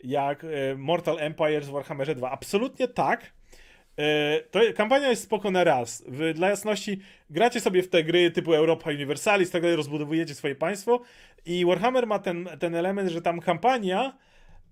[0.03, 0.47] jak e,
[0.77, 2.31] Mortal Empires w Warhammerze 2.
[2.31, 3.33] Absolutnie tak.
[3.99, 6.03] E, To kampania jest spoko na raz.
[6.33, 6.99] Dla jasności,
[7.29, 11.01] gracie sobie w te gry typu Europa Universalis, tak dalej, rozbudowujecie swoje państwo
[11.45, 14.17] i Warhammer ma ten, ten element, że tam kampania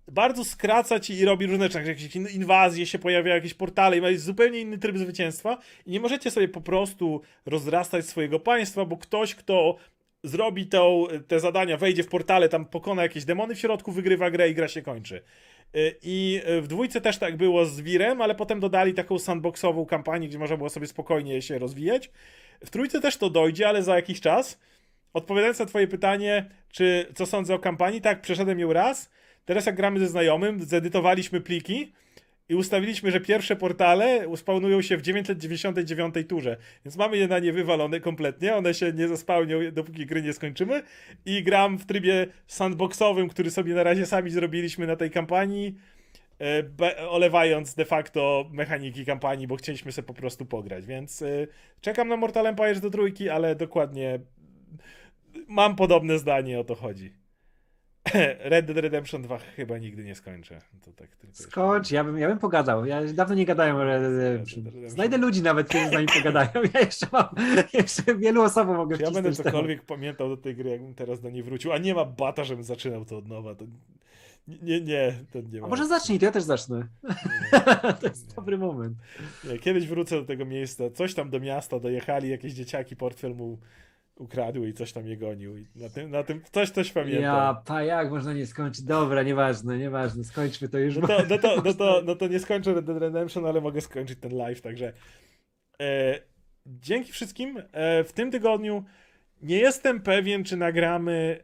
[0.08, 4.02] bardzo skraca ci i robi różne rzeczy, jakieś in- inwazje się pojawiają, jakieś portale i
[4.02, 8.98] ma zupełnie inny tryb zwycięstwa i nie możecie sobie po prostu rozrastać swojego państwa, bo
[8.98, 9.76] ktoś, kto
[10.24, 14.50] zrobi tą, te zadania, wejdzie w portale, tam pokona jakieś demony w środku, wygrywa grę
[14.50, 15.22] i gra się kończy.
[15.76, 20.28] Y, I w dwójce też tak było z Wirem, ale potem dodali taką sandboxową kampanię,
[20.28, 22.12] gdzie można było sobie spokojnie się rozwijać.
[22.66, 24.60] W trójce też to dojdzie, ale za jakiś czas.
[25.14, 29.10] Odpowiadając na twoje pytanie, czy co sądzę o kampanii, tak, przeszedłem ją raz.
[29.46, 31.92] Teraz jak gramy ze znajomym, zedytowaliśmy pliki
[32.52, 36.58] i ustawiliśmy, że pierwsze portale uspawnują się w 999 turze.
[36.86, 40.84] Więc mamy je na nie wywalone kompletnie, one się nie zespałnią, dopóki gry nie skończymy.
[41.26, 45.76] I gram w trybie sandboxowym, który sobie na razie sami zrobiliśmy na tej kampanii,
[46.42, 50.86] e, olewając de facto mechaniki kampanii, bo chcieliśmy sobie po prostu pograć.
[50.86, 51.48] Więc e,
[51.82, 54.20] czekam na Mortal Empires do trójki, ale dokładnie
[55.48, 57.21] mam podobne zdanie, o to chodzi.
[58.52, 60.62] Red Dead Redemption 2 chyba nigdy nie skończę.
[60.86, 62.86] To tak Skocz, ja bym, ja bym pogadał.
[62.86, 64.90] Ja dawno nie gadałem o Red Dead Redemption.
[64.90, 66.50] Znajdę ludzi nawet, którzy z nami pogadają.
[66.74, 67.26] Ja jeszcze mam,
[67.74, 71.44] jeszcze wielu osobom mogę ja będę cokolwiek pamiętał do tej gry, jakbym teraz do niej
[71.44, 73.56] wrócił, a nie ma bata, żebym zaczynał to od nowa.
[73.56, 73.66] To...
[74.48, 75.68] Nie, nie, to nie ma.
[75.68, 76.88] A może zacznij, to ja też zacznę.
[78.02, 78.98] to jest dobry moment.
[79.44, 80.90] Nie, kiedyś wrócę do tego miejsca.
[80.90, 83.58] Coś tam do miasta dojechali, jakieś dzieciaki, portfel mu
[84.16, 85.58] ukradły i coś tam je gonił.
[85.58, 87.22] I na tym, na tym coś, coś pamiętam.
[87.24, 88.84] Ja, pa, jak można nie skończyć?
[88.86, 90.98] Dobra, nieważne, nieważne, skończmy to już.
[90.98, 93.82] No to, no, to, no, to, no to nie skończę Red Dead Redemption, ale mogę
[93.82, 94.94] skończyć ten live, także
[95.82, 96.20] e,
[96.66, 97.64] dzięki wszystkim.
[97.72, 98.84] E, w tym tygodniu
[99.42, 101.44] nie jestem pewien, czy nagramy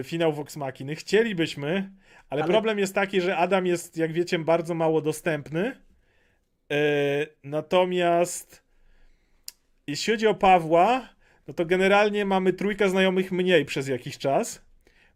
[0.00, 0.94] e, finał Vox Machiny.
[0.96, 1.90] Chcielibyśmy,
[2.30, 5.76] ale, Ale- problem jest taki, że Adam jest, jak wiecie, bardzo mało dostępny.
[6.72, 8.68] E, natomiast
[9.86, 11.08] jeśli chodzi o Pawła,
[11.48, 14.62] no to generalnie mamy trójkę znajomych mniej przez jakiś czas,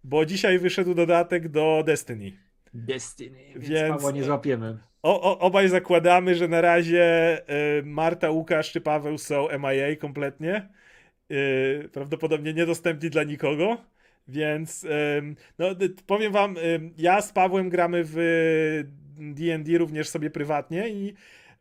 [0.04, 2.32] bo dzisiaj wyszedł dodatek do Destiny.
[2.74, 4.78] Destiny, więc, Więc- nie złapiemy.
[5.02, 7.38] O, o, obaj zakładamy, że na razie
[7.78, 10.68] y, Marta, Łukasz czy Paweł są MIA kompletnie.
[11.32, 13.76] Y, prawdopodobnie niedostępni dla nikogo.
[14.28, 14.84] Więc
[15.18, 15.66] ym, no,
[16.06, 18.16] powiem wam, ym, ja z Pawłem gramy w
[19.18, 21.14] D&D również sobie prywatnie i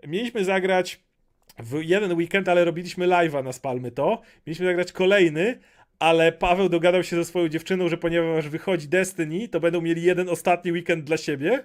[0.08, 1.04] mieliśmy zagrać
[1.60, 4.22] w jeden weekend, ale robiliśmy live'a na Spalmy to.
[4.48, 5.60] Mieliśmy zagrać kolejny,
[6.00, 10.30] ale Paweł dogadał się ze swoją dziewczyną, że ponieważ wychodzi Destiny, to będą mieli jeden
[10.30, 11.64] ostatni weekend dla siebie.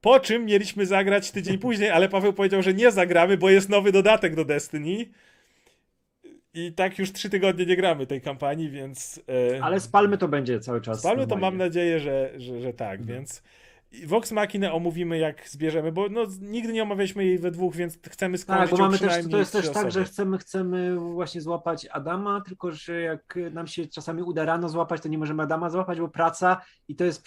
[0.00, 3.92] Po czym mieliśmy zagrać tydzień później, ale Paweł powiedział, że nie zagramy, bo jest nowy
[3.92, 5.06] dodatek do Destiny.
[6.54, 9.20] I tak już trzy tygodnie nie gramy tej kampanii, więc.
[9.56, 10.98] e, Ale spalmy to będzie cały czas.
[11.00, 13.18] Spalmy to mam nadzieję, że, że, że tak, Mhm.
[13.18, 13.42] więc.
[14.06, 18.38] Vox Machinę omówimy jak zbierzemy, bo no, nigdy nie omawialiśmy jej we dwóch, więc chcemy
[18.38, 21.86] Tak, skończyć bo ją mamy też, to jest też tak, że chcemy, chcemy właśnie złapać
[21.86, 26.00] Adama, tylko że jak nam się czasami uda rano złapać, to nie możemy Adama złapać,
[26.00, 27.22] bo praca i to jest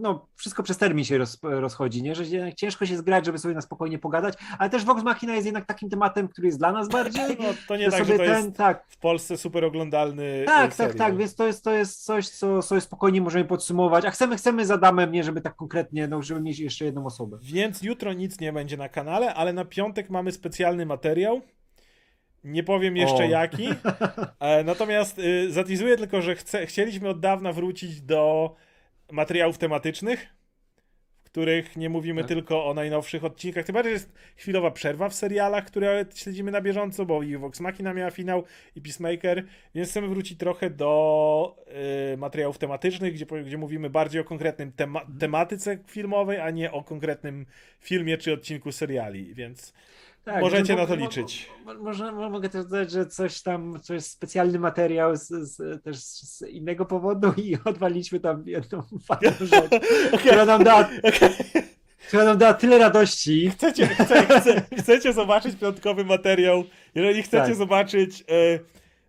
[0.00, 2.14] no, wszystko przez termin się roz, rozchodzi, nie?
[2.14, 5.46] że jednak ciężko się zgrać, żeby sobie na spokojnie pogadać, ale też Vox Machina jest
[5.46, 7.24] jednak takim tematem, który jest dla nas bardziej.
[7.44, 10.56] No, to nie że tak, że to ten, jest tak, w Polsce super oglądalny tak,
[10.56, 10.96] e, tak, serial.
[10.96, 14.66] tak, więc to jest, to jest coś, co sobie spokojnie możemy podsumować, a chcemy, chcemy
[14.66, 17.38] z Adamem, nie żeby tak konkretnie, no, żeby mieć jeszcze jedną osobę.
[17.42, 21.40] Więc jutro nic nie będzie na kanale, ale na piątek mamy specjalny materiał.
[22.44, 23.28] Nie powiem jeszcze O.
[23.28, 23.68] jaki.
[24.40, 28.54] E, natomiast y, zatizuję tylko, że chce, chcieliśmy od dawna wrócić do
[29.12, 30.26] materiałów tematycznych,
[31.34, 32.28] których nie mówimy Tak.
[32.28, 33.64] tylko o najnowszych odcinkach.
[33.66, 37.94] Tym bardziej jest chwilowa przerwa w serialach, które śledzimy na bieżąco, bo i Vox Machina
[37.94, 38.44] miała finał,
[38.76, 39.44] i Peacemaker,
[39.74, 41.56] więc chcemy wrócić trochę do
[42.12, 46.82] y, materiałów tematycznych, gdzie, gdzie mówimy bardziej o konkretnym tema tematyce filmowej, a nie o
[46.82, 47.46] konkretnym
[47.80, 49.72] filmie czy odcinku seriali, więc
[50.24, 51.50] Tak, Możecie no, na to liczyć.
[51.64, 55.96] mo- Może, mo- mogę też dodać, że coś tam, coś specjalny materiał z, z, też
[55.98, 59.70] z innego powodu i odwaliliśmy tam jedną fajną rzecz,
[60.20, 60.88] która nam dała,
[62.08, 63.50] która nam dała tyle radości.
[63.50, 66.64] Chcecie, chce, chce, chcecie zobaczyć piątkowy materiał,
[66.94, 67.54] jeżeli chcecie Tak.
[67.54, 68.58] zobaczyć e,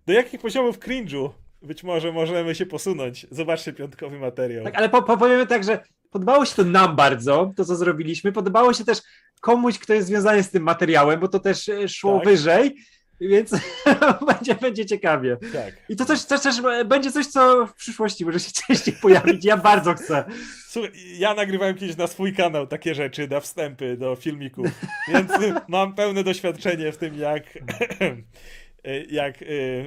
[0.07, 1.29] do jakich poziomów cringe'u
[1.61, 4.63] być może możemy się posunąć, zobaczcie piątkowy materiał.
[4.63, 8.31] Tak, ale po, po, powiemy tak, że podobało się to nam bardzo, to co zrobiliśmy,
[8.31, 9.01] podobało się też
[9.45, 12.27] komuś, kto jest związany z tym materiałem, bo to też e, szło Tak.
[12.27, 12.75] wyżej,
[13.21, 13.51] więc
[14.29, 15.37] będzie, będzie ciekawie.
[15.53, 15.73] Tak.
[15.89, 16.55] I to też, też, też
[16.85, 19.45] będzie coś, co w przyszłości może się częściej pojawić.
[19.45, 20.23] Ja bardzo chcę.
[20.67, 24.67] Słuchaj, ja nagrywałem kiedyś na swój kanał takie rzeczy, na wstępy do filmików,
[25.07, 25.31] więc
[25.67, 29.35] mam pełne doświadczenie w tym, jak, y, jak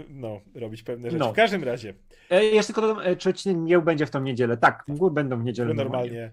[0.09, 1.19] no, robić pewne rzeczy.
[1.19, 1.33] No.
[1.33, 1.95] W każdym razie,
[2.31, 4.57] E, jeszcze tylko dodam, e, czy odcinek nie będzie w tą niedzielę.
[4.57, 5.75] Tak, mgły będą w niedzielę.
[5.75, 6.31] normalnie.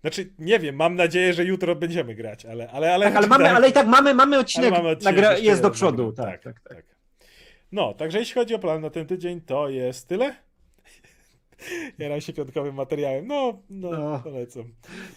[0.00, 2.70] Znaczy, nie wiem, mam nadzieję, że jutro będziemy grać, ale.
[2.70, 5.62] ale, ale Tak, ale, mamy, ale i tak mamy, mamy odcinek, mamy odcinek nagra- jest
[5.62, 6.06] do przodu.
[6.16, 6.32] nagrany.
[6.38, 6.84] Tak, tak, tak.
[7.72, 10.34] No, także jeśli chodzi o plan na ten tydzień, to jest tyle.
[11.98, 13.26] Jaram się piątkowym materiałem.
[13.26, 14.20] No, no, No.
[14.24, 14.64] polecam.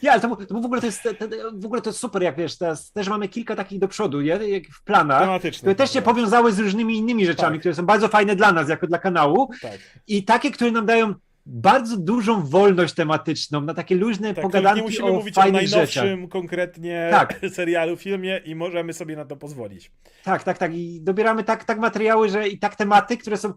[0.03, 1.09] Nie, ale to, to w ogóle to jest, to,
[1.53, 4.27] w ogóle to jest super, jak wiesz, teraz też mamy kilka takich do przodu, nie?
[4.49, 5.41] Jak w planach.
[5.57, 7.59] Które też się powiązały z różnymi innymi rzeczami, Tak.
[7.59, 9.49] które są bardzo fajne dla nas, jako dla kanału.
[9.61, 9.79] Tak.
[10.07, 11.13] I takie, które nam dają
[11.45, 15.67] bardzo dużą wolność tematyczną na takie luźne tak pogadanki nie musimy o mówić o fajnych
[15.67, 16.03] rzeczach.
[16.03, 17.39] najnowszym konkretnie Tak.
[17.53, 19.91] serialu, filmie i możemy sobie na to pozwolić.
[20.23, 20.75] Tak, tak, tak.
[20.75, 23.53] I dobieramy tak, tak materiały, że i tak tematy, które są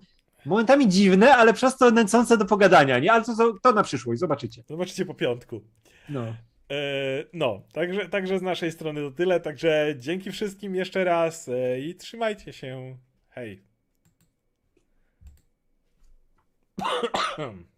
[0.47, 3.13] momentami dziwne, ale przez to nęcące do pogadania, nie?
[3.13, 4.63] Ale to, to, to na przyszłość, zobaczycie.
[4.69, 5.65] Zobaczycie po piątku.
[6.09, 6.37] No.
[6.71, 9.41] E, no, także, także z naszej strony to tyle.
[9.41, 12.99] Także dzięki wszystkim jeszcze raz e, i trzymajcie się.
[13.29, 13.65] Hej.